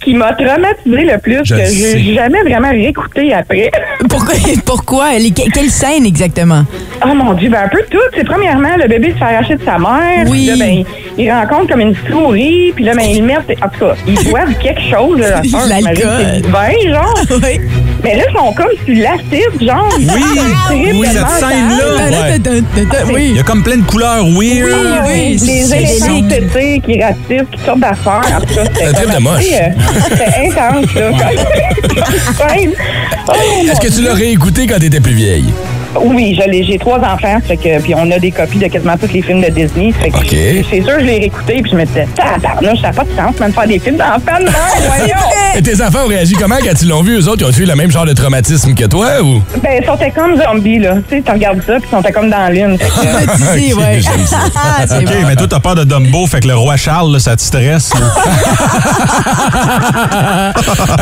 qui 0.04 0.14
m'a 0.14 0.34
traumatisé 0.34 1.12
le 1.12 1.18
plus, 1.18 1.40
Je 1.44 1.56
que 1.56 1.66
j'ai 1.98 2.14
jamais 2.14 2.44
vraiment 2.44 2.70
réécouté 2.70 3.34
après. 3.34 3.72
Pourquoi? 4.08 4.36
Pourquoi? 4.68 5.06
Quelle 5.52 5.72
scène 5.72 6.06
exactement? 6.06 6.64
Oh 7.04 7.16
mon 7.16 7.34
Dieu, 7.34 7.50
ben 7.50 7.64
un 7.66 7.70
peu 7.70 7.82
tout. 7.90 7.98
C'est 8.16 8.24
premièrement, 8.24 8.76
le 8.78 8.88
bébé 8.88 9.14
se 9.14 9.18
fait 9.18 9.24
arracher 9.24 9.56
de 9.56 9.64
sa 9.64 9.80
mère. 9.80 10.28
Oui. 10.28 10.48
Puis 10.52 10.60
là, 10.60 10.64
ben, 10.64 10.84
il 11.18 11.32
rencontre 11.32 11.72
comme 11.72 11.82
une 11.82 11.96
souris. 12.08 12.72
Puis 12.76 12.86
là, 12.86 12.94
ben, 12.94 13.08
le 13.18 13.24
mettent... 13.24 13.58
En 13.64 13.70
tout 13.70 13.80
cas, 13.80 13.96
ils 14.08 14.24
boivent 14.30 14.54
quelque 14.62 14.82
chose. 14.82 15.20
L'alcool. 15.20 16.26
c'est 16.36 16.42
du 16.44 16.50
vin, 16.50 16.70
genre. 16.94 17.16
Oui. 17.32 17.60
Mais 18.04 18.16
là, 18.18 18.24
ils 18.30 18.34
sont 18.38 18.52
comme 18.54 18.68
sur 18.86 18.96
l'acide, 19.02 19.66
genre. 19.66 19.90
Oui, 19.98 20.94
oui, 20.94 21.08
cette 21.08 21.30
scène-là. 21.40 23.12
Oui. 23.14 23.28
Il 23.32 23.36
y 23.38 23.40
a 23.40 23.44
comme 23.44 23.64
plein 23.64 23.78
de 23.78 23.84
couleurs 23.84 24.26
weird. 24.26 24.70
Oui, 25.06 25.38
oui, 25.38 25.38
les 25.46 25.64
c'est 25.64 25.86
chic. 25.88 26.84
qui 26.84 27.02
ratissent, 27.02 27.48
qui 27.52 27.60
sortent 27.66 27.80
d'affaires. 27.80 28.42
C'était 28.48 28.86
Un 28.86 28.94
trip 28.94 29.10
de 29.14 29.20
moche. 29.20 29.46
euh, 29.54 29.70
C'était 30.10 30.48
intense, 30.48 30.94
là. 30.96 31.12
Ouais. 31.12 32.70
Oh, 33.26 33.32
Est-ce 33.72 33.80
que 33.80 33.88
tu 33.96 34.02
l'as 34.02 34.14
réécouté 34.16 34.68
quand 34.68 34.80
t'étais 34.80 35.00
plus 35.00 35.14
vieille? 35.14 35.46
Oui, 36.02 36.38
je 36.40 36.50
l'ai- 36.50 36.64
j'ai 36.64 36.78
trois 36.78 37.00
enfants, 37.00 37.38
fait 37.46 37.58
que, 37.58 37.80
puis 37.82 37.94
on 37.96 38.10
a 38.12 38.20
des 38.20 38.32
copies 38.32 38.58
de 38.60 38.68
quasiment 38.68 38.98
tous 38.98 39.12
les 39.14 39.22
films 39.22 39.42
de 39.42 39.50
Disney. 39.50 39.92
Fait 39.92 40.10
que 40.10 40.18
OK. 40.18 40.66
c'est 40.70 40.82
sûr, 40.82 41.00
je 41.00 41.06
l'ai 41.06 41.20
réécouté, 41.20 41.62
puis 41.62 41.72
je 41.72 41.78
me 41.78 41.86
disais, 41.86 42.08
tabarnouche, 42.16 42.82
ça 42.82 42.88
n'a 42.88 42.94
pas 42.94 43.04
de 43.04 43.10
sens, 43.16 43.40
même, 43.40 43.50
de 43.50 43.54
faire 43.56 43.68
des 43.68 43.80
films 43.80 43.98
d'enfants 43.98 44.40
de 44.40 44.46
même, 44.46 44.54
voyons! 44.88 45.14
Et 45.56 45.62
tes 45.62 45.82
enfants 45.84 46.06
ont 46.06 46.08
réagi 46.08 46.34
comment 46.34 46.56
quand 46.58 46.82
ils 46.82 46.88
l'ont 46.90 47.04
vu? 47.04 47.18
Eux 47.20 47.28
autres, 47.28 47.42
ils 47.42 47.46
ont 47.46 47.64
eu 47.64 47.66
le 47.68 47.76
même 47.76 47.92
genre 47.92 48.06
de 48.06 48.14
traumatisme 48.14 48.74
que 48.74 48.86
toi 48.86 49.22
ou? 49.22 49.42
Ben, 49.62 49.80
ils 49.82 49.86
sont 49.86 49.98
comme 50.16 50.36
zombies, 50.42 50.80
là. 50.80 50.96
Tu 51.10 51.18
sais, 51.18 51.22
tu 51.24 51.32
regardes 51.32 51.62
ça, 51.66 51.74
puis 51.80 51.88
ils 51.92 51.96
sont 51.96 52.02
comme 52.14 52.30
dans 52.30 52.52
l'une. 52.52 52.78
Ouais. 53.74 54.00
Ah, 54.56 54.84
OK, 55.00 55.10
mais 55.28 55.36
toi, 55.36 55.48
t'as 55.50 55.60
peur 55.60 55.76
de 55.76 55.84
Dumbo, 55.84 56.26
fait 56.28 56.40
que 56.42 56.48
le 56.48 56.56
roi 56.56 56.76
Charles, 56.78 57.12
là, 57.14 57.20
ça 57.20 57.36
te 57.36 57.42
stresse. 57.42 57.92
là. 57.94 58.00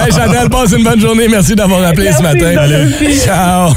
hey 0.05 0.11
Chantal, 0.11 0.49
passe 0.49 0.71
une 0.73 0.83
bonne 0.83 0.99
journée. 0.99 1.27
Merci 1.29 1.55
d'avoir 1.55 1.83
appelé 1.85 2.11
ce 2.11 2.21
matin. 2.21 2.53
Ciao. 3.23 3.73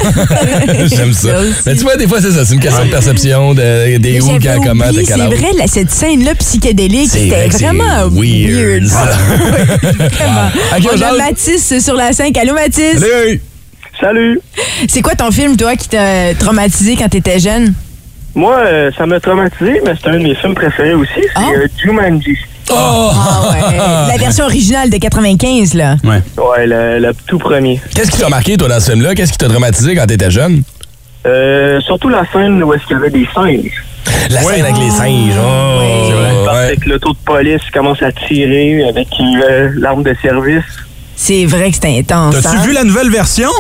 J'aime 1.04 1.12
ça. 1.12 1.28
Mais 1.66 1.74
tu 1.74 1.82
vois, 1.82 1.96
des 1.96 2.06
fois, 2.08 2.20
c'est 2.20 2.30
ça. 2.32 2.44
C'est 2.44 2.54
une 2.54 2.60
question 2.60 2.84
de 2.84 2.90
perception, 2.90 3.54
de, 3.54 3.96
des 3.98 4.20
où, 4.20 4.28
quand, 4.42 4.60
comment, 4.64 4.90
de 4.90 5.02
C'est 5.04 5.14
vrai, 5.16 5.50
là, 5.58 5.64
cette 5.66 5.90
scène-là 5.90 6.34
psychédélique, 6.34 7.08
C'est 7.10 7.28
c'était 7.28 7.48
vraiment 7.48 8.08
weird. 8.10 8.84
weird. 8.84 8.84
vraiment. 8.84 10.50
Ok, 10.76 10.82
on 10.84 10.88
On 10.88 10.92
a 10.92 10.96
jase. 10.96 11.18
Mathis 11.18 11.78
sur 11.84 11.94
la 11.94 12.12
5. 12.12 12.36
Allô, 12.36 12.54
Mathis? 12.54 12.98
Salut. 12.98 13.40
Salut. 14.00 14.40
C'est 14.88 15.02
quoi 15.02 15.14
ton 15.14 15.30
film, 15.30 15.56
toi, 15.56 15.76
qui 15.76 15.88
t'a 15.88 16.34
traumatisé 16.38 16.96
quand 16.96 17.08
t'étais 17.08 17.38
jeune? 17.38 17.74
Moi, 18.34 18.56
euh, 18.64 18.90
ça 18.98 19.06
m'a 19.06 19.20
traumatisé, 19.20 19.80
mais 19.84 19.92
c'est 20.00 20.08
un 20.10 20.14
de 20.14 20.24
mes 20.24 20.34
films 20.34 20.54
préférés 20.54 20.94
aussi. 20.94 21.12
C'est 21.16 21.28
Ah. 21.36 21.42
euh, 21.56 21.68
Jumanji. 21.82 22.36
Oh! 22.70 22.74
Ah 23.12 23.50
ouais. 23.52 23.76
La 24.08 24.16
version 24.18 24.46
originale 24.46 24.90
de 24.90 24.96
95, 24.96 25.74
là. 25.74 25.96
Ouais. 26.02 26.20
Ouais, 26.42 26.66
le, 26.66 26.98
le 26.98 27.12
tout 27.26 27.38
premier. 27.38 27.80
Qu'est-ce 27.94 28.10
qui 28.10 28.18
t'a 28.18 28.28
marqué, 28.28 28.56
toi, 28.56 28.68
dans 28.68 28.80
ce 28.80 28.90
film-là? 28.90 29.14
Qu'est-ce 29.14 29.32
qui 29.32 29.38
t'a 29.38 29.48
traumatisé 29.48 29.94
quand 29.94 30.06
t'étais 30.06 30.30
jeune? 30.30 30.62
Euh, 31.26 31.80
surtout 31.80 32.08
la 32.08 32.24
scène 32.32 32.62
où 32.62 32.72
est-ce 32.74 32.84
qu'il 32.86 32.96
y 32.96 33.00
avait 33.00 33.10
des 33.10 33.26
singes. 33.34 33.84
La 34.30 34.42
scène 34.42 34.64
avec 34.64 34.78
les 34.78 34.90
singes. 34.90 35.34
Oh, 35.38 35.80
Ouais. 35.80 36.44
Parce 36.44 36.74
que 36.76 36.88
l'auto 36.90 37.12
de 37.12 37.18
police 37.24 37.62
commence 37.72 38.02
à 38.02 38.12
tirer 38.12 38.84
avec 38.88 39.08
euh, 39.20 39.70
l'arme 39.76 40.02
de 40.02 40.14
service. 40.20 40.64
C'est 41.16 41.46
vrai 41.46 41.68
que 41.70 41.74
c'était 41.74 41.98
intense. 41.98 42.40
T'as-tu 42.40 42.56
hein? 42.56 42.62
vu 42.62 42.72
la 42.72 42.84
nouvelle 42.84 43.10
version? 43.10 43.50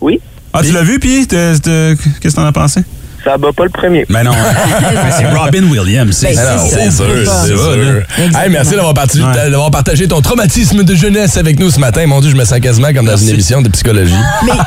Oui, 0.00 0.20
Ah, 0.52 0.62
tu 0.62 0.72
l'as 0.72 0.82
vu, 0.82 0.98
puis 0.98 1.26
qu'est-ce 1.26 1.60
que 1.60 2.34
t'en 2.34 2.44
as 2.46 2.52
pensé? 2.52 2.80
Ça 3.26 3.36
bat 3.38 3.48
pas 3.52 3.64
le 3.64 3.70
premier. 3.70 4.06
Ben 4.08 4.22
non. 4.22 4.30
Mais 4.80 5.10
c'est 5.18 5.26
Robin 5.26 5.64
Williams. 5.68 6.16
C'est 6.16 6.34
Ben, 6.34 6.58
c'est 6.58 6.90
sûr, 6.92 7.06
c'est 7.26 7.56
sûr. 7.56 8.02
Hey, 8.38 8.50
merci 8.50 8.70
d'avoir 8.70 8.94
Ouais. 8.94 9.70
partagé 9.72 10.06
ton 10.08 10.20
traumatisme 10.20 10.84
de 10.84 10.94
jeunesse 10.94 11.36
avec 11.36 11.58
nous 11.58 11.70
ce 11.70 11.80
matin. 11.80 12.06
Mon 12.06 12.20
Dieu, 12.20 12.30
je 12.30 12.36
me 12.36 12.44
sens 12.44 12.60
quasiment 12.60 12.92
comme 12.94 13.06
dans 13.06 13.16
une 13.16 13.28
émission 13.30 13.62
de 13.62 13.68
psychologie. 13.68 14.14
Mais. 14.44 14.52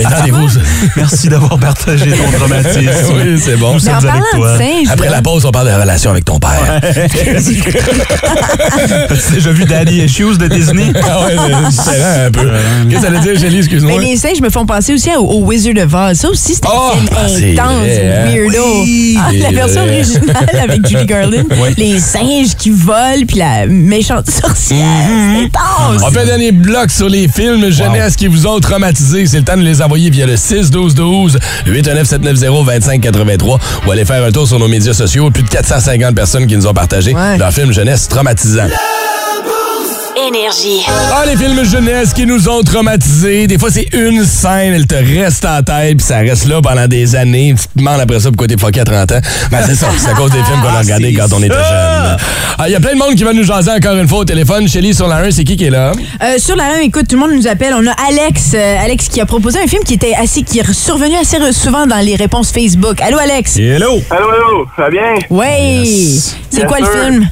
Merci 0.96 1.28
d'avoir 1.28 1.58
partagé 1.58 2.10
ton 2.10 2.30
traumatisme. 2.38 3.14
oui, 3.14 3.40
c'est 3.42 3.56
bon. 3.56 3.74
Nous 3.74 3.80
mais 3.84 3.90
sommes 4.00 4.08
avec 4.08 4.22
toi. 4.34 4.56
Après 4.90 5.06
là, 5.06 5.16
la 5.16 5.22
pause, 5.22 5.44
on 5.46 5.50
parle 5.50 5.68
de 5.68 5.72
relations 5.80 6.10
avec 6.10 6.24
ton 6.24 6.38
père. 6.38 6.80
T'as 9.08 9.34
déjà 9.34 9.52
vu 9.52 9.64
Daddy 9.64 10.02
Issues 10.02 10.36
de 10.38 10.48
Disney? 10.48 10.92
ah 11.08 11.20
ouais, 11.26 11.36
c'est 11.70 12.26
un 12.26 12.30
peu. 12.30 12.50
Qu'est-ce 12.88 13.00
que 13.02 13.06
ça 13.06 13.10
veut 13.12 13.18
dire, 13.20 13.38
Chélie? 13.40 13.58
Excuse-moi. 13.58 13.98
mais 13.98 14.04
les 14.04 14.16
singes 14.16 14.40
me 14.40 14.50
font 14.50 14.66
penser 14.66 14.94
aussi 14.94 15.10
au, 15.16 15.22
au 15.24 15.44
Wizard 15.44 15.74
of 15.84 15.94
Oz. 15.94 16.18
Ça 16.18 16.28
aussi, 16.28 16.54
c'était 16.54 16.68
Oh, 16.72 16.92
un 16.92 16.96
film 16.96 17.08
c'est 17.28 17.58
intense? 17.58 17.86
Weirdo. 18.02 18.82
Oui, 18.82 19.18
Ah, 19.20 19.30
la 19.32 19.50
version 19.50 19.82
vrai. 19.84 19.94
originale 19.96 20.60
avec 20.62 20.86
Julie 20.88 21.06
Garland. 21.06 21.44
Les 21.76 21.98
singes 21.98 22.54
qui 22.58 22.70
volent, 22.70 23.24
puis 23.26 23.38
la 23.38 23.66
méchante 23.66 24.30
sorcière. 24.30 24.86
C'est 25.08 25.44
intense. 25.44 26.02
On 26.06 26.10
fait 26.10 26.20
un 26.20 26.26
dernier 26.26 26.52
bloc 26.52 26.90
sur 26.90 27.08
les 27.08 27.28
films 27.28 27.70
jeunesse 27.70 28.16
qui 28.16 28.26
vous 28.26 28.46
ont 28.46 28.60
traumatisé. 28.60 29.26
C'est 29.26 29.38
le 29.38 29.44
temps 29.44 29.56
de 29.56 29.62
les 29.62 29.82
envoyer 29.82 30.10
via 30.10 30.26
le 30.26 30.36
6-12-12, 30.36 31.38
819-790-2583 31.66 33.58
ou 33.86 33.90
aller 33.90 34.04
faire 34.04 34.24
un 34.24 34.30
tour 34.32 34.46
sur 34.46 34.58
nos 34.58 34.68
médias 34.68 34.94
sociaux. 34.94 35.30
Plus 35.30 35.42
de 35.42 35.48
450 35.48 36.14
personnes 36.14 36.46
qui 36.46 36.56
nous 36.56 36.66
ont 36.66 36.74
partagé 36.74 37.14
Ouais. 37.14 37.38
leurs 37.38 37.52
films 37.52 37.72
jeunesse 37.72 38.08
traumatisants. 38.08 38.68
Énergie. 40.16 40.82
Ah, 41.12 41.24
les 41.26 41.36
films 41.36 41.64
jeunesse 41.64 42.12
qui 42.12 42.26
nous 42.26 42.48
ont 42.48 42.62
traumatisés. 42.62 43.46
Des 43.46 43.58
fois, 43.58 43.70
c'est 43.70 43.88
une 43.92 44.24
scène, 44.24 44.74
elle 44.74 44.86
te 44.86 44.94
reste 44.94 45.44
en 45.44 45.62
tête, 45.62 45.98
puis 45.98 46.06
ça 46.06 46.18
reste 46.18 46.46
là 46.46 46.60
pendant 46.60 46.86
des 46.88 47.14
années. 47.14 47.54
Tu 47.56 47.64
te 47.68 47.78
demandes 47.78 48.00
après 48.00 48.18
ça 48.18 48.28
pourquoi 48.30 48.48
t'es 48.48 48.58
fucké 48.58 48.80
à 48.80 48.84
30 48.84 49.12
ans. 49.12 49.20
Ben, 49.50 49.58
c'est 49.66 49.74
ça, 49.76 49.86
c'est 49.96 50.10
à 50.10 50.14
cause 50.14 50.30
des 50.30 50.42
films 50.42 50.60
qu'on 50.62 50.68
a 50.74 50.80
regardés 50.80 51.12
quand 51.14 51.26
on 51.32 51.38
était 51.42 51.54
jeune. 51.54 52.16
Ah, 52.58 52.66
Il 52.66 52.72
y 52.72 52.74
a 52.74 52.80
plein 52.80 52.94
de 52.94 52.98
monde 52.98 53.14
qui 53.14 53.22
va 53.24 53.32
nous 53.32 53.44
jaser 53.44 53.70
encore 53.70 53.96
une 53.96 54.08
fois 54.08 54.18
au 54.18 54.24
téléphone. 54.24 54.68
Shelly 54.68 54.94
sur 54.94 55.06
la 55.06 55.16
1, 55.18 55.30
c'est 55.30 55.44
qui 55.44 55.56
qui 55.56 55.66
est 55.66 55.70
là? 55.70 55.92
Euh, 56.22 56.38
sur 56.38 56.56
la 56.56 56.64
1, 56.64 56.78
écoute, 56.80 57.06
tout 57.08 57.14
le 57.16 57.20
monde 57.20 57.32
nous 57.32 57.46
appelle. 57.46 57.74
On 57.74 57.86
a 57.86 57.92
Alex, 58.08 58.52
euh, 58.54 58.84
Alex 58.84 59.08
qui 59.08 59.20
a 59.20 59.26
proposé 59.26 59.60
un 59.62 59.66
film 59.66 59.84
qui 59.84 59.94
était 59.94 60.14
assez, 60.14 60.42
qui 60.42 60.58
est 60.58 60.72
survenu 60.72 61.14
assez 61.16 61.38
souvent 61.52 61.86
dans 61.86 62.00
les 62.04 62.16
réponses 62.16 62.50
Facebook. 62.50 63.00
Allô, 63.00 63.18
Alex? 63.18 63.56
Hello! 63.56 64.00
Allô, 64.10 64.28
allô, 64.30 64.66
ça 64.76 64.82
va 64.82 64.90
bien? 64.90 65.14
Yes. 65.30 66.36
C'est 66.50 66.58
Yes, 66.62 66.66
quoi 66.66 66.78
le 66.80 66.86
film? 66.86 67.30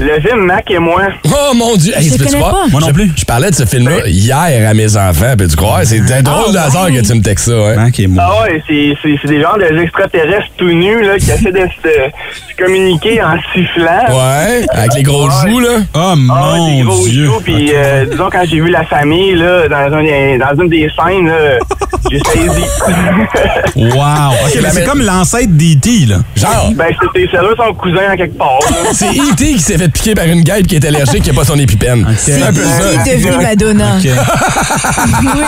Le 0.00 0.20
film 0.20 0.44
Mac 0.44 0.70
et 0.70 0.78
moi. 0.78 1.02
Oh 1.26 1.54
mon 1.54 1.74
Dieu! 1.76 1.92
Connais 1.92 2.38
croire? 2.38 2.52
pas. 2.52 2.66
Moi 2.70 2.80
non 2.80 2.92
plus. 2.92 3.10
Je, 3.16 3.24
parlais 3.24 3.50
de 3.50 3.54
ce 3.56 3.64
film-là 3.64 4.06
hier 4.06 4.68
à 4.68 4.72
mes 4.74 4.96
enfants, 4.96 5.34
puis 5.36 5.48
tu 5.48 5.56
crois? 5.56 5.84
C'est 5.84 6.00
un 6.12 6.22
drôle 6.22 6.52
de 6.52 6.58
hasard 6.58 6.86
que 6.86 7.00
tu 7.04 7.14
me 7.14 7.20
textes 7.22 7.46
ça, 7.46 7.52
hein? 7.52 7.74
Mac 7.76 7.98
et 7.98 8.06
moi. 8.06 8.22
Ah 8.24 8.42
ouais, 8.44 8.62
c'est, 8.68 8.94
c'est, 9.02 9.18
c'est 9.20 9.28
des 9.28 9.42
gens 9.42 9.56
des 9.58 9.76
extraterrestres 9.82 10.50
tout 10.56 10.70
nus 10.70 11.02
là, 11.02 11.18
qui 11.18 11.30
essaient 11.30 11.50
de 11.50 11.66
se, 11.82 11.88
se 11.88 12.64
communiquer 12.64 13.20
en 13.22 13.34
sifflant. 13.52 14.04
Ouais, 14.10 14.66
avec 14.70 14.94
les 14.94 15.02
gros 15.02 15.26
Ouais. 15.28 15.50
joues, 15.50 15.58
là. 15.60 15.78
Oh 15.94 15.98
Ah, 15.98 16.14
mon 16.16 16.84
gros 16.84 17.06
Dieu! 17.08 17.24
joues, 17.26 17.40
puis 17.44 17.70
euh, 17.74 18.04
disons 18.08 18.28
quand 18.30 18.42
j'ai 18.48 18.60
vu 18.60 18.70
la 18.70 18.84
famille 18.84 19.34
là, 19.34 19.68
dans, 19.68 19.96
un 19.96 20.38
dans 20.38 20.62
une 20.62 20.68
des 20.68 20.88
scènes, 20.96 21.30
j'ai 22.10 22.20
saisi. 22.20 22.62
Wow! 23.76 24.32
Ok, 24.44 24.54
la 24.54 24.60
mais 24.62 24.70
c'est 24.70 24.84
comme 24.84 25.02
l'ancêtre 25.02 25.50
d'E.T., 25.52 26.06
là. 26.06 26.16
Genre, 26.36 26.72
ben 26.74 26.86
c'était 27.02 27.28
sérieux 27.30 27.54
son 27.56 27.74
cousin 27.74 28.12
en 28.12 28.16
quelque 28.16 28.38
part. 28.38 28.58
c'est 28.92 29.06
E.T. 29.10 29.44
qui 29.54 29.58
s'est 29.58 29.76
fait 29.78 29.87
piquer 29.88 30.14
par 30.14 30.26
une 30.26 30.42
guêpe 30.42 30.66
qui 30.66 30.76
est 30.76 30.84
allergique, 30.84 31.22
qui 31.22 31.30
n'a 31.30 31.36
pas 31.36 31.44
son 31.44 31.58
épipène. 31.58 32.06
C'est 32.18 32.42
un 32.42 32.52
peu 32.52 32.62
ça. 32.64 33.02
Qui 33.04 33.10
est 33.10 33.16
devenu 33.18 33.36
Madonna? 33.42 33.96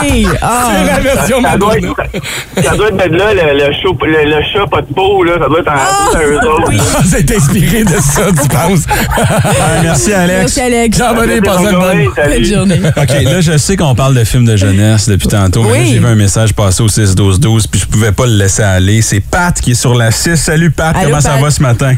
Oui. 0.01 0.27
Ah. 0.41 0.69
C'est 0.71 0.85
la 0.85 0.99
version 0.99 1.41
Ça 1.41 1.57
doit, 1.57 1.75
Madonna. 1.75 1.93
être, 2.13 2.63
ça 2.69 2.75
doit 2.75 2.87
être 2.89 2.97
de 3.11 3.17
là, 3.17 3.33
le, 3.33 3.41
le, 3.57 3.65
le, 3.67 4.29
le 4.37 4.41
chat 4.43 4.67
pas 4.69 4.81
de 4.81 4.93
peau, 4.93 5.23
là, 5.23 5.33
ça 5.41 5.47
doit 5.47 5.59
être 5.59 5.67
en 5.67 5.75
Ah, 5.75 6.19
eux 6.23 6.37
autres. 6.37 6.69
oui. 6.69 6.77
Ah, 6.95 7.01
C'est 7.05 7.35
inspiré 7.35 7.83
de 7.83 7.89
ça, 7.99 8.21
tu 8.29 8.47
penses? 8.47 8.79
Ouais, 8.87 9.81
merci, 9.83 10.13
Alex. 10.13 10.39
Merci, 10.39 10.61
Alex. 10.61 10.97
Jean 10.97 11.13
Bonnet, 11.15 11.41
passe 11.41 11.59
une 11.61 11.71
bonne. 11.79 12.05
Bonne 12.15 12.43
journée. 12.45 12.81
OK, 12.97 13.23
là, 13.23 13.41
je 13.41 13.57
sais 13.57 13.75
qu'on 13.77 13.95
parle 13.95 14.15
de 14.15 14.23
films 14.23 14.45
de 14.45 14.55
jeunesse 14.57 15.07
depuis 15.07 15.27
tantôt, 15.27 15.63
mais 15.63 15.71
Oui. 15.71 15.89
j'ai 15.93 15.99
vu 15.99 16.05
un 16.05 16.15
message 16.15 16.53
passer 16.53 16.83
au 16.83 16.87
6-12-12, 16.87 17.65
puis 17.69 17.79
je 17.81 17.85
pouvais 17.85 18.11
pas 18.11 18.25
le 18.25 18.33
laisser 18.33 18.63
aller. 18.63 19.01
C'est 19.01 19.19
Pat 19.21 19.59
qui 19.59 19.71
est 19.71 19.75
sur 19.75 19.95
la 19.95 20.11
6. 20.11 20.35
Salut, 20.37 20.71
Pat. 20.71 20.95
Allô, 20.95 21.09
Comment 21.09 21.21
ça 21.21 21.37
va 21.37 21.51
ce 21.51 21.61
matin? 21.61 21.95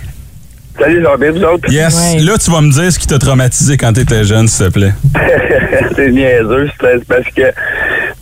Salut, 0.79 1.05
bien, 1.19 1.31
vous 1.31 1.43
autres? 1.43 1.71
Yes. 1.71 2.15
Ouais. 2.15 2.21
Là, 2.21 2.37
tu 2.37 2.51
vas 2.51 2.61
me 2.61 2.71
dire 2.71 2.91
ce 2.91 2.97
qui 2.97 3.07
t'a 3.07 3.19
traumatisé 3.19 3.77
quand 3.77 3.93
t'étais 3.93 4.23
jeune, 4.23 4.47
s'il 4.47 4.67
te 4.67 4.71
plaît. 4.71 4.93
c'est 5.95 6.09
niaiseux, 6.09 6.69
c'est 6.81 7.05
parce 7.05 7.27
que 7.35 7.53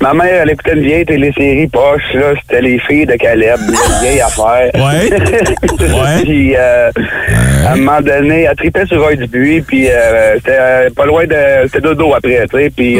ma 0.01 0.13
mère, 0.13 0.41
elle 0.43 0.51
écoutait 0.51 0.73
une 0.73 0.83
vieille 0.83 1.05
télésérie 1.05 1.67
poche, 1.67 2.03
là, 2.13 2.33
c'était 2.41 2.61
les 2.61 2.79
filles 2.79 3.05
de 3.05 3.13
Caleb, 3.13 3.59
une 3.67 4.01
vieille 4.01 4.21
affaire. 4.21 4.69
Ouais. 4.75 5.11
Ouais. 5.11 6.21
puis, 6.23 6.55
euh, 6.57 6.91
à 7.65 7.73
un 7.73 7.75
moment 7.77 8.01
donné, 8.01 8.43
elle 8.43 8.55
tripait 8.57 8.85
sur 8.85 9.01
Roy 9.01 9.15
Dupuis, 9.15 9.61
puis 9.61 9.87
euh, 9.89 10.35
c'était 10.35 10.57
euh, 10.59 10.89
pas 10.95 11.05
loin 11.05 11.25
de... 11.25 11.35
C'était 11.63 11.81
dodo 11.81 12.13
après, 12.13 12.45
tu 12.51 12.57
sais, 12.57 12.69
puis... 12.69 12.99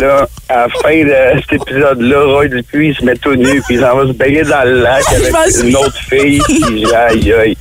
Là, 0.00 0.26
à 0.48 0.54
la 0.56 0.66
fin 0.82 1.04
de 1.04 1.40
cet 1.40 1.52
épisode-là, 1.62 2.16
Roy 2.26 2.48
Dupuis 2.48 2.88
il 2.88 2.94
se 2.96 3.04
met 3.04 3.14
tout 3.16 3.34
nu, 3.36 3.62
puis 3.62 3.76
il 3.76 3.80
s'en 3.80 3.96
va 3.96 4.06
se 4.06 4.12
baigner 4.12 4.42
dans 4.42 4.64
le 4.64 4.82
lac 4.82 5.02
avec 5.12 5.32
une 5.62 5.76
autre 5.76 5.96
fille, 6.08 6.40
puis 6.48 6.84
aïe 6.92 7.32
aïe. 7.32 7.56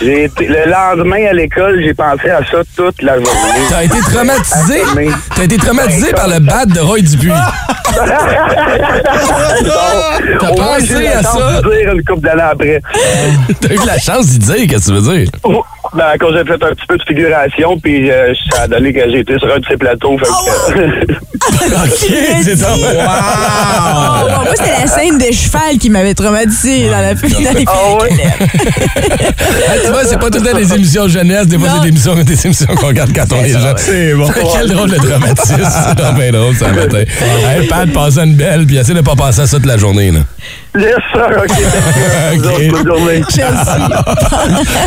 J'ai 0.00 0.24
été- 0.24 0.46
Le 0.46 0.70
lendemain 0.70 1.26
à 1.28 1.32
l'école, 1.32 1.82
j'ai 1.82 1.94
pensé 1.94 2.30
à 2.30 2.40
ça 2.50 2.58
toute 2.76 3.02
la 3.02 3.14
journée. 3.14 3.30
T'as 3.68 3.82
été 3.84 3.98
traumatisé? 4.00 4.82
T'as 5.34 5.42
été 5.44 5.56
traumatisé 5.56 6.12
par 6.12 6.28
le 6.28 6.38
bat 6.38 6.64
de 6.64 6.78
Roy 6.80 7.00
Dupuis. 7.00 7.32
T'as 10.40 10.52
pensé 10.54 11.06
à 11.08 11.22
ça? 11.22 11.60
dire 11.62 11.92
une 11.92 12.04
couple 12.04 12.20
d'années 12.20 12.42
après. 12.42 12.80
T'as 13.60 13.74
eu 13.74 13.86
la 13.86 13.98
chance 13.98 14.26
d'y 14.26 14.38
dire, 14.38 14.66
qu'est-ce 14.68 14.90
que 14.92 14.98
tu 14.98 15.00
veux 15.00 15.16
dire? 15.18 15.28
Ben, 15.94 16.04
quand 16.20 16.32
j'ai 16.32 16.44
fait 16.44 16.62
un 16.62 16.74
petit 16.74 16.86
peu 16.86 16.96
de 16.98 17.02
figuration, 17.02 17.78
puis 17.80 18.10
euh, 18.10 18.34
ça 18.50 18.62
a 18.62 18.68
donné 18.68 18.92
que 18.92 19.00
j'ai 19.10 19.20
été 19.20 19.38
sur 19.38 19.52
un 19.52 19.58
de 19.58 19.64
ces 19.66 19.76
plateaux. 19.76 20.18
Fait 20.18 20.26
que, 20.26 21.12
OK, 21.14 22.42
c'est 22.42 22.56
ça. 22.56 22.74
Ah, 23.00 24.22
bon, 24.22 24.44
moi, 24.44 24.54
c'était 24.54 24.70
la 24.70 24.86
scène 24.86 25.18
de 25.18 25.32
cheval 25.32 25.78
qui 25.80 25.88
m'avait 25.88 26.14
traumatisé 26.14 26.86
dans 26.90 27.00
la 27.00 27.12
les 27.14 27.64
Ah 27.66 28.02
ouais? 28.02 28.10
Hey, 29.68 29.80
tu 29.84 29.90
vois, 29.90 30.04
c'est 30.04 30.18
pas 30.18 30.30
tout 30.30 30.40
le 30.42 30.50
temps 30.50 30.56
des 30.56 30.74
émissions 30.74 31.08
jeunesse, 31.08 31.46
des 31.46 31.58
fois, 31.58 31.68
c'est 31.74 31.82
des 31.82 31.88
émissions, 31.88 32.14
des 32.14 32.46
émissions 32.46 32.74
qu'on 32.76 32.88
regarde 32.88 33.12
quand 33.14 33.32
on 33.32 33.44
est 33.44 33.48
jeune. 33.48 33.74
C'est 33.76 34.14
bon. 34.14 34.28
Quel 34.52 34.68
drôle 34.68 34.90
de 34.90 34.96
traumatisme. 34.96 35.56
C'est 35.88 36.32
drôle, 36.32 36.54
ça, 36.54 36.68
matin. 36.68 37.02
Hey, 37.46 37.66
Pat, 37.66 37.90
passe 37.92 38.18
une 38.18 38.34
belle, 38.34 38.66
puis 38.66 38.76
essaie 38.76 38.94
de 38.94 39.00
pas 39.00 39.16
penser 39.16 39.40
à 39.40 39.46
ça 39.46 39.56
toute 39.56 39.66
la 39.66 39.76
journée, 39.76 40.10
là. 40.10 40.20
Yes, 40.76 40.94
sir, 41.12 41.28
OK. 41.42 41.50
OK. 42.34 42.70
Bonne 42.70 42.86
journée. 42.86 43.22
Merci. 43.36 43.70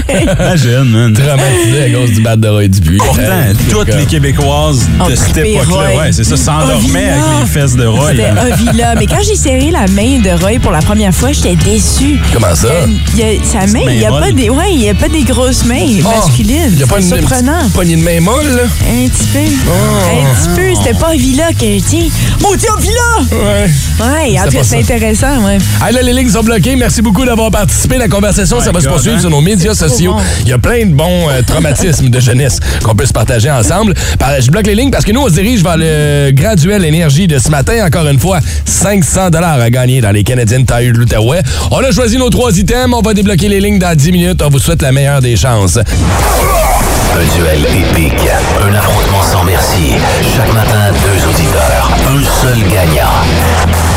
Imagine. 0.09 0.83
man. 0.91 1.13
Traumatisé 1.13 1.83
à 1.83 1.89
cause 1.99 2.11
du 2.11 2.21
bat 2.21 2.35
de 2.35 2.47
Roy 2.47 2.67
Dupuis. 2.67 2.97
Pourtant, 2.97 3.21
toutes 3.69 3.95
les 3.95 4.05
Québécoises 4.05 4.87
de 5.09 5.15
cette 5.15 5.37
époque-là, 5.37 5.75
Roy. 5.75 6.01
ouais, 6.01 6.11
c'est 6.11 6.23
ça, 6.23 6.37
s'endormaient 6.37 7.09
avec 7.09 7.23
les 7.41 7.47
fesses 7.47 7.75
de 7.75 7.85
Roy. 7.85 8.11
C'était. 8.11 8.29
Ovila. 8.53 8.95
Mais 8.95 9.05
quand 9.07 9.21
j'ai 9.27 9.35
serré 9.35 9.71
la 9.71 9.87
main 9.87 10.19
de 10.19 10.29
Roy 10.41 10.59
pour 10.61 10.71
la 10.71 10.79
première 10.81 11.13
fois, 11.13 11.31
j'étais 11.31 11.55
déçue. 11.55 12.19
Comment 12.33 12.55
ça? 12.55 12.69
Il 13.13 13.19
y 13.19 13.23
a- 13.23 13.43
sa 13.43 13.67
main, 13.67 13.81
il 13.87 13.97
n'y 13.97 14.05
a, 14.05 14.09
pas 14.11 14.31
des, 14.31 14.49
ouais, 14.49 14.71
il 14.73 14.83
y 14.83 14.89
a 14.89 14.93
pas 14.93 15.09
des 15.09 15.23
grosses 15.23 15.65
mains 15.65 15.85
masculines. 16.03 16.69
Il 16.71 16.77
n'y 16.77 16.83
a 16.83 16.87
pas 16.87 16.99
une, 16.99 17.07
surprenant. 17.07 17.69
poignée 17.73 17.95
de 17.97 18.03
main 18.03 18.19
molle, 18.21 18.47
là? 18.47 18.63
Un 18.63 19.07
petit 19.07 19.27
peu. 19.27 19.39
Oh. 19.67 19.71
Un 19.71 20.33
petit 20.35 20.55
peu. 20.55 20.75
C'était 20.75 20.97
pas 20.97 21.09
Ovila 21.13 21.51
que, 21.53 21.79
tiens, 21.79 22.07
mon 22.41 22.55
Dieu, 22.55 22.69
Ovila! 22.77 22.91
Ouais. 23.31 23.69
Ouais, 23.99 24.39
en 24.39 24.45
tout 24.45 24.51
cas, 24.57 24.63
c'est 24.63 24.79
intéressant, 24.79 25.43
ouais. 25.45 25.57
Ah 25.79 25.91
là, 25.91 26.01
les 26.01 26.13
lignes 26.13 26.29
sont 26.29 26.43
bloquées. 26.43 26.75
Merci 26.75 27.01
beaucoup 27.01 27.25
d'avoir 27.25 27.49
participé. 27.51 27.97
La 27.97 28.07
conversation, 28.07 28.59
ça 28.59 28.71
va 28.71 28.81
se 28.81 28.87
poursuivre 28.87 29.17
hein? 29.17 29.21
sur 29.21 29.29
nos 29.29 29.41
médias 29.41 29.73
sociaux. 29.73 30.13
bon. 30.13 30.21
Il 30.41 30.49
y 30.49 30.53
a 30.53 30.57
plein 30.57 30.85
de 30.85 30.93
bons 30.93 31.29
euh, 31.29 31.41
traumatismes 31.45 32.09
de 32.09 32.19
jeunesse 32.19 32.59
qu'on 32.83 32.95
peut 32.95 33.05
se 33.05 33.13
partager 33.13 33.49
ensemble. 33.49 33.93
Je 34.39 34.51
bloque 34.51 34.67
les 34.67 34.75
lignes 34.75 34.91
parce 34.91 35.05
que 35.05 35.11
nous, 35.11 35.21
on 35.21 35.27
se 35.27 35.33
dirige 35.33 35.63
vers 35.63 35.77
le 35.77 36.31
graduel 36.31 36.85
énergie 36.85 37.27
de 37.27 37.37
ce 37.39 37.49
matin. 37.49 37.85
Encore 37.85 38.07
une 38.07 38.19
fois, 38.19 38.39
500 38.65 39.29
à 39.33 39.69
gagner 39.69 40.01
dans 40.01 40.11
les 40.11 40.23
Canadian 40.23 40.63
Tire 40.63 40.93
de 40.93 40.97
l'Outaouais. 40.97 41.41
On 41.71 41.77
a 41.79 41.91
choisi 41.91 42.17
nos 42.17 42.29
trois 42.29 42.57
items. 42.57 42.93
On 42.93 43.01
va 43.01 43.13
débloquer 43.13 43.49
les 43.49 43.59
lignes 43.59 43.79
dans 43.79 43.95
10 43.95 44.11
minutes. 44.11 44.41
On 44.41 44.49
vous 44.49 44.59
souhaite 44.59 44.81
la 44.81 44.91
meilleure 44.91 45.21
des 45.21 45.35
chances. 45.35 45.77
Un 45.77 47.37
duel 47.37 47.59
épique, 47.65 48.29
un 48.63 48.73
affrontement 48.73 49.23
sans 49.23 49.43
merci. 49.43 49.95
Chaque 50.35 50.53
matin, 50.53 50.91
deux 50.91 51.29
auditeurs, 51.29 51.91
un 52.07 52.41
seul 52.41 52.59
gagnant. 52.69 53.90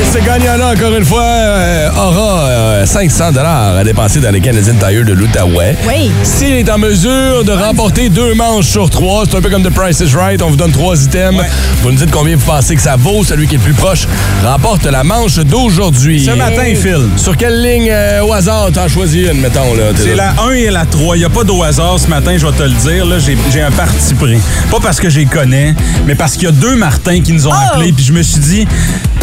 Et 0.00 0.04
ce 0.18 0.24
gagnant-là, 0.24 0.72
encore 0.72 0.96
une 0.96 1.04
fois, 1.04 1.22
euh, 1.22 1.90
aura 1.90 2.40
euh, 2.48 2.86
500 2.86 3.24
à 3.44 3.84
dépenser 3.84 4.20
dans 4.20 4.30
les 4.30 4.40
Canadian 4.40 4.74
Tire 4.74 5.04
de 5.04 5.12
l'Outaouais. 5.12 5.76
Oui. 5.86 6.10
S'il 6.22 6.52
est 6.54 6.70
en 6.70 6.78
mesure 6.78 7.44
de 7.44 7.52
remporter 7.52 8.08
deux 8.08 8.34
manches 8.34 8.66
sur 8.66 8.88
trois, 8.90 9.24
c'est 9.28 9.36
un 9.36 9.40
peu 9.42 9.50
comme 9.50 9.62
The 9.62 9.70
Price 9.72 10.00
is 10.00 10.16
Right, 10.16 10.40
on 10.42 10.48
vous 10.48 10.56
donne 10.56 10.72
trois 10.72 11.00
items. 11.04 11.42
Vous 11.82 11.90
nous 11.92 11.98
dites 11.98 12.10
combien 12.10 12.36
vous 12.36 12.44
pensez 12.44 12.74
que 12.74 12.82
ça 12.82 12.96
vaut. 12.96 13.22
Celui 13.22 13.46
qui 13.46 13.54
est 13.54 13.58
le 13.58 13.64
plus 13.64 13.74
proche 13.74 14.06
remporte 14.44 14.84
la 14.86 15.04
manche 15.04 15.36
d'aujourd'hui. 15.36 16.24
Ce 16.24 16.30
matin, 16.30 16.72
Phil. 16.74 17.08
Sur 17.16 17.36
quelle 17.36 17.62
ligne 17.62 17.90
euh, 17.90 18.22
au 18.24 18.32
hasard 18.32 18.70
t'en 18.72 18.88
choisis 18.88 19.28
une, 19.30 19.40
mettons? 19.40 19.74
là? 19.74 19.92
C'est 19.94 20.14
la 20.16 20.34
1 20.42 20.50
et 20.52 20.70
la 20.70 20.86
3. 20.86 21.16
Il 21.16 21.20
n'y 21.20 21.24
a 21.26 21.30
pas 21.30 21.44
d'au 21.44 21.62
hasard 21.62 21.98
ce 21.98 22.08
matin, 22.08 22.32
je 22.38 22.46
vais 22.46 22.52
te 22.52 22.62
le 22.62 22.70
dire. 22.70 23.04
Là, 23.06 23.16
j'ai, 23.18 23.60
un 23.62 23.70
parti 23.70 24.14
pris. 24.14 24.38
Pas 24.70 24.78
parce 24.82 24.98
que 24.98 25.10
je 25.10 25.18
les 25.20 25.26
connais, 25.26 25.74
mais 26.06 26.14
parce 26.14 26.32
qu'il 26.34 26.44
y 26.44 26.46
a 26.46 26.52
deux 26.52 26.76
Martins 26.76 27.20
qui 27.20 27.32
nous 27.32 27.46
ont 27.46 27.52
Oh! 27.52 27.74
appelés. 27.74 27.92
Puis 27.92 28.04
je 28.06 28.12
me 28.12 28.22
suis 28.22 28.40
dit, 28.40 28.66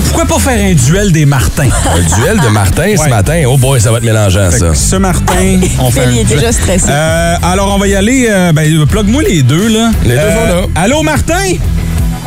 pourquoi 0.10 0.26
pas 0.26 0.40
faire 0.40 0.60
un 0.72 0.74
duel 0.74 1.12
des 1.12 1.26
Martins? 1.26 1.70
Un 1.96 2.22
duel 2.22 2.40
de 2.40 2.48
Martin 2.48 2.96
ce 2.98 3.10
matin? 3.10 3.44
Oh 3.48 3.58
boy, 3.58 3.80
ça 3.80 3.92
va 3.92 3.98
être 3.98 4.04
mélangeant, 4.04 4.50
Fait 4.52 4.58
ça. 4.60 4.74
ce 4.76 4.96
Martin, 4.96 5.60
on 5.80 5.92
fait 5.92 6.06
il 6.12 6.20
est 6.20 6.24
déjà 6.24 6.52
stressé. 6.52 6.88
Euh, 6.90 7.36
alors, 7.44 7.74
on 7.76 7.78
va 7.80 7.88
y 7.88 7.96
aller. 7.96 8.28
Euh, 8.30 8.52
ben, 8.52 8.86
plug-moi 8.86 9.24
les 9.24 9.44
deux, 9.44 9.68
là. 9.68 9.92
Les 10.04 10.10
deux 10.12 10.18
Euh, 10.18 10.50
sont 10.50 10.56
là. 10.56 10.62
Allô, 10.76 11.02
Martin? 11.04 11.54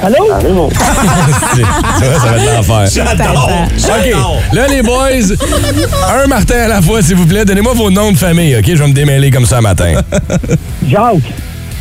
Allô? 0.03 0.69
C'est- 1.55 1.63
ça 1.63 2.09
va, 2.09 2.19
ça 2.19 2.27
va 2.33 2.37
être 2.37 2.57
l'enfer. 2.57 2.89
J'adore! 2.93 3.51
OK. 3.85 4.55
Là, 4.55 4.67
les 4.69 4.83
boys, 4.83 5.37
un 6.23 6.27
Martin 6.27 6.57
à 6.65 6.69
la 6.69 6.83
fois, 6.83 7.03
s'il 7.03 7.17
vous 7.17 7.27
plaît. 7.27 7.45
Donnez-moi 7.45 7.75
vos 7.75 7.91
noms 7.91 8.13
de 8.13 8.17
famille, 8.19 8.57
OK? 8.57 8.65
Je 8.67 8.75
vais 8.75 8.89
me 8.89 8.95
démêler 8.95 9.31
comme 9.31 9.47
ça 9.47 9.59
un 9.59 9.63
matin. 9.63 9.93
Jacques. 10.89 11.17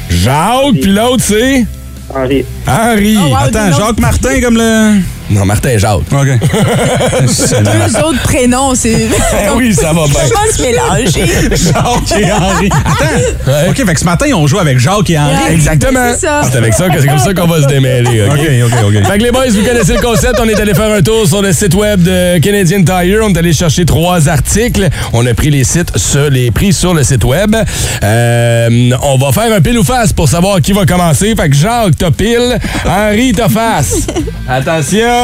Jacques, 0.10 0.74
puis 0.82 0.92
l'autre, 0.92 1.24
c'est? 1.26 1.66
Henri. 2.14 2.46
Henri. 2.68 3.18
Oh, 3.20 3.30
wow. 3.30 3.36
Attends. 3.46 3.72
Jacques 3.78 4.00
Martin 4.00 4.42
comme 4.42 4.58
le... 4.58 5.00
Non, 5.32 5.46
Martin 5.46 5.70
et 5.70 5.80
Jacques. 5.80 6.00
OK. 6.12 6.28
Deux 6.28 8.00
autres 8.04 8.22
prénoms, 8.24 8.76
c'est. 8.76 9.08
oui, 9.56 9.74
ça 9.74 9.94
va 9.94 10.06
bien. 10.06 10.20
Comment 10.30 10.52
se 10.54 10.62
mélanger? 10.62 11.32
Jacques 11.56 12.20
et 12.20 12.32
Henri. 12.32 12.70
Attends. 12.86 13.52
Ouais. 13.52 13.70
OK, 13.70 13.86
fait 13.86 13.94
que 13.94 14.00
ce 14.00 14.06
matin, 14.06 14.26
on 14.36 14.46
joue 14.48 14.60
avec 14.60 14.78
Jacques 14.78 15.10
et 15.10 15.18
Henri. 15.18 15.54
Exactement. 15.54 16.12
C'est 16.14 16.28
ça. 16.28 16.42
C'est 16.50 16.58
avec 16.58 16.74
ça 16.74 16.90
que 16.90 17.00
c'est 17.00 17.08
comme 17.08 17.20
ça 17.20 17.34
qu'on 17.34 17.48
va 17.48 17.62
se 17.62 17.68
démêler, 17.68 18.24
OK? 18.24 18.34
OK, 18.34 18.40
OK, 18.66 18.86
OK. 18.88 19.08
Fait 19.08 19.18
que 19.18 19.24
les 19.24 19.32
boys, 19.32 19.48
vous 19.50 19.64
connaissez 19.64 19.94
le 19.94 20.02
concept. 20.02 20.40
On 20.42 20.50
est 20.50 20.60
allé 20.60 20.74
faire 20.74 20.92
un 20.92 21.02
tour 21.02 21.26
sur 21.26 21.42
le 21.42 21.54
site 21.54 21.76
web 21.76 22.04
de 22.04 22.40
Canadian 22.40 22.84
Tire. 22.84 23.20
On 23.24 23.30
est 23.34 23.38
allé 23.38 23.54
chercher 23.54 23.86
trois 23.86 24.28
articles. 24.28 24.90
On 25.14 25.26
a 25.26 25.34
pris 25.34 25.50
les 25.50 25.64
sites 25.64 25.98
sur 25.98 26.30
les 26.30 26.52
prix 26.52 26.74
sur 26.74 26.94
le 26.94 27.04
site 27.04 27.24
web. 27.24 27.56
Euh, 28.04 28.92
on 29.02 29.18
va 29.18 29.32
faire 29.32 29.54
un 29.54 29.62
pile 29.62 29.80
ou 29.80 29.84
face 29.84 30.12
pour 30.12 30.28
savoir 30.28 30.60
qui 30.62 30.74
va 30.74 30.86
commencer. 30.86 31.34
Fait 31.40 31.50
que 31.50 31.56
Jacques, 31.56 31.98
t'as 31.98 32.12
pile. 32.12 32.58
Henri, 32.86 33.32
t'as 33.32 33.50
face. 33.50 34.08
Attention. 34.48 35.21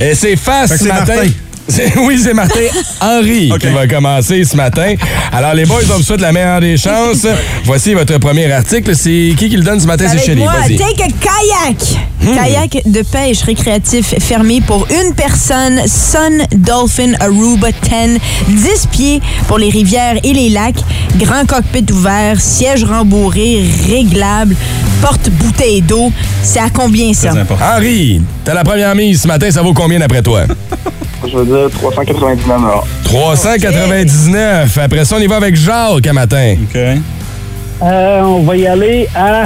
Et 0.00 0.14
c'est 0.14 0.36
face 0.36 0.76
ce 0.76 0.84
matin. 0.84 1.14
Martin. 1.14 1.30
Oui, 1.96 2.18
c'est 2.22 2.34
Martin 2.34 2.60
Henry 3.00 3.52
qui 3.60 3.66
va 3.68 3.86
commencer 3.86 4.44
ce 4.44 4.56
matin. 4.56 4.94
Alors, 5.32 5.54
les 5.54 5.64
boys, 5.64 5.80
on 5.92 5.96
vous 5.96 6.02
souhaite 6.02 6.20
la 6.20 6.32
meilleure 6.32 6.60
des 6.60 6.76
chances. 6.76 7.26
Voici 7.64 7.94
votre 7.94 8.18
premier 8.18 8.50
article. 8.52 8.94
C'est 8.94 9.34
qui 9.36 9.48
qui 9.48 9.56
le 9.56 9.62
donne 9.62 9.80
ce 9.80 9.86
matin? 9.86 10.06
C'est 10.08 10.34
moi, 10.34 10.52
Vas-y. 10.52 10.76
take 10.76 11.02
a 11.02 11.06
kayak. 11.06 11.78
Kayak 12.34 12.82
de 12.86 13.02
pêche 13.02 13.42
récréatif 13.42 14.14
fermé 14.20 14.60
pour 14.60 14.86
une 14.90 15.14
personne. 15.14 15.80
Sun 15.86 16.42
Dolphin 16.52 17.12
Aruba 17.20 17.68
10. 17.70 18.18
10 18.48 18.86
pieds 18.90 19.20
pour 19.48 19.58
les 19.58 19.70
rivières 19.70 20.16
et 20.22 20.32
les 20.32 20.50
lacs. 20.50 20.82
Grand 21.16 21.46
cockpit 21.46 21.86
ouvert. 21.92 22.40
Siège 22.40 22.84
rembourré. 22.84 23.62
Réglable. 23.88 24.56
Porte 25.00 25.30
bouteille 25.30 25.80
d'eau. 25.82 26.12
C'est 26.42 26.60
à 26.60 26.70
combien 26.72 27.12
ça? 27.14 27.30
Très 27.30 27.40
important. 27.40 27.64
Henri, 27.76 28.20
t'as 28.44 28.54
la 28.54 28.64
première 28.64 28.94
mise 28.94 29.22
ce 29.22 29.28
matin. 29.28 29.50
Ça 29.50 29.62
vaut 29.62 29.74
combien 29.74 29.98
d'après 29.98 30.22
toi? 30.22 30.42
Je 31.26 31.36
veux 31.36 31.44
dire 31.44 31.68
399 31.70 32.60
399. 33.04 34.78
Après 34.78 35.04
ça, 35.04 35.16
on 35.16 35.20
y 35.20 35.26
va 35.26 35.36
avec 35.36 35.56
Jacques 35.56 36.06
un 36.06 36.12
matin. 36.12 36.54
OK. 36.62 36.78
Euh, 37.82 38.20
on 38.20 38.42
va 38.42 38.56
y 38.56 38.66
aller 38.66 39.08
à 39.14 39.44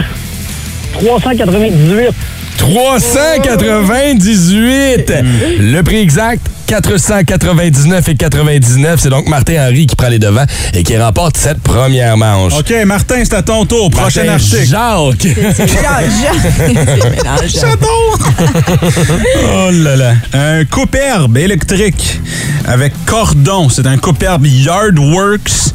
398. 0.93 2.11
398. 2.59 5.12
Le 5.59 5.83
prix 5.83 5.99
exact, 5.99 6.47
499 6.66 8.08
et 8.08 8.14
99. 8.14 9.00
C'est 9.00 9.08
donc 9.08 9.28
Martin 9.28 9.54
Henry 9.68 9.86
qui 9.86 9.96
prend 9.96 10.08
les 10.08 10.18
devants 10.18 10.44
et 10.74 10.82
qui 10.82 10.96
remporte 10.98 11.36
cette 11.36 11.60
première 11.60 12.16
manche. 12.16 12.52
OK, 12.58 12.72
Martin, 12.84 13.16
c'est 13.24 13.34
à 13.34 13.42
ton 13.42 13.64
tour. 13.64 13.90
Prochain 13.90 14.24
Martin 14.24 14.34
article. 14.34 14.66
Jacques. 14.66 15.54
C'est 15.56 15.68
Jacques. 15.68 16.04
C'est 16.96 17.10
mélangeant. 17.10 17.76
Oh 19.54 19.70
là 19.72 19.96
là. 19.96 20.14
Un 20.32 20.64
coupe-herbe 20.64 21.36
électrique 21.38 22.20
avec 22.66 22.92
cordon. 23.06 23.68
C'est 23.68 23.86
un 23.86 23.96
coupe-herbe 23.98 24.46
Yardworks 24.46 25.72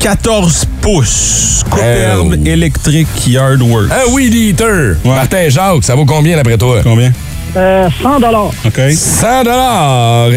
14 0.00 0.66
pouces. 0.80 1.64
Coupe-herbe 1.70 2.36
Oh. 2.40 2.46
électrique 2.46 3.08
Yardworks. 3.26 3.90
Un 3.92 4.12
weed 4.12 4.34
eater. 4.34 4.96
Ouais. 5.04 5.14
Martin 5.14 5.48
Jacques, 5.48 5.84
ça 5.84 5.94
vaut 5.94 6.04
combien 6.06 6.36
d'après 6.36 6.56
toi? 6.58 6.80
Combien? 6.82 7.12
Euh, 7.56 7.88
100 8.02 8.20
dollars. 8.20 8.50
OK. 8.64 8.80
100 8.92 9.44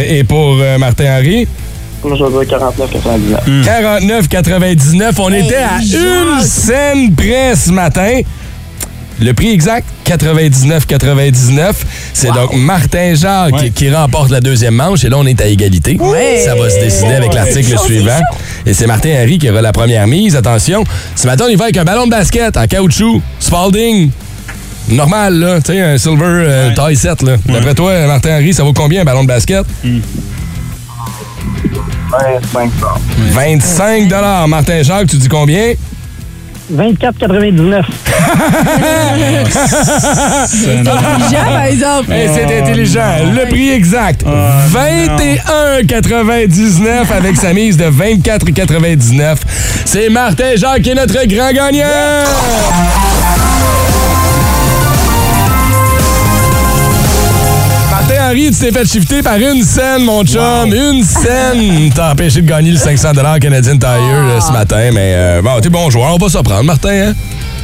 Et 0.09 0.23
pour 0.23 0.57
euh, 0.59 0.77
Martin 0.77 1.17
Henry? 1.19 1.47
Moi, 2.03 2.17
je 2.17 2.45
dire 2.45 2.59
49,99. 2.59 3.63
49,99. 3.63 5.13
On 5.19 5.31
était 5.31 5.55
à 5.55 5.79
Jacques. 5.79 6.01
une 6.01 6.41
scène 6.41 7.15
près 7.15 7.55
ce 7.55 7.71
matin. 7.71 8.19
Le 9.21 9.31
prix 9.33 9.51
exact, 9.51 9.85
99,99. 10.05 11.73
C'est 12.13 12.31
donc 12.31 12.53
Martin 12.55 13.13
Jacques 13.13 13.53
Ouais. 13.53 13.69
qui 13.69 13.89
remporte 13.93 14.31
la 14.31 14.41
deuxième 14.41 14.73
manche. 14.73 15.05
Et 15.05 15.09
là, 15.09 15.17
on 15.19 15.25
est 15.25 15.39
à 15.39 15.45
égalité. 15.47 15.97
Ouais. 15.99 16.41
Ça 16.43 16.55
va 16.55 16.69
se 16.69 16.79
décider 16.79 17.13
avec 17.13 17.33
l'article 17.33 17.77
suivant. 17.79 18.19
Et 18.65 18.73
c'est 18.73 18.87
Martin 18.87 19.09
Henry 19.21 19.37
qui 19.37 19.49
aura 19.49 19.61
la 19.61 19.71
première 19.71 20.07
mise. 20.07 20.35
Attention, 20.35 20.83
ce 21.15 21.27
matin, 21.27 21.45
on 21.47 21.49
y 21.51 21.55
va 21.55 21.65
avec 21.65 21.77
un 21.77 21.85
ballon 21.85 22.05
de 22.05 22.11
basket 22.11 22.57
en 22.57 22.65
caoutchouc, 22.65 23.21
Spalding. 23.39 24.09
Normal, 24.89 25.33
là. 25.39 25.59
Tu 25.61 25.73
sais, 25.73 25.81
un 25.81 25.97
silver 25.97 26.23
euh, 26.25 26.67
Ouais. 26.69 26.73
taille 26.75 26.95
7, 26.95 27.21
là. 27.23 27.33
D'après 27.47 27.73
toi, 27.73 28.05
Martin 28.07 28.37
Henry, 28.37 28.53
ça 28.53 28.63
vaut 28.63 28.73
combien 28.73 29.01
un 29.01 29.05
ballon 29.05 29.23
de 29.23 29.27
basket? 29.27 29.65
25 32.11 32.69
25 33.31 34.09
Martin 34.47 34.83
Jacques, 34.83 35.07
tu 35.07 35.15
dis 35.17 35.27
combien? 35.27 35.73
24,99. 36.73 37.83
C'est 40.47 40.79
intelligent, 40.79 41.45
par 41.45 41.63
exemple. 41.65 42.09
Hey, 42.11 42.29
c'est 42.33 42.59
intelligent. 42.61 43.15
Le 43.35 43.45
prix 43.49 43.69
exact, 43.71 44.23
21,99 44.23 47.11
avec 47.15 47.35
sa 47.35 47.53
mise 47.53 47.75
de 47.77 47.83
24,99. 47.85 49.35
C'est 49.85 50.09
Martin 50.09 50.55
Jacques 50.55 50.81
qui 50.83 50.89
est 50.91 50.95
notre 50.95 51.25
grand 51.27 51.51
gagnant. 51.51 51.83
Tu 58.35 58.49
t'es 58.49 58.71
fait 58.71 58.85
shifter 58.85 59.21
par 59.21 59.37
une 59.37 59.61
scène, 59.61 60.05
mon 60.05 60.23
chum. 60.23 60.73
Une 60.73 61.03
scène. 61.03 61.91
T'as 61.95 62.13
empêché 62.13 62.41
de 62.41 62.47
gagner 62.47 62.71
le 62.71 62.77
500 62.77 63.11
Canadian 63.39 63.77
Tire 63.77 63.89
euh, 63.91 64.39
ce 64.39 64.51
matin, 64.51 64.89
mais 64.91 65.13
euh, 65.13 65.41
bon, 65.43 65.61
t'es 65.61 65.69
bon 65.69 65.87
joueur. 65.91 66.15
On 66.15 66.17
va 66.17 66.29
s'en 66.29 66.41
prendre, 66.41 66.63
Martin. 66.63 67.09
Hein? 67.09 67.13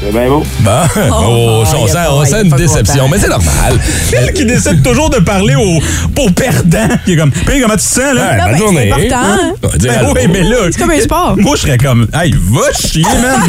C'est 0.02 0.12
bien 0.14 0.30
beau. 0.30 0.44
Bon, 0.60 0.72
oh, 1.12 1.64
on 1.76 1.86
il 1.86 1.90
sent, 1.92 1.98
a 1.98 2.14
on 2.14 2.20
pas- 2.20 2.26
sent 2.26 2.32
il 2.32 2.38
est 2.48 2.50
une 2.52 2.56
déception, 2.56 2.96
content. 3.04 3.10
mais 3.12 3.20
c'est 3.20 3.28
normal. 3.28 3.74
Elle 4.14 4.34
qui 4.34 4.46
décide 4.46 4.82
toujours 4.82 5.10
de 5.10 5.18
parler 5.20 5.56
aux, 5.56 5.80
aux 6.22 6.30
perdants. 6.30 6.88
Qui 7.06 7.14
est 7.14 7.18
comme, 7.18 7.32
Puis, 7.32 7.60
comment 7.62 7.74
tu 7.74 7.80
te 7.80 7.84
sens, 7.84 8.14
là? 8.16 8.38
Bonne 8.38 8.38
ben, 8.38 8.52
c'est 8.54 8.58
journée. 8.60 8.92
important, 8.92 9.28
hein? 9.28 9.78
Dire 9.78 9.92
Ben 9.92 10.00
allô. 10.00 10.14
oui, 10.16 10.22
mais 10.32 10.44
là. 10.44 10.58
C'est 10.72 10.80
comme 10.80 10.92
un 10.92 11.00
sport. 11.02 11.36
Moi, 11.38 11.56
je 11.58 11.62
serais 11.64 11.78
comme, 11.78 12.08
hey, 12.14 12.34
va 12.50 12.62
chier, 12.80 13.04
man. 13.04 13.42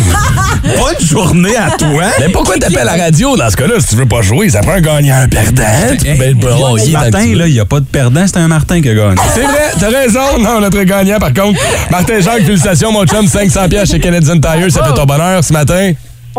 Bonne 0.76 1.06
journée 1.06 1.56
à 1.56 1.70
toi. 1.76 2.02
Mais 2.18 2.28
pourquoi 2.30 2.56
t'appelles 2.58 2.84
la 2.84 2.96
radio 3.04 3.36
dans 3.36 3.48
ce 3.48 3.56
cas-là 3.56 3.74
si 3.78 3.86
tu 3.88 3.96
veux 3.96 4.06
pas 4.06 4.22
jouer? 4.22 4.48
Ça 4.50 4.60
prend 4.60 4.72
un 4.72 4.80
gagnant, 4.80 5.16
un 5.22 5.28
perdant. 5.28 5.62
Tant 5.62 5.96
que 5.96 6.84
tu 6.84 6.90
Martin, 6.90 7.34
là, 7.36 7.46
il 7.46 7.52
n'y 7.52 7.60
a 7.60 7.64
pas 7.64 7.78
de 7.80 7.84
perdant, 7.86 8.26
c'est 8.26 8.38
un 8.38 8.48
Martin 8.48 8.80
qui 8.82 8.88
a 8.88 8.94
gagné. 8.94 9.14
C'est 9.34 9.42
vrai, 9.42 9.72
t'as 9.78 9.88
raison. 9.88 10.38
Non, 10.40 10.60
notre 10.60 10.82
gagnant, 10.82 11.18
par 11.18 11.32
contre. 11.32 11.60
Martin 11.90 12.20
Jacques, 12.20 12.42
félicitations, 12.44 12.90
mon 12.90 13.04
chum. 13.06 13.26
500 13.28 13.68
pièces 13.68 13.90
chez 13.90 14.00
Canadian 14.00 14.40
Tire. 14.40 14.70
Ça 14.72 14.82
fait 14.84 14.94
ton 14.94 15.04
bonheur 15.04 15.44
ce 15.44 15.52
matin. 15.52 15.92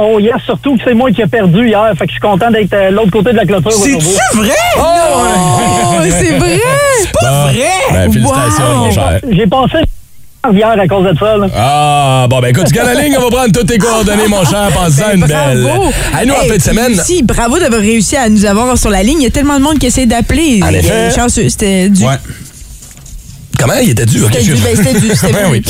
Oh 0.03 0.19
yes, 0.19 0.33
surtout 0.45 0.75
que 0.77 0.81
c'est 0.83 0.93
moi 0.95 1.11
qui 1.11 1.21
ai 1.21 1.27
perdu 1.27 1.67
hier, 1.67 1.87
fait 1.95 2.05
que 2.05 2.11
je 2.11 2.13
suis 2.13 2.19
content 2.21 2.49
d'être 2.49 2.73
euh, 2.73 2.89
l'autre 2.89 3.11
côté 3.11 3.31
de 3.33 3.37
la 3.37 3.45
clôture. 3.45 3.71
C'est-tu 3.71 3.97
vrai? 4.37 4.49
Oh, 4.79 6.01
c'est 6.09 6.37
vrai! 6.39 6.59
Pas 7.21 7.43
vrai? 7.43 7.53
Ben, 7.91 8.11
félicitations, 8.11 8.63
Wow. 8.69 8.85
mon 8.85 8.91
cher. 8.91 9.19
J'ai 9.29 9.45
passé 9.47 9.77
hier 10.53 10.69
à 10.69 10.87
cause 10.87 11.05
de 11.13 11.17
ça. 11.19 11.37
Là. 11.37 11.47
Ah, 11.55 12.25
bon, 12.27 12.39
ben 12.39 12.47
écoute, 12.47 12.65
tu 12.67 12.73
la 12.75 12.95
ligne, 12.95 13.15
on 13.19 13.21
va 13.21 13.29
prendre 13.29 13.51
toutes 13.53 13.67
tes 13.67 13.77
coordonnées, 13.77 14.27
mon 14.27 14.43
cher. 14.43 14.69
Passe-en 14.73 15.13
une 15.13 15.25
belle. 15.27 15.61
Bravo! 15.63 15.91
Hey, 16.17 16.25
nous, 16.27 16.33
en 16.33 16.41
Hey, 16.41 16.49
fin 16.49 16.55
de 16.57 16.61
semaine. 16.61 16.99
Aussi, 16.99 17.21
bravo 17.21 17.59
d'avoir 17.59 17.81
réussi 17.81 18.17
à 18.17 18.27
nous 18.27 18.43
avoir 18.45 18.75
sur 18.79 18.89
la 18.89 19.03
ligne. 19.03 19.19
Il 19.19 19.23
y 19.25 19.27
a 19.27 19.31
tellement 19.31 19.57
de 19.59 19.63
monde 19.63 19.77
qui 19.77 19.85
essaie 19.85 20.07
d'appeler. 20.07 20.61
En 20.63 20.69
effet. 20.73 21.11
C'était 21.27 21.89
du. 21.89 22.03
Ouais. 22.03 22.15
Comment? 23.59 23.73
Il 23.83 23.91
était 23.91 24.05
dur. 24.07 24.29
C'était 24.31 24.43
du. 24.45 24.55
Ben, 24.55 24.75
c'était 24.75 24.99
du. 24.99 25.09
C'était 25.15 25.33
Ben 25.33 25.47
oui. 25.51 25.61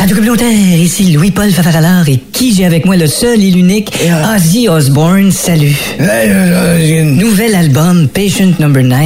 Radio 0.00 0.16
communautaire, 0.16 0.48
ici 0.78 1.12
Louis-Paul 1.12 1.50
Fafaralard 1.50 2.08
et 2.08 2.18
qui 2.32 2.54
j'ai 2.54 2.64
avec 2.64 2.86
moi 2.86 2.96
le 2.96 3.06
seul 3.06 3.38
et 3.44 3.50
l'unique 3.50 3.92
Ozzy 4.34 4.66
Osbourne. 4.66 5.30
Salut. 5.30 5.76
Nouvel 7.04 7.54
album 7.54 8.08
Patient 8.08 8.48
Number 8.58 8.82
9 8.82 8.98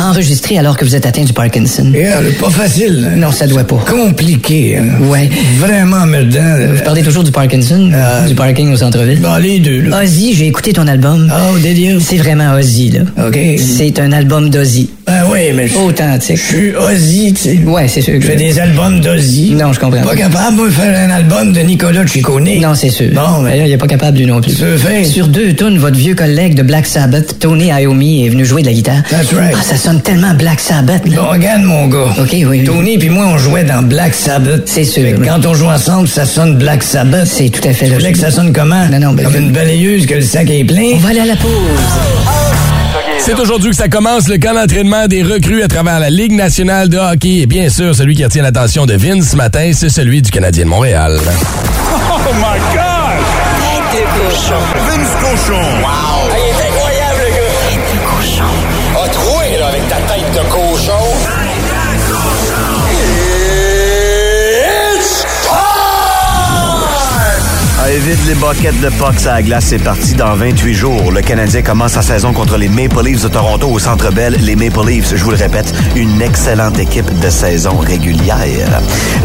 enregistré 0.00 0.56
alors 0.58 0.78
que 0.78 0.84
vous 0.86 0.94
êtes 0.96 1.04
atteint 1.04 1.24
du 1.24 1.34
Parkinson. 1.34 1.92
pas 2.40 2.48
facile. 2.50 3.12
Non, 3.16 3.32
ça 3.32 3.46
doit 3.46 3.64
pas. 3.64 3.76
Compliqué. 3.86 4.78
hein. 4.78 5.04
Ouais. 5.10 5.28
Vraiment 5.58 6.06
merdant. 6.06 6.72
Vous 6.74 6.82
parlez 6.82 7.02
toujours 7.02 7.22
du 7.22 7.30
Parkinson, 7.30 7.92
du 8.26 8.34
parking 8.34 8.72
au 8.72 8.76
centre-ville? 8.78 9.20
Bon, 9.20 9.36
les 9.36 9.58
deux, 9.58 9.82
là. 9.82 10.02
Ozzy, 10.02 10.34
j'ai 10.34 10.46
écouté 10.46 10.72
ton 10.72 10.86
album. 10.88 11.30
Oh, 11.30 11.58
délire. 11.58 11.98
C'est 12.00 12.16
vraiment 12.16 12.54
Ozzy, 12.54 12.90
là. 12.90 13.00
OK. 13.28 13.38
C'est 13.58 13.98
un 14.00 14.10
album 14.12 14.48
d'Ozzy. 14.48 14.88
Ben 15.06 15.24
oui, 15.30 15.52
mais 15.54 15.68
je 15.68 15.76
Authentique. 15.76 16.38
je 16.38 16.42
suis 16.42 16.74
Ozzy, 16.74 17.34
tu 17.34 17.42
sais. 17.42 17.58
Ouais, 17.66 17.86
c'est 17.88 18.00
sûr. 18.00 18.14
Je 18.18 18.26
fais 18.26 18.36
des 18.36 18.58
albums 18.58 19.00
d'Ozzy. 19.00 19.50
Non, 19.50 19.70
je 19.74 19.78
comprends. 19.78 20.00
Pas 20.02 20.13
capable, 20.16 20.56
moi, 20.56 20.66
de 20.66 20.72
faire 20.72 21.08
un 21.08 21.10
album 21.10 21.52
de 21.52 21.60
Nicolas 21.60 22.06
Ciccone. 22.06 22.48
Non, 22.60 22.74
c'est 22.74 22.90
sûr. 22.90 23.08
Bon, 23.14 23.40
mais 23.42 23.50
mais 23.52 23.58
là, 23.58 23.66
il 23.66 23.72
est 23.72 23.76
pas 23.78 23.86
capable 23.86 24.18
lui 24.18 24.26
non 24.26 24.40
plus. 24.40 24.52
veux 24.60 24.76
faire? 24.76 25.04
Sur 25.06 25.28
deux 25.28 25.52
tunes, 25.54 25.78
votre 25.78 25.96
vieux 25.96 26.14
collègue 26.14 26.54
de 26.54 26.62
Black 26.62 26.86
Sabbath, 26.86 27.38
Tony 27.38 27.66
Iommi, 27.68 28.26
est 28.26 28.28
venu 28.30 28.44
jouer 28.44 28.62
de 28.62 28.66
la 28.68 28.72
guitare. 28.72 29.02
That's 29.10 29.32
right. 29.32 29.54
Ah, 29.58 29.62
ça 29.62 29.76
sonne 29.76 30.00
tellement 30.02 30.34
Black 30.34 30.60
Sabbath, 30.60 31.06
là. 31.08 31.16
Bon, 31.16 31.28
regarde, 31.30 31.62
mon 31.62 31.86
gars. 31.88 32.14
OK, 32.20 32.28
oui, 32.32 32.44
oui. 32.44 32.64
Tony 32.64 32.98
puis 32.98 33.10
moi, 33.10 33.26
on 33.28 33.38
jouait 33.38 33.64
dans 33.64 33.82
Black 33.82 34.14
Sabbath. 34.14 34.62
C'est 34.66 34.84
sûr. 34.84 35.02
Fait 35.04 35.14
mais- 35.18 35.26
Quand 35.28 35.44
on 35.46 35.54
joue 35.54 35.66
ensemble, 35.68 36.08
ça 36.08 36.24
sonne 36.24 36.56
Black 36.56 36.82
Sabbath. 36.82 37.26
C'est 37.26 37.50
tout 37.50 37.66
à 37.68 37.72
fait 37.72 37.88
logique. 37.88 38.12
que 38.12 38.18
ça 38.18 38.30
sonne 38.30 38.52
comment? 38.52 38.86
Non, 38.90 38.98
non, 38.98 39.12
ben- 39.12 39.24
Comme 39.24 39.36
une 39.36 39.52
balayeuse 39.52 40.06
que 40.06 40.14
le 40.14 40.20
sac 40.22 40.48
est 40.50 40.64
plein? 40.64 40.92
On 40.94 40.98
va 40.98 41.10
aller 41.10 41.20
à 41.20 41.26
la 41.26 41.36
pause. 41.36 41.50
C'est 43.18 43.38
aujourd'hui 43.38 43.70
que 43.70 43.76
ça 43.76 43.88
commence 43.88 44.28
le 44.28 44.38
camp 44.38 44.54
d'entraînement 44.54 45.06
des 45.06 45.22
recrues 45.22 45.62
à 45.62 45.68
travers 45.68 45.98
la 45.98 46.10
Ligue 46.10 46.32
nationale 46.32 46.88
de 46.88 46.98
hockey. 46.98 47.40
Et 47.40 47.46
bien 47.46 47.68
sûr, 47.68 47.94
celui 47.94 48.14
qui 48.14 48.24
retient 48.24 48.42
l'attention 48.42 48.86
de 48.86 48.94
Vince 48.94 49.30
ce 49.30 49.36
matin, 49.36 49.70
c'est 49.72 49.88
celui 49.88 50.20
du 50.22 50.30
Canadien 50.30 50.64
de 50.64 50.70
Montréal. 50.70 51.18
Oh 52.10 52.32
my 52.34 52.58
God! 52.74 52.94
Vince 54.86 55.14
Cochon. 55.20 55.62
Wow! 55.82 56.23
Évite 67.94 68.26
les 68.26 68.34
boquettes 68.34 68.80
de 68.80 68.88
pucks 68.88 69.26
à 69.26 69.34
la 69.34 69.42
glace, 69.42 69.66
c'est 69.66 69.78
parti 69.78 70.14
dans 70.14 70.34
28 70.34 70.74
jours. 70.74 71.12
Le 71.12 71.20
Canadien 71.20 71.62
commence 71.62 71.92
sa 71.92 72.02
saison 72.02 72.32
contre 72.32 72.56
les 72.56 72.68
Maple 72.68 73.04
Leafs 73.04 73.22
de 73.22 73.28
Toronto 73.28 73.68
au 73.68 73.78
Centre 73.78 74.10
Bell. 74.10 74.36
Les 74.40 74.56
Maple 74.56 74.88
Leafs, 74.88 75.14
je 75.14 75.22
vous 75.22 75.30
le 75.30 75.36
répète, 75.36 75.72
une 75.94 76.20
excellente 76.20 76.78
équipe 76.78 77.08
de 77.20 77.30
saison 77.30 77.76
régulière. 77.76 78.36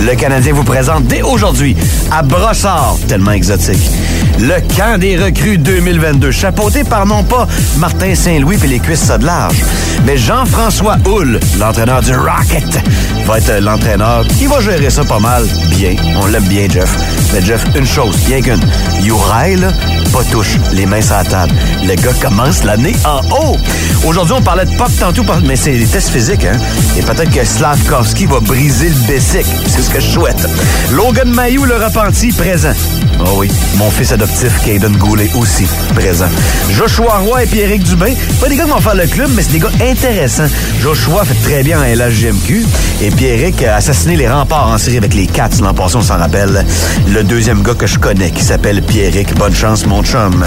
Le 0.02 0.14
Canadien 0.16 0.54
vous 0.54 0.64
présente 0.64 1.06
dès 1.06 1.24
aujourd'hui 1.24 1.76
à 2.12 2.22
Brossard, 2.22 2.98
tellement 3.08 3.32
exotique, 3.32 3.90
le 4.38 4.62
camp 4.78 5.00
des 5.00 5.18
recrues 5.18 5.58
2022, 5.58 6.30
chapeauté 6.32 6.84
par 6.84 7.06
non 7.06 7.24
pas 7.24 7.48
Martin 7.78 8.14
Saint-Louis 8.14 8.58
et 8.64 8.68
les 8.68 8.80
cuisses 8.80 9.04
ça 9.04 9.18
de 9.18 9.26
large, 9.26 9.64
mais 10.06 10.18
Jean-François 10.18 10.98
Houle, 11.06 11.40
l'entraîneur 11.60 12.02
du 12.02 12.14
Rocket, 12.14 12.80
va 13.26 13.38
être 13.40 13.60
l'entraîneur 13.62 14.26
qui 14.28 14.46
va 14.46 14.62
gérer 14.62 14.90
ça 14.90 15.04
pas 15.04 15.20
mal 15.20 15.44
bien. 15.72 15.96
On 16.22 16.28
l'aime 16.28 16.44
bien, 16.44 16.68
Jeff. 16.70 16.90
Mais 17.34 17.42
Jeff, 17.42 17.64
une 17.76 17.86
chose, 17.86 18.16
bien 18.28 18.42
qu'une. 18.42 18.59
Uri, 19.04 19.56
là, 19.56 19.70
pas 20.12 20.24
touche, 20.32 20.58
les 20.74 20.86
mains 20.86 21.02
sur 21.02 21.16
la 21.16 21.24
table. 21.24 21.54
Le 21.84 21.96
gars 21.96 22.14
commence 22.22 22.64
l'année 22.64 22.96
en 23.06 23.22
haut. 23.36 23.58
Aujourd'hui, 24.06 24.36
on 24.38 24.42
parlait 24.42 24.66
de 24.66 24.76
pop 24.76 24.90
tantôt, 25.00 25.24
mais 25.46 25.56
c'est 25.56 25.72
des 25.72 25.86
tests 25.86 26.10
physiques, 26.10 26.46
hein. 26.46 26.58
Et 26.98 27.02
peut-être 27.02 27.32
que 27.32 27.44
Slavkovski 27.44 28.26
va 28.26 28.40
briser 28.40 28.90
le 28.90 29.08
Bessic. 29.08 29.46
C'est 29.68 29.82
ce 29.82 29.90
que 29.90 30.00
je 30.00 30.08
souhaite. 30.08 30.48
Logan 30.92 31.30
Mayou, 31.30 31.66
le 31.66 31.76
repenti, 31.76 32.32
présent. 32.32 32.74
Oh 33.22 33.36
oui, 33.38 33.52
mon 33.78 33.90
fils 33.90 34.12
adoptif, 34.12 34.52
Caden 34.66 34.96
Goulet, 34.96 35.30
aussi 35.36 35.68
présent. 35.94 36.30
Joshua 36.72 37.18
Roy 37.18 37.44
et 37.44 37.48
Pierrick 37.48 37.84
Dubin, 37.84 38.14
pas 38.40 38.48
des 38.48 38.56
gars 38.56 38.64
qui 38.64 38.70
vont 38.70 38.80
faire 38.80 38.96
le 38.96 39.08
club, 39.08 39.30
mais 39.36 39.42
c'est 39.42 39.54
des 39.54 39.60
gars 39.60 39.72
intéressants. 39.82 40.48
Joshua 40.82 41.26
fait 41.26 41.50
très 41.50 41.64
bien 41.64 41.80
en 41.80 41.84
LHGMQ 41.84 42.66
et 43.02 43.12
Pierrick 43.12 43.62
a 43.64 43.76
assassiné 43.76 44.16
les 44.16 44.30
remparts 44.30 44.68
en 44.68 44.78
série 44.78 44.98
avec 44.98 45.14
les 45.14 45.28
Cats 45.28 45.50
l'an 45.62 45.74
passé, 45.74 45.98
on 45.98 46.02
s'en 46.02 46.18
rappelle. 46.18 46.66
Le 47.08 47.24
deuxième 47.24 47.62
gars 47.62 47.74
que 47.74 47.88
je 47.88 48.00
connais 48.00 48.32
qui 48.32 48.44
s'appelle 48.50 48.82
Pierrick, 48.82 49.36
bonne 49.36 49.54
chance 49.54 49.86
mon 49.86 50.02
chum. 50.02 50.44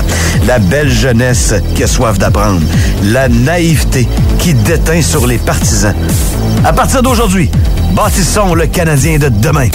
La 0.48 0.58
belle 0.58 0.90
jeunesse 0.90 1.54
qui 1.76 1.84
a 1.84 1.86
soif 1.86 2.18
d'apprendre. 2.18 2.60
La 3.04 3.28
naïveté 3.28 4.08
qui 4.40 4.54
déteint 4.54 5.00
sur 5.00 5.24
les 5.24 5.38
partisans. 5.38 5.94
À 6.64 6.72
partir 6.72 7.04
d'aujourd'hui, 7.04 7.48
bâtissons 7.94 8.54
le 8.54 8.66
Canadien 8.66 9.18
de 9.18 9.28
demain. 9.28 9.68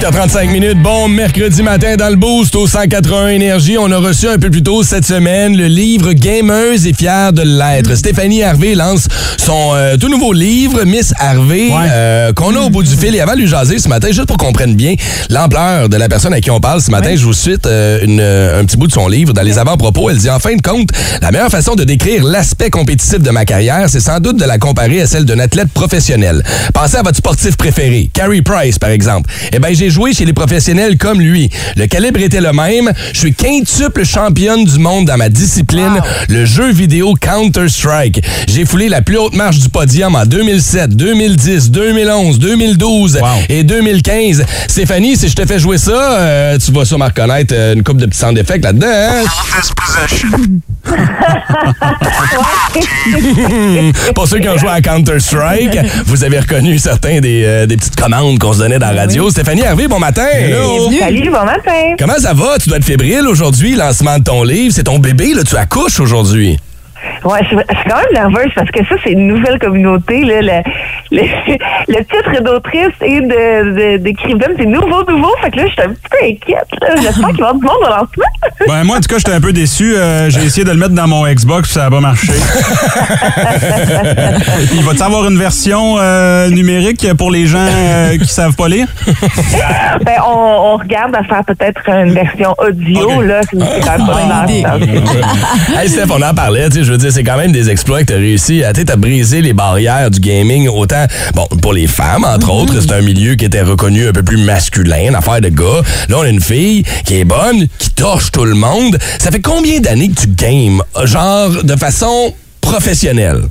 8h35 0.00 0.50
minutes, 0.50 0.82
bon 0.82 1.08
mercredi 1.08 1.62
matin 1.62 1.96
dans 1.96 2.08
le 2.08 2.16
boost 2.16 2.56
au 2.56 2.66
181 2.66 3.28
Énergie. 3.28 3.76
On 3.78 3.90
a 3.90 3.98
reçu 3.98 4.28
un 4.28 4.38
peu 4.38 4.48
plus 4.48 4.62
tôt 4.62 4.82
cette 4.82 5.04
semaine 5.04 5.54
le 5.54 5.66
livre 5.66 6.14
Gameuse 6.14 6.86
et 6.86 6.94
fière 6.94 7.34
de 7.34 7.42
l'être. 7.42 7.94
Stéphanie 7.96 8.42
Harvey 8.42 8.74
lance 8.74 9.08
son 9.36 9.74
euh, 9.74 9.98
tout 9.98 10.08
nouveau 10.08 10.32
livre, 10.32 10.84
Miss 10.84 11.12
Harvey, 11.18 11.68
euh, 11.70 12.32
qu'on 12.32 12.56
a 12.56 12.60
au 12.60 12.70
bout 12.70 12.82
du 12.82 12.96
fil. 12.96 13.14
Et 13.14 13.20
avant 13.20 13.34
de 13.34 13.40
lui 13.40 13.46
jaser 13.46 13.78
ce 13.78 13.88
matin, 13.90 14.08
juste 14.08 14.24
pour 14.24 14.38
qu'on 14.38 14.46
comprenne 14.46 14.74
bien 14.74 14.94
l'ampleur 15.28 15.90
de 15.90 15.96
la 15.98 16.08
personne 16.08 16.32
à 16.32 16.40
qui 16.40 16.50
on 16.50 16.60
parle 16.60 16.80
ce 16.80 16.90
matin, 16.90 17.14
je 17.14 17.24
vous 17.24 17.34
cite 17.34 17.66
euh, 17.66 18.00
une, 18.02 18.20
un 18.20 18.64
petit 18.64 18.78
bout 18.78 18.86
de 18.86 18.92
son 18.92 19.06
livre. 19.06 19.34
Dans 19.34 19.42
les 19.42 19.58
avant-propos, 19.58 20.08
elle 20.08 20.16
dit 20.16 20.30
En 20.30 20.38
fin 20.38 20.56
de 20.56 20.62
compte, 20.62 20.88
la 21.20 21.30
meilleure 21.30 21.50
façon 21.50 21.74
de 21.74 21.84
décrire 21.84 22.24
l'aspect 22.24 22.70
compétitif 22.70 23.20
de 23.20 23.30
ma 23.30 23.44
carrière, 23.44 23.90
c'est 23.90 24.00
sans 24.00 24.18
doute 24.18 24.38
de 24.38 24.46
la 24.46 24.56
comparer 24.56 25.02
à 25.02 25.06
celle 25.06 25.26
d'un 25.26 25.40
athlète 25.40 25.68
professionnel. 25.74 26.42
Pensez 26.72 26.96
à 26.96 27.02
votre 27.02 27.18
sportif 27.18 27.56
préféré, 27.56 28.08
Carey 28.14 28.40
Price, 28.46 28.78
par 28.78 28.90
exemple. 28.90 29.28
Eh 29.52 29.58
bien, 29.58 29.70
j'ai 29.72 29.90
joué 29.90 30.12
chez 30.14 30.24
les 30.24 30.32
professionnels 30.32 30.96
comme 30.96 31.20
lui. 31.20 31.50
Le 31.76 31.86
calibre 31.86 32.20
était 32.20 32.40
le 32.40 32.52
même. 32.52 32.92
Je 33.12 33.18
suis 33.18 33.34
quintuple 33.34 34.04
championne 34.04 34.64
du 34.64 34.78
monde 34.78 35.06
dans 35.06 35.16
ma 35.16 35.28
discipline, 35.28 36.00
le 36.28 36.44
jeu 36.44 36.70
vidéo 36.70 37.14
Counter-Strike. 37.20 38.22
J'ai 38.48 38.64
foulé 38.64 38.88
la 38.88 39.02
plus 39.02 39.18
haute 39.18 39.34
marche 39.34 39.58
du 39.58 39.68
podium 39.68 40.14
en 40.14 40.24
2007, 40.24 40.94
2010, 40.96 41.70
2011, 41.72 42.38
2012 42.38 43.18
et 43.48 43.64
2015. 43.64 44.44
Stéphanie, 44.68 45.16
si 45.16 45.28
je 45.28 45.34
te 45.34 45.44
fais 45.44 45.58
jouer 45.58 45.78
ça, 45.78 46.20
euh, 46.20 46.58
tu 46.64 46.70
vas 46.72 46.84
sûrement 46.84 47.06
reconnaître 47.06 47.52
euh, 47.56 47.74
une 47.74 47.82
coupe 47.82 47.98
de 47.98 48.06
petits 48.06 48.18
sound 48.18 48.36
d'effect 48.36 48.64
là-dedans. 48.64 48.86
hein? 48.86 49.24
Pour 54.14 54.26
ceux 54.28 54.38
qui 54.38 54.48
ont 54.48 54.56
joué 54.58 54.68
à 54.70 54.80
Counter-Strike, 54.80 55.78
vous 56.06 56.24
avez 56.24 56.40
reconnu 56.40 56.78
certains 56.78 57.20
des, 57.20 57.42
euh, 57.44 57.66
des 57.66 57.76
petites 57.76 57.96
commandes 57.96 58.35
qu'on 58.38 58.52
se 58.52 58.58
donnait 58.58 58.78
dans 58.78 58.90
la 58.90 59.02
radio. 59.02 59.30
Stéphanie 59.30 59.64
Harvey, 59.64 59.88
bon 59.88 59.98
matin. 59.98 60.26
Salut, 60.98 61.30
bon 61.30 61.44
matin. 61.44 61.94
Comment 61.98 62.18
ça 62.18 62.32
va? 62.32 62.58
Tu 62.58 62.68
dois 62.68 62.78
être 62.78 62.84
fébrile 62.84 63.26
aujourd'hui, 63.28 63.74
lancement 63.74 64.18
de 64.18 64.24
ton 64.24 64.42
livre. 64.42 64.74
C'est 64.74 64.84
ton 64.84 64.98
bébé, 64.98 65.34
là, 65.34 65.42
tu 65.44 65.56
accouches 65.56 66.00
aujourd'hui. 66.00 66.58
Ouais, 67.24 67.38
je, 67.42 67.46
suis- 67.48 67.56
je 67.70 67.76
suis 67.76 67.84
quand 67.88 67.96
même 67.96 68.12
nerveuse 68.32 68.52
parce 68.54 68.70
que 68.70 68.84
ça, 68.86 68.94
c'est 69.04 69.12
une 69.12 69.26
nouvelle 69.28 69.58
communauté. 69.58 70.22
Là, 70.24 70.40
le- 70.42 70.62
le, 71.16 71.22
le 71.88 71.98
titre 72.04 72.42
d'autrice 72.42 72.94
et 73.02 73.20
de, 73.20 73.96
d'écrivaine, 73.98 74.52
c'est 74.58 74.66
nouveau, 74.66 75.02
nouveau. 75.08 75.30
Fait 75.42 75.50
que 75.50 75.56
là, 75.58 75.66
je 75.66 75.72
suis 75.72 75.82
un 75.82 75.88
petit 75.88 76.08
peu 76.10 76.18
inquiète. 76.24 76.68
J'espère 77.02 77.28
qu'il 77.30 77.40
va 77.40 77.46
y 77.46 77.50
avoir 77.50 77.54
du 77.54 77.64
monde 77.64 77.76
au 77.80 77.88
lancement. 77.88 78.24
Ben, 78.68 78.84
moi, 78.84 78.96
en 78.96 79.00
tout 79.00 79.08
cas, 79.08 79.18
j'étais 79.18 79.32
un 79.32 79.40
peu 79.40 79.52
déçu. 79.52 79.94
Euh, 79.96 80.30
J'ai 80.30 80.44
essayé 80.44 80.64
de 80.64 80.70
le 80.70 80.76
mettre 80.78 80.94
dans 80.94 81.08
mon 81.08 81.26
Xbox, 81.26 81.70
ça 81.72 81.84
n'a 81.84 81.90
pas 81.90 82.00
marché. 82.00 82.32
Il 84.74 84.82
va-tu 84.82 85.02
avoir 85.02 85.26
une 85.28 85.38
version 85.38 85.96
euh, 85.98 86.48
numérique 86.50 87.06
pour 87.16 87.30
les 87.30 87.46
gens 87.46 87.58
euh, 87.68 88.16
qui 88.18 88.26
savent 88.28 88.54
pas 88.56 88.68
lire? 88.68 88.86
ben, 90.04 90.14
on, 90.26 90.74
on 90.74 90.76
regarde 90.76 91.14
à 91.14 91.22
faire 91.24 91.44
peut-être 91.44 91.80
une 91.88 92.12
version 92.12 92.54
audio, 92.58 93.20
là. 93.22 93.40
C'est 93.50 93.56
quand 93.84 93.98
même 93.98 94.06
pas 94.06 94.22
une 94.22 94.64
heure. 94.64 94.78
hey 95.80 95.88
Steph, 95.88 96.10
on 96.10 96.22
en 96.22 96.34
parlait, 96.34 96.68
tu 96.68 96.78
sais, 96.78 96.84
je 96.84 96.92
veux 96.96 97.02
dire, 97.02 97.12
c'est 97.12 97.24
quand 97.24 97.36
même 97.36 97.52
des 97.52 97.70
exploits 97.70 98.00
que 98.00 98.06
tu 98.06 98.14
as 98.14 98.16
réussi 98.16 98.64
à, 98.64 98.72
t'as 98.72 98.96
brisé 98.96 99.42
les 99.42 99.52
barrières 99.52 100.10
du 100.10 100.20
gaming, 100.20 100.68
autant, 100.68 101.04
bon, 101.34 101.46
pour 101.60 101.72
les 101.72 101.86
femmes, 101.86 102.24
entre 102.24 102.50
autres, 102.50 102.80
c'est 102.80 102.92
un 102.92 103.02
milieu 103.02 103.34
qui 103.34 103.44
était 103.44 103.62
reconnu 103.62 104.08
un 104.08 104.12
peu 104.12 104.22
plus 104.22 104.38
masculin, 104.38 105.08
une 105.08 105.14
affaire 105.14 105.40
de 105.40 105.48
gars. 105.48 105.82
Là, 106.08 106.16
on 106.18 106.22
a 106.22 106.28
une 106.28 106.40
fille 106.40 106.84
qui 107.04 107.20
est 107.20 107.24
bonne, 107.24 107.66
qui 107.78 107.90
torche 107.90 108.32
tout 108.32 108.44
le 108.44 108.54
monde. 108.54 108.98
Ça 109.18 109.30
fait 109.30 109.40
combien 109.40 109.80
d'années 109.80 110.08
que 110.10 110.20
tu 110.20 110.28
games, 110.28 110.82
genre, 111.04 111.50
de 111.62 111.76
façon 111.76 112.34
professionnelle? 112.60 113.42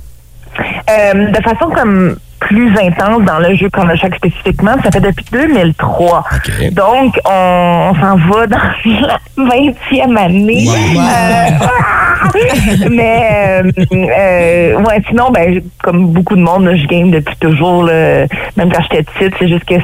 Euh, 0.90 1.32
de 1.32 1.44
façon 1.44 1.70
comme 1.74 2.16
plus 2.40 2.72
intense 2.78 3.24
dans 3.26 3.40
le 3.40 3.56
jeu 3.56 3.70
chaque 4.00 4.16
spécifiquement, 4.16 4.76
ça 4.84 4.92
fait 4.92 5.00
depuis 5.00 5.26
2003. 5.32 6.24
Donc, 6.72 7.16
on, 7.26 7.92
on 7.92 7.96
s'en 7.96 8.18
va 8.18 8.48
dans 8.48 8.58
la 9.08 9.20
20e 9.38 10.18
année. 10.18 10.68
Euh, 10.70 11.66
mais, 12.90 13.62
euh, 13.64 13.72
euh, 13.92 14.82
ouais, 14.82 15.02
sinon, 15.08 15.32
ben, 15.32 15.62
comme 15.84 16.08
beaucoup 16.08 16.36
de 16.36 16.42
monde, 16.42 16.66
là, 16.66 16.76
je 16.76 16.86
game 16.88 17.12
depuis 17.12 17.36
toujours. 17.38 17.84
là. 17.84 18.26
même 18.58 18.72
quand 18.72 18.82
j'étais 18.84 19.04
petite, 19.04 19.34
c'est 19.40 19.48
juste 19.48 19.66
que 19.66 19.76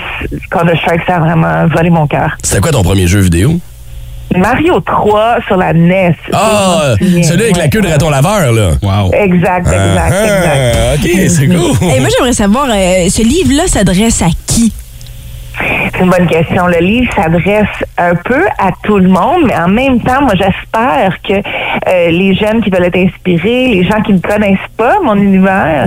Counter-Strike, 0.50 1.02
ça 1.08 1.18
a 1.18 1.20
vraiment 1.20 1.68
volé 1.68 1.89
mon 1.89 2.08
cœur. 2.08 2.38
C'était 2.44 2.62
quoi 2.62 2.72
ton 2.72 2.84
premier 2.84 3.08
jeu 3.08 3.20
vidéo? 3.20 3.60
Mario 4.36 4.80
3 4.80 5.39
sur 5.48 5.58
la 5.58 5.74
NES. 5.74 6.16
Ah, 6.34 6.96
souviens, 6.98 7.24
celui 7.24 7.44
avec 7.44 7.58
la 7.58 7.68
queue 7.68 7.82
de 7.82 7.88
raton 7.88 8.10
laveur, 8.10 8.52
là. 8.54 8.72
Wow. 8.82 9.12
Exact, 9.14 9.68
exact, 9.68 10.14
exact. 10.24 10.78
Ah, 10.78 10.96
OK, 10.96 11.10
c'est 11.28 11.48
cool. 11.48 11.89
Et 11.96 12.00
moi, 12.00 12.10
j'aimerais 12.16 12.34
savoir, 12.34 12.68
euh, 12.70 13.10
ce 13.10 13.24
livre-là 13.24 13.68
s'adresse 13.68 14.22
à 14.22 14.28
qui? 14.48 14.72
C'est 15.93 15.99
une 16.03 16.09
bonne 16.09 16.28
question. 16.28 16.68
Le 16.68 16.80
livre 16.80 17.12
s'adresse 17.16 17.68
un 17.97 18.16
peu 18.16 18.43
à 18.57 18.70
tout 18.84 18.97
le 18.97 19.07
monde, 19.09 19.43
mais 19.47 19.55
en 19.55 19.68
même 19.68 19.99
temps, 20.01 20.22
moi, 20.22 20.34
j'espère 20.36 21.22
que 21.22 21.34
euh, 21.34 22.09
les 22.09 22.34
jeunes 22.36 22.62
qui 22.62 22.70
veulent 22.70 22.86
être 22.86 22.97
inspirés, 22.97 23.68
les 23.68 23.84
gens 23.84 24.01
qui 24.01 24.14
ne 24.14 24.20
connaissent 24.20 24.57
pas 24.78 24.95
mon 25.03 25.16
univers, 25.16 25.86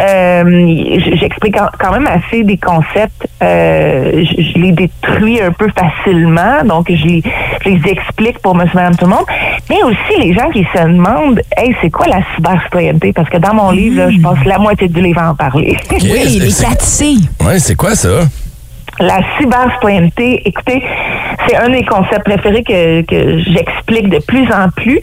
euh, 0.00 0.98
j'explique 1.16 1.56
quand- 1.78 1.92
même 1.92 2.06
assez 2.08 2.42
des 2.42 2.56
concepts. 2.56 3.26
Euh, 3.42 4.24
je, 4.24 4.42
je 4.42 4.58
les 4.58 4.72
détruis 4.72 5.40
un 5.42 5.52
peu 5.52 5.68
facilement, 5.76 6.64
donc 6.64 6.86
je 6.88 7.04
les, 7.06 7.22
je 7.64 7.68
les 7.68 7.90
explique 7.90 8.38
pour 8.38 8.54
monsieur, 8.54 8.72
madame, 8.76 8.96
tout 8.96 9.04
le 9.04 9.10
monde. 9.10 9.26
Mais 9.68 9.82
aussi 9.84 10.20
les 10.20 10.32
gens 10.32 10.48
qui 10.50 10.64
se 10.74 10.82
demandent, 10.82 11.40
hey, 11.56 11.74
c'est 11.82 11.90
quoi 11.90 12.06
la 12.06 12.20
cybercitoyenneté? 12.34 13.12
Parce 13.12 13.28
que 13.28 13.38
dans 13.38 13.54
mon 13.54 13.70
livre, 13.70 13.98
là, 13.98 14.10
je 14.10 14.18
passe 14.20 14.44
la 14.46 14.58
moitié 14.58 14.88
du 14.88 15.00
livre 15.00 15.20
à 15.20 15.30
en 15.30 15.34
parler. 15.34 15.76
Oui, 15.90 16.38
les 16.40 16.48
4C. 16.50 17.18
Ouais, 17.44 17.58
c'est 17.58 17.74
quoi 17.74 17.94
ça? 17.94 18.08
La 19.02 19.18
cybercitoyenneté, 19.36 20.42
écoutez, 20.44 20.80
c'est 21.44 21.56
un 21.56 21.70
des 21.70 21.84
concepts 21.84 22.22
préférés 22.22 22.62
que, 22.62 23.02
que 23.02 23.38
j'explique 23.38 24.08
de 24.10 24.20
plus 24.20 24.46
en 24.52 24.68
plus. 24.70 25.00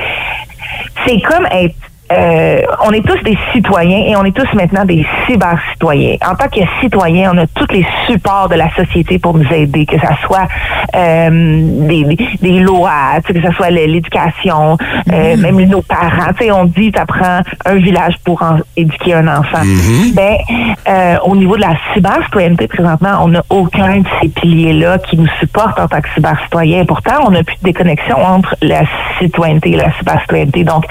C'est 1.06 1.20
comme 1.20 1.46
être 1.52 1.76
euh, 2.12 2.62
on 2.86 2.92
est 2.92 3.06
tous 3.06 3.22
des 3.24 3.38
citoyens 3.54 4.04
et 4.08 4.16
on 4.16 4.24
est 4.26 4.36
tous 4.36 4.52
maintenant 4.56 4.86
des 4.86 5.06
cyber-citoyens. 5.28 6.18
En 6.28 6.36
tant 6.36 6.48
que 6.48 6.62
citoyens, 6.82 7.32
on 7.34 7.38
a 7.38 7.48
tous 7.48 7.68
les 7.72 7.86
supports 8.08 8.50
de 8.50 8.56
la 8.56 8.70
société 8.76 9.20
pour 9.20 9.38
nous 9.38 9.52
aider, 9.54 9.86
que 9.86 10.00
ça 10.00 10.16
soit 10.26 10.48
euh, 10.96 11.30
des, 11.88 12.18
des, 12.42 12.60
lois, 12.60 13.20
que 13.26 13.40
ça 13.42 13.52
soit 13.54 13.70
l'éducation, 13.70 14.78
euh, 15.12 15.38
même 15.38 15.60
nos 15.66 15.82
parents. 15.82 16.34
Tu 16.38 16.46
sais, 16.46 16.52
on 16.52 16.66
dit, 16.66 16.92
t'apprends 16.92 17.42
un 17.66 17.76
village 17.76 18.16
pour 18.26 18.42
en- 18.42 18.58
éduquer 18.76 19.14
un 19.14 19.28
enfant. 19.28 19.62
Ben, 20.14 20.38
euh, 20.88 21.18
au 21.26 21.36
niveau 21.36 21.56
de 21.58 21.62
la 21.62 21.76
cyber-citoyenneté, 21.94 22.68
présentement, 22.68 23.20
on 23.24 23.28
n'a 23.30 23.44
aucun 23.50 23.98
de 24.00 24.08
ces 24.22 24.30
piliers-là 24.30 24.98
qui 25.00 25.18
nous 25.18 25.28
supportent 25.40 25.80
en 25.80 25.88
tant 25.88 26.02
que 26.02 26.10
cyber-citoyens. 26.16 26.86
Pourtant, 26.86 27.16
on 27.28 27.32
n'a 27.32 27.44
plus 27.44 27.56
de 27.58 27.64
déconnexion 27.66 28.18
entre 28.24 28.56
la 28.62 28.82
citoyenneté 29.20 29.72
et 29.72 29.78
la 29.78 29.92
cyber-citoyenneté. 30.00 30.64
Donc, 30.64 30.86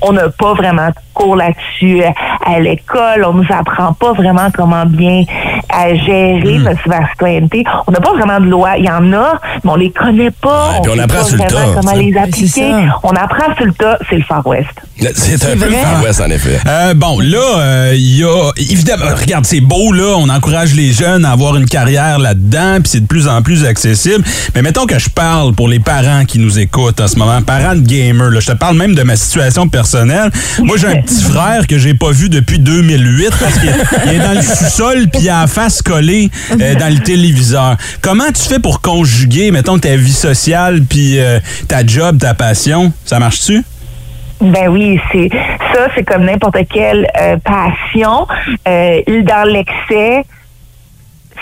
on 0.00 0.12
n'a 0.12 0.28
pas 0.30 0.54
vraiment 0.62 0.88
de 0.88 0.94
cours 1.12 1.36
là-dessus 1.36 2.02
à, 2.04 2.12
à 2.52 2.60
l'école. 2.60 3.24
On 3.26 3.34
nous 3.34 3.46
apprend 3.50 3.92
pas 3.94 4.12
vraiment 4.12 4.48
comment 4.54 4.84
bien 4.86 5.24
à 5.72 5.94
gérer 5.94 6.58
la 6.58 6.76
cyber-citoyenneté. 6.76 7.64
On 7.86 7.92
n'a 7.92 8.00
pas 8.00 8.12
vraiment 8.12 8.40
de 8.40 8.46
loi. 8.46 8.76
Il 8.78 8.84
y 8.84 8.90
en 8.90 9.12
a, 9.12 9.40
mais 9.64 9.70
on 9.70 9.76
les 9.76 9.90
connaît 9.90 10.30
pas. 10.30 10.80
puis 10.82 10.90
on 10.90 10.94
sait 10.94 11.00
apprend 11.00 11.18
pas 11.18 11.24
sur 11.24 11.36
le 11.36 11.44
tas, 11.44 11.64
comment 11.74 11.92
les 11.92 12.12
C'est 12.12 12.18
appliquer. 12.18 12.72
On 13.02 13.10
apprend 13.10 13.54
sur 13.56 13.66
le 13.66 13.72
tas. 13.72 13.98
C'est 14.08 14.16
le 14.16 14.22
Far 14.22 14.46
West. 14.46 14.68
C'est 15.14 15.44
un 15.44 15.56
peu 15.56 15.66
le 15.66 15.76
Far 15.76 16.02
West, 16.02 16.20
en 16.20 16.30
effet. 16.30 16.60
Euh, 16.66 16.94
bon, 16.94 17.18
là, 17.20 17.58
euh, 17.58 17.92
il 17.94 18.18
y 18.18 18.24
a. 18.24 18.50
Évidemment, 18.58 19.06
regarde, 19.18 19.46
c'est 19.46 19.60
beau, 19.60 19.92
là. 19.92 20.14
On 20.18 20.28
encourage 20.28 20.74
les 20.74 20.92
jeunes 20.92 21.24
à 21.24 21.32
avoir 21.32 21.56
une 21.56 21.66
carrière 21.66 22.18
là-dedans, 22.18 22.76
puis 22.80 22.88
c'est 22.88 23.00
de 23.00 23.06
plus 23.06 23.26
en 23.26 23.42
plus 23.42 23.64
accessible. 23.64 24.24
Mais 24.54 24.62
mettons 24.62 24.86
que 24.86 24.98
je 24.98 25.08
parle 25.08 25.54
pour 25.54 25.68
les 25.68 25.80
parents 25.80 26.24
qui 26.26 26.38
nous 26.38 26.58
écoutent 26.58 27.00
en 27.00 27.08
ce 27.08 27.16
moment, 27.16 27.40
parents 27.42 27.74
de 27.74 27.80
gamers, 27.80 28.30
là. 28.30 28.40
Je 28.40 28.46
te 28.46 28.56
parle 28.56 28.76
même 28.76 28.94
de 28.94 29.02
ma 29.02 29.16
situation 29.16 29.68
personnelle. 29.68 30.30
Moi, 30.58 30.76
j'ai 30.76 30.88
un 30.88 30.96
petit 31.02 31.22
frère 31.22 31.66
que 31.66 31.78
j'ai 31.78 31.94
pas 31.94 32.10
vu 32.10 32.28
depuis 32.28 32.58
2008 32.58 33.30
parce 33.40 33.58
qu'il 33.58 33.74
il 34.06 34.12
est 34.12 34.18
dans 34.18 34.34
le 34.34 34.42
sous-sol, 34.42 35.06
puis 35.10 35.22
il 35.22 35.30
a 35.30 35.40
la 35.42 35.46
face 35.62 35.80
collée 35.82 36.28
euh, 36.60 36.74
dans 36.74 36.92
le 36.92 36.98
téléviseur. 37.00 37.76
Comment 38.00 38.30
tu 38.34 38.42
fais 38.42 38.58
pour 38.58 38.80
conjuguer, 38.80 39.52
mettons, 39.52 39.78
ta 39.78 39.94
vie 39.94 40.12
sociale, 40.12 40.80
puis 40.88 41.20
euh, 41.20 41.38
ta 41.68 41.86
job, 41.86 42.18
ta 42.18 42.34
passion? 42.34 42.92
Ça 43.04 43.20
marche-tu? 43.20 43.62
Ben 44.40 44.66
oui, 44.68 44.98
c'est 45.12 45.28
ça, 45.72 45.86
c'est 45.94 46.02
comme 46.02 46.24
n'importe 46.24 46.56
quelle 46.68 47.06
euh, 47.20 47.36
passion. 47.44 48.26
Euh, 48.66 49.00
dans 49.22 49.48
l'excès, 49.48 50.24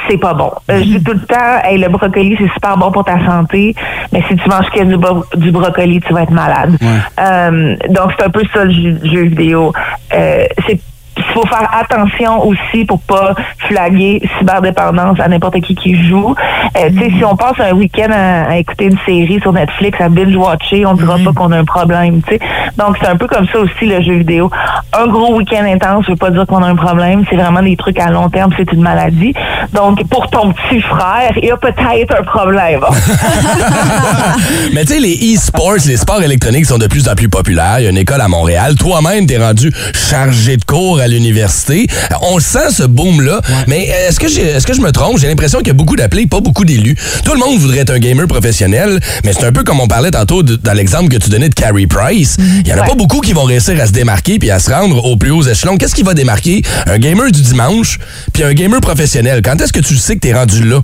c'est 0.06 0.18
pas 0.18 0.34
bon. 0.34 0.50
Euh, 0.70 0.80
je 0.80 0.98
dis 0.98 1.02
tout 1.02 1.14
le 1.14 1.20
temps, 1.20 1.62
hey, 1.64 1.78
le 1.78 1.88
brocoli, 1.88 2.36
c'est 2.38 2.52
super 2.52 2.76
bon 2.76 2.92
pour 2.92 3.04
ta 3.04 3.24
santé, 3.24 3.74
mais 4.12 4.22
si 4.28 4.36
tu 4.36 4.46
manges 4.50 4.68
que 4.74 4.84
du, 4.84 4.98
bro- 4.98 5.24
du 5.34 5.50
brocoli, 5.50 6.00
tu 6.06 6.12
vas 6.12 6.24
être 6.24 6.30
malade. 6.30 6.76
Euh, 7.18 7.74
donc, 7.88 8.12
c'est 8.18 8.26
un 8.26 8.30
peu 8.30 8.42
ça 8.52 8.64
le 8.64 8.70
jeu, 8.72 8.98
jeu 9.02 9.22
vidéo. 9.28 9.72
Euh, 10.12 10.44
c'est 10.66 10.78
faut 11.34 11.46
faire 11.46 11.68
attention 11.72 12.46
aussi 12.46 12.84
pour 12.84 13.00
pas 13.00 13.34
flaguer 13.58 14.22
cyberdépendance 14.38 15.18
à 15.20 15.28
n'importe 15.28 15.60
qui 15.60 15.74
qui 15.74 15.94
joue. 16.08 16.34
Euh, 16.76 16.90
tu 16.90 16.98
sais, 16.98 17.10
si 17.18 17.24
on 17.24 17.36
passe 17.36 17.58
un 17.60 17.72
week-end 17.72 18.10
à, 18.10 18.50
à 18.50 18.56
écouter 18.56 18.86
une 18.86 18.98
série 19.06 19.40
sur 19.40 19.52
Netflix, 19.52 20.00
à 20.00 20.08
binge-watcher, 20.08 20.86
on 20.86 20.94
dira 20.94 21.16
pas 21.18 21.32
qu'on 21.32 21.52
a 21.52 21.58
un 21.58 21.64
problème, 21.64 22.22
tu 22.22 22.34
sais. 22.34 22.40
Donc, 22.76 22.96
c'est 23.00 23.08
un 23.08 23.16
peu 23.16 23.26
comme 23.26 23.46
ça 23.48 23.58
aussi, 23.58 23.86
le 23.86 24.00
jeu 24.02 24.14
vidéo. 24.14 24.50
Un 24.98 25.06
gros 25.06 25.34
week-end 25.36 25.64
intense 25.64 26.06
veut 26.08 26.16
pas 26.16 26.30
dire 26.30 26.46
qu'on 26.46 26.62
a 26.62 26.68
un 26.68 26.76
problème. 26.76 27.24
C'est 27.28 27.36
vraiment 27.36 27.62
des 27.62 27.76
trucs 27.76 27.98
à 27.98 28.10
long 28.10 28.28
terme, 28.28 28.52
c'est 28.56 28.70
une 28.72 28.82
maladie. 28.82 29.34
Donc, 29.72 30.06
pour 30.08 30.28
ton 30.30 30.52
petit 30.52 30.80
frère, 30.80 31.32
il 31.36 31.48
y 31.48 31.50
a 31.50 31.56
peut-être 31.56 32.18
un 32.18 32.22
problème. 32.22 32.80
Mais 34.74 34.84
tu 34.84 34.94
sais, 34.94 35.00
les 35.00 35.34
e-sports, 35.34 35.86
les 35.86 35.96
sports 35.96 36.22
électroniques 36.22 36.66
sont 36.66 36.78
de 36.78 36.86
plus 36.86 37.08
en 37.08 37.14
plus 37.14 37.28
populaires. 37.28 37.76
Il 37.78 37.84
y 37.84 37.86
a 37.86 37.90
une 37.90 37.98
école 37.98 38.20
à 38.20 38.28
Montréal. 38.28 38.74
Toi-même, 38.76 39.26
t'es 39.26 39.38
rendu 39.38 39.72
chargé 39.94 40.56
de 40.56 40.64
cours 40.64 41.00
à 41.00 41.06
l'université. 41.10 41.86
On 42.22 42.38
sent 42.38 42.70
ce 42.72 42.82
boom-là. 42.84 43.40
Mais 43.66 43.88
euh, 43.90 44.08
est-ce 44.08 44.20
que, 44.20 44.26
est-ce 44.26 44.66
que 44.66 44.74
je 44.74 44.80
me 44.80 44.92
trompe? 44.92 45.18
J'ai 45.18 45.28
l'impression 45.28 45.58
qu'il 45.58 45.68
y 45.68 45.70
a 45.70 45.74
beaucoup 45.74 45.96
d'appelés, 45.96 46.26
pas 46.26 46.40
beaucoup 46.40 46.64
d'élus. 46.64 46.96
Tout 47.24 47.32
le 47.32 47.38
monde 47.38 47.58
voudrait 47.58 47.78
être 47.80 47.90
un 47.92 47.98
gamer 47.98 48.26
professionnel, 48.26 49.00
mais 49.24 49.32
c'est 49.32 49.44
un 49.44 49.52
peu 49.52 49.62
comme 49.64 49.80
on 49.80 49.88
parlait 49.88 50.10
tantôt 50.10 50.42
de- 50.42 50.56
dans 50.56 50.72
l'exemple 50.72 51.08
que 51.08 51.16
tu 51.16 51.28
donnais 51.30 51.48
de 51.48 51.54
Carrie 51.54 51.86
Price. 51.86 52.36
Il 52.64 52.68
y 52.68 52.72
en 52.72 52.78
a 52.78 52.82
pas 52.84 52.94
beaucoup 52.94 53.20
qui 53.20 53.32
vont 53.32 53.44
réussir 53.44 53.80
à 53.80 53.86
se 53.86 53.92
démarquer 53.92 54.38
puis 54.38 54.50
à 54.50 54.58
se 54.58 54.70
rendre 54.70 55.04
aux 55.04 55.16
plus 55.16 55.30
hauts 55.30 55.42
échelons. 55.42 55.76
Qu'est-ce 55.76 55.94
qui 55.94 56.02
va 56.02 56.14
démarquer? 56.14 56.62
Un 56.86 56.98
gamer 56.98 57.30
du 57.30 57.42
dimanche 57.42 57.98
puis 58.32 58.42
un 58.42 58.52
gamer 58.54 58.80
professionnel? 58.80 59.40
Quand 59.44 59.60
est-ce 59.60 59.72
que 59.72 59.80
tu 59.80 59.96
sais 59.96 60.14
que 60.16 60.20
t'es 60.20 60.32
rendu 60.32 60.64
là? 60.64 60.80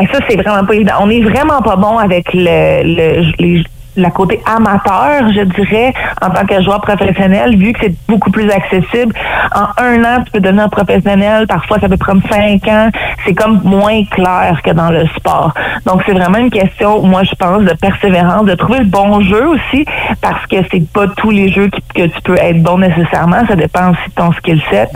Et 0.00 0.06
ça, 0.12 0.18
c'est 0.28 0.36
vraiment 0.36 0.64
pas 0.66 0.74
évident. 0.74 0.94
On 1.00 1.08
est 1.10 1.22
vraiment 1.22 1.62
pas 1.62 1.76
bon 1.76 1.98
avec 1.98 2.26
le, 2.34 2.82
le, 2.82 3.32
les- 3.38 3.64
la 3.96 4.10
côté 4.10 4.40
amateur, 4.46 5.30
je 5.32 5.42
dirais, 5.42 5.92
en 6.22 6.30
tant 6.30 6.44
que 6.46 6.60
joueur 6.62 6.80
professionnel, 6.80 7.56
vu 7.56 7.72
que 7.72 7.80
c'est 7.82 7.94
beaucoup 8.08 8.30
plus 8.30 8.50
accessible. 8.50 9.14
En 9.54 9.82
un 9.82 10.02
an, 10.04 10.22
tu 10.24 10.32
peux 10.32 10.40
devenir 10.40 10.68
professionnel. 10.70 11.46
Parfois, 11.46 11.78
ça 11.80 11.88
peut 11.88 11.96
prendre 11.96 12.22
cinq 12.30 12.66
ans. 12.68 12.88
C'est 13.24 13.34
comme 13.34 13.60
moins 13.64 14.04
clair 14.10 14.60
que 14.62 14.70
dans 14.70 14.90
le 14.90 15.06
sport. 15.16 15.52
Donc, 15.86 16.02
c'est 16.06 16.12
vraiment 16.12 16.38
une 16.38 16.50
question, 16.50 17.02
moi, 17.02 17.22
je 17.24 17.34
pense, 17.34 17.62
de 17.62 17.74
persévérance, 17.74 18.44
de 18.46 18.54
trouver 18.54 18.80
le 18.80 18.84
bon 18.86 19.20
jeu 19.22 19.46
aussi, 19.48 19.84
parce 20.20 20.44
que 20.46 20.56
c'est 20.70 20.86
pas 20.92 21.06
tous 21.16 21.30
les 21.30 21.48
jeux 21.48 21.68
qui- 21.68 21.82
que 21.94 22.06
tu 22.06 22.20
peux 22.22 22.36
être 22.38 22.62
bon 22.62 22.78
nécessairement. 22.78 23.46
Ça 23.48 23.56
dépend 23.56 23.90
aussi 23.90 24.08
de 24.08 24.14
ton 24.14 24.32
skill 24.32 24.60
set. 24.70 24.88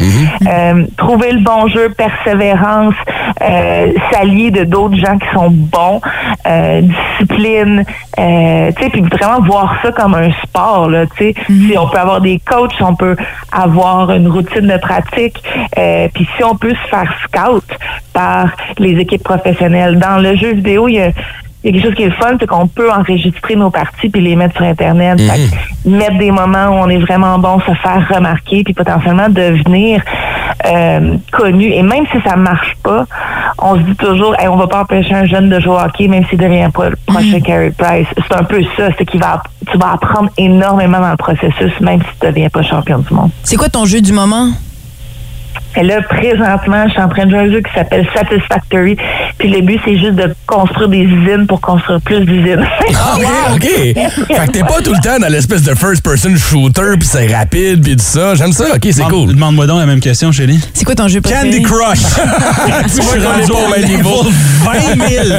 Euh, 0.46 0.84
trouver 0.96 1.32
le 1.32 1.40
bon 1.40 1.68
jeu, 1.68 1.88
persévérance, 1.96 2.94
euh, 3.42 3.92
s'allier 4.12 4.50
de 4.50 4.64
d'autres 4.64 4.96
gens 4.96 5.18
qui 5.18 5.26
sont 5.34 5.50
bons, 5.50 6.00
euh, 6.46 6.80
discipline. 6.82 7.84
Euh, 8.18 8.70
tu 8.76 8.82
sais, 8.82 8.87
sais, 8.90 9.00
puis 9.00 9.18
vraiment 9.18 9.40
voir 9.40 9.76
ça 9.82 9.92
comme 9.92 10.14
un 10.14 10.30
sport, 10.44 10.88
là, 10.88 11.06
tu 11.06 11.32
sais. 11.32 11.34
Si 11.46 11.74
on 11.78 11.88
peut 11.88 11.98
avoir 11.98 12.20
des 12.20 12.40
coachs, 12.40 12.74
on 12.80 12.94
peut 12.94 13.16
avoir 13.52 14.10
une 14.12 14.28
routine 14.28 14.66
de 14.66 14.78
pratique, 14.78 15.42
euh, 15.78 16.08
puis 16.12 16.28
si 16.36 16.44
on 16.44 16.56
peut 16.56 16.74
se 16.74 16.88
faire 16.88 17.12
scout 17.24 17.64
par 18.12 18.50
les 18.78 18.98
équipes 18.98 19.22
professionnelles. 19.22 19.98
Dans 19.98 20.18
le 20.18 20.36
jeu 20.36 20.54
vidéo, 20.54 20.88
il 20.88 20.94
y 20.94 21.00
a 21.00 21.10
il 21.64 21.66
y 21.66 21.68
a 21.70 21.72
quelque 21.72 21.88
chose 21.88 21.96
qui 21.96 22.02
est 22.04 22.08
le 22.08 22.12
fun, 22.12 22.36
c'est 22.38 22.46
qu'on 22.46 22.68
peut 22.68 22.90
enregistrer 22.90 23.56
nos 23.56 23.70
parties 23.70 24.08
puis 24.08 24.20
les 24.20 24.36
mettre 24.36 24.56
sur 24.56 24.64
Internet. 24.64 25.20
Fait 25.20 25.38
que 25.38 25.88
mettre 25.88 26.16
des 26.18 26.30
moments 26.30 26.68
où 26.68 26.74
on 26.74 26.88
est 26.88 26.98
vraiment 26.98 27.38
bon, 27.38 27.58
se 27.60 27.74
faire 27.74 28.06
remarquer, 28.08 28.62
puis 28.62 28.74
potentiellement 28.74 29.28
devenir 29.28 30.00
euh, 30.66 31.16
connu. 31.32 31.72
Et 31.72 31.82
même 31.82 32.04
si 32.12 32.18
ça 32.24 32.36
marche 32.36 32.76
pas, 32.84 33.06
on 33.60 33.74
se 33.74 33.80
dit 33.80 33.96
toujours, 33.96 34.36
hey, 34.38 34.46
on 34.46 34.56
va 34.56 34.68
pas 34.68 34.82
empêcher 34.82 35.14
un 35.14 35.24
jeune 35.24 35.48
de 35.48 35.58
jouer 35.58 35.74
au 35.74 35.78
hockey, 35.78 36.06
même 36.06 36.24
s'il 36.26 36.38
devient 36.38 36.70
pas 36.72 36.90
le 36.90 36.96
prochain 37.06 37.40
Carey 37.40 37.72
Price. 37.76 38.06
C'est 38.16 38.36
un 38.36 38.44
peu 38.44 38.62
ça, 38.76 38.90
c'est 38.96 39.04
qu'il 39.04 39.20
va, 39.20 39.42
tu 39.70 39.76
vas 39.78 39.94
apprendre 39.94 40.30
énormément 40.38 41.00
dans 41.00 41.10
le 41.10 41.16
processus, 41.16 41.72
même 41.80 42.00
si 42.00 42.20
tu 42.20 42.26
deviens 42.26 42.48
pas 42.50 42.62
champion 42.62 42.98
du 42.98 43.12
monde. 43.12 43.30
C'est 43.42 43.56
quoi 43.56 43.68
ton 43.68 43.84
jeu 43.84 44.00
du 44.00 44.12
moment? 44.12 44.52
Et 45.76 45.82
là, 45.82 46.02
présentement, 46.02 46.84
je 46.86 46.92
suis 46.92 47.00
en 47.00 47.08
train 47.08 47.26
de 47.26 47.30
jouer 47.30 47.40
un 47.40 47.50
jeu 47.50 47.60
qui 47.60 47.72
s'appelle 47.72 48.06
Satisfactory. 48.14 48.96
Puis 49.38 49.48
le 49.50 49.60
but, 49.60 49.80
c'est 49.84 49.96
juste 49.96 50.16
de 50.16 50.34
construire 50.46 50.88
des 50.88 50.98
usines 51.02 51.46
pour 51.46 51.60
construire 51.60 52.00
plus 52.00 52.20
d'usines. 52.20 52.66
Ah, 53.00 53.54
OK, 53.54 53.62
OK. 53.64 54.26
Fait 54.26 54.46
que 54.46 54.50
t'es 54.50 54.60
pas 54.60 54.80
tout 54.82 54.92
le 54.92 55.02
temps 55.02 55.18
dans 55.20 55.28
l'espèce 55.28 55.62
de 55.62 55.74
first-person 55.74 56.36
shooter, 56.36 56.96
puis 56.98 57.08
c'est 57.08 57.26
rapide, 57.32 57.82
puis 57.82 57.96
tout 57.96 58.02
ça. 58.02 58.34
J'aime 58.34 58.52
ça. 58.52 58.64
OK, 58.74 58.88
c'est 58.90 59.02
cool. 59.04 59.34
Demande-moi 59.34 59.66
donc 59.66 59.78
la 59.78 59.86
même 59.86 60.00
question, 60.00 60.32
Chélie. 60.32 60.58
C'est 60.72 60.84
quoi 60.84 60.94
ton 60.94 61.06
jeu 61.06 61.20
préféré? 61.20 61.50
Candy 61.50 61.62
Crush. 61.62 61.98
Tu 62.94 63.02
vois 63.02 63.14
qu'on 63.14 63.38
est 63.40 63.46
pas 63.46 63.66
au 63.66 63.68
même 63.68 63.88
niveau. 63.88 64.24
20 64.64 65.08
000. 65.08 65.38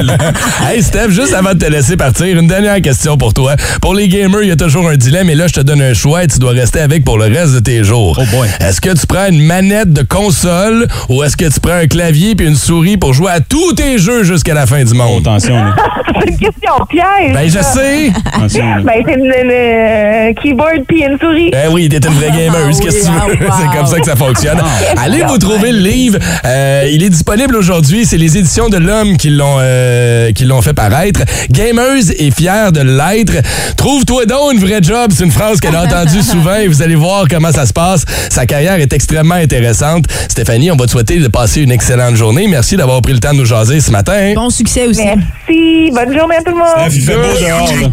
Hey 0.68 0.82
Steph, 0.82 1.10
juste 1.10 1.34
avant 1.34 1.54
de 1.54 1.58
te 1.58 1.66
laisser 1.70 1.96
partir, 1.96 2.38
une 2.38 2.46
dernière 2.46 2.80
question 2.80 3.16
pour 3.18 3.34
toi. 3.34 3.56
Pour 3.82 3.94
les 3.94 4.08
gamers, 4.08 4.42
il 4.42 4.48
y 4.48 4.52
a 4.52 4.56
toujours 4.56 4.88
un 4.88 4.96
dilemme, 4.96 5.28
et 5.30 5.34
là, 5.34 5.46
je 5.48 5.54
te 5.54 5.60
donne 5.60 5.82
un 5.82 5.94
choix 5.94 6.24
et 6.24 6.26
tu 6.26 6.38
dois 6.38 6.52
rester 6.52 6.80
avec 6.80 7.04
pour 7.04 7.18
le 7.18 7.26
reste 7.26 7.54
de 7.54 7.60
tes 7.60 7.84
jours. 7.84 8.18
Oh 8.20 8.36
boy. 8.36 8.48
Est-ce 8.60 8.80
que 8.80 8.90
tu 8.90 9.06
prends 9.06 9.26
une 9.26 9.42
manette 9.42 9.92
de 9.92 10.02
console 10.02 10.86
ou 11.08 11.22
est-ce 11.22 11.36
que 11.36 11.46
tu 11.52 11.60
prends 11.60 11.74
un 11.74 11.86
clavier 11.86 12.34
puis 12.34 12.46
une 12.46 12.56
souris 12.56 12.96
pour 12.96 13.12
jouer 13.12 13.32
à 13.32 13.40
tous 13.40 13.72
tes 13.74 13.89
jeux 13.98 14.24
jusqu'à 14.24 14.54
la 14.54 14.66
fin 14.66 14.82
du 14.84 14.94
monde? 14.94 15.20
Attention, 15.26 15.56
là. 15.56 15.74
c'est 16.20 16.30
une 16.30 16.38
question 16.38 16.72
piège. 16.88 17.32
Ben, 17.32 17.48
je 17.48 17.62
sais. 17.62 18.12
Attention, 18.32 18.64
là. 18.64 18.82
Ben, 18.82 19.02
c'est 19.06 19.14
une, 19.14 19.24
une, 19.24 19.50
euh, 19.52 20.32
keyboard 20.34 20.84
puis 20.86 21.02
une 21.02 21.18
souris. 21.18 21.50
Ben 21.50 21.70
oui, 21.72 21.88
t'es 21.88 21.98
une 21.98 22.14
vraie 22.14 22.30
gameuse, 22.30 22.80
qu'est-ce 22.80 23.00
que 23.00 23.06
tu 23.06 23.12
veux? 23.12 23.46
wow. 23.46 23.52
C'est 23.60 23.76
comme 23.76 23.86
ça 23.86 23.98
que 24.00 24.06
ça 24.06 24.16
fonctionne. 24.16 24.60
Allez 24.96 25.22
vous 25.22 25.38
trouver 25.38 25.72
le 25.72 25.78
livre. 25.78 26.18
Euh, 26.44 26.88
il 26.90 27.02
est 27.02 27.08
disponible 27.08 27.56
aujourd'hui. 27.56 28.04
C'est 28.04 28.16
les 28.16 28.38
éditions 28.38 28.68
de 28.68 28.76
l'Homme 28.78 29.16
qui 29.16 29.30
l'ont 29.30 29.56
euh, 29.58 30.32
qui 30.32 30.44
l'ont 30.44 30.62
fait 30.62 30.74
paraître. 30.74 31.20
Gameuse 31.50 32.10
est 32.10 32.30
fière 32.36 32.72
de 32.72 32.80
l'être. 32.80 33.32
Trouve-toi 33.76 34.26
donc 34.26 34.54
une 34.54 34.60
vraie 34.60 34.82
job. 34.82 35.10
C'est 35.14 35.24
une 35.24 35.30
phrase 35.30 35.60
qu'elle 35.60 35.76
a 35.76 35.84
entendue 35.84 36.22
souvent 36.22 36.56
et 36.56 36.68
vous 36.68 36.82
allez 36.82 36.94
voir 36.94 37.26
comment 37.28 37.52
ça 37.52 37.66
se 37.66 37.72
passe. 37.72 38.04
Sa 38.30 38.46
carrière 38.46 38.74
est 38.74 38.92
extrêmement 38.92 39.34
intéressante. 39.34 40.04
Stéphanie, 40.28 40.70
on 40.70 40.76
va 40.76 40.86
te 40.86 40.92
souhaiter 40.92 41.18
de 41.18 41.28
passer 41.28 41.62
une 41.62 41.72
excellente 41.72 42.16
journée. 42.16 42.46
Merci 42.48 42.76
d'avoir 42.76 43.00
pris 43.02 43.12
le 43.12 43.20
temps 43.20 43.32
de 43.32 43.38
nous 43.38 43.44
jaser 43.44 43.79
ce 43.80 43.90
matin. 43.90 44.32
Bon 44.34 44.50
succès 44.50 44.86
aussi. 44.86 45.02
Merci. 45.04 45.90
Bonne 45.92 46.16
journée 46.16 46.36
à 46.36 46.42
tout 46.42 46.50
le 46.52 46.58
monde. 46.58 46.90
Il 46.92 47.02
fait 47.02 47.14
beau 47.14 47.22
dehors, 47.22 47.72
là. 47.82 47.88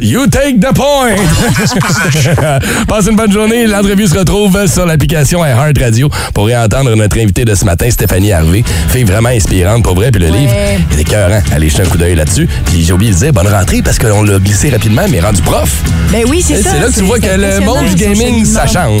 You 0.00 0.26
take 0.26 0.58
the 0.60 0.74
point! 0.74 1.16
Passe 2.88 3.06
une 3.06 3.16
bonne 3.16 3.32
journée. 3.32 3.66
L'entrevue 3.66 4.06
se 4.06 4.18
retrouve 4.18 4.66
sur 4.66 4.84
l'application 4.84 5.44
Heart 5.44 5.78
Radio 5.78 6.08
pour 6.34 6.46
réentendre 6.46 6.94
notre 6.96 7.18
invité 7.18 7.44
de 7.44 7.54
ce 7.54 7.64
matin, 7.64 7.90
Stéphanie 7.90 8.32
Harvey. 8.32 8.62
Fille 8.88 9.04
vraiment 9.04 9.30
inspirante 9.30 9.82
pour 9.82 9.94
vrai. 9.94 10.10
Puis 10.10 10.20
le 10.20 10.28
livre, 10.28 10.52
il 10.92 10.98
est 10.98 11.02
écœurant. 11.02 11.40
Allez 11.52 11.68
jeter 11.70 11.82
un 11.82 11.86
coup 11.86 11.98
d'œil 11.98 12.14
là-dessus. 12.14 12.48
Puis 12.66 12.84
j'ai 12.84 12.92
oublié 12.92 13.12
de 13.12 13.16
dire 13.16 13.32
bonne 13.32 13.48
rentrée 13.48 13.80
parce 13.82 13.98
qu'on 13.98 14.22
l'a 14.22 14.38
glissé 14.38 14.70
rapidement, 14.70 15.06
mais 15.10 15.20
rendu 15.20 15.40
prof. 15.42 15.70
Ben 16.12 16.24
oui, 16.28 16.42
c'est 16.46 16.54
Et 16.54 16.62
ça. 16.62 16.70
C'est 16.72 16.80
là 16.80 16.86
que 16.88 16.94
tu 16.94 17.02
vois 17.02 17.18
que 17.18 17.26
le 17.26 17.60
monde 17.64 17.86
du 17.86 17.94
gaming, 17.94 18.44
ça 18.44 18.66
change. 18.66 19.00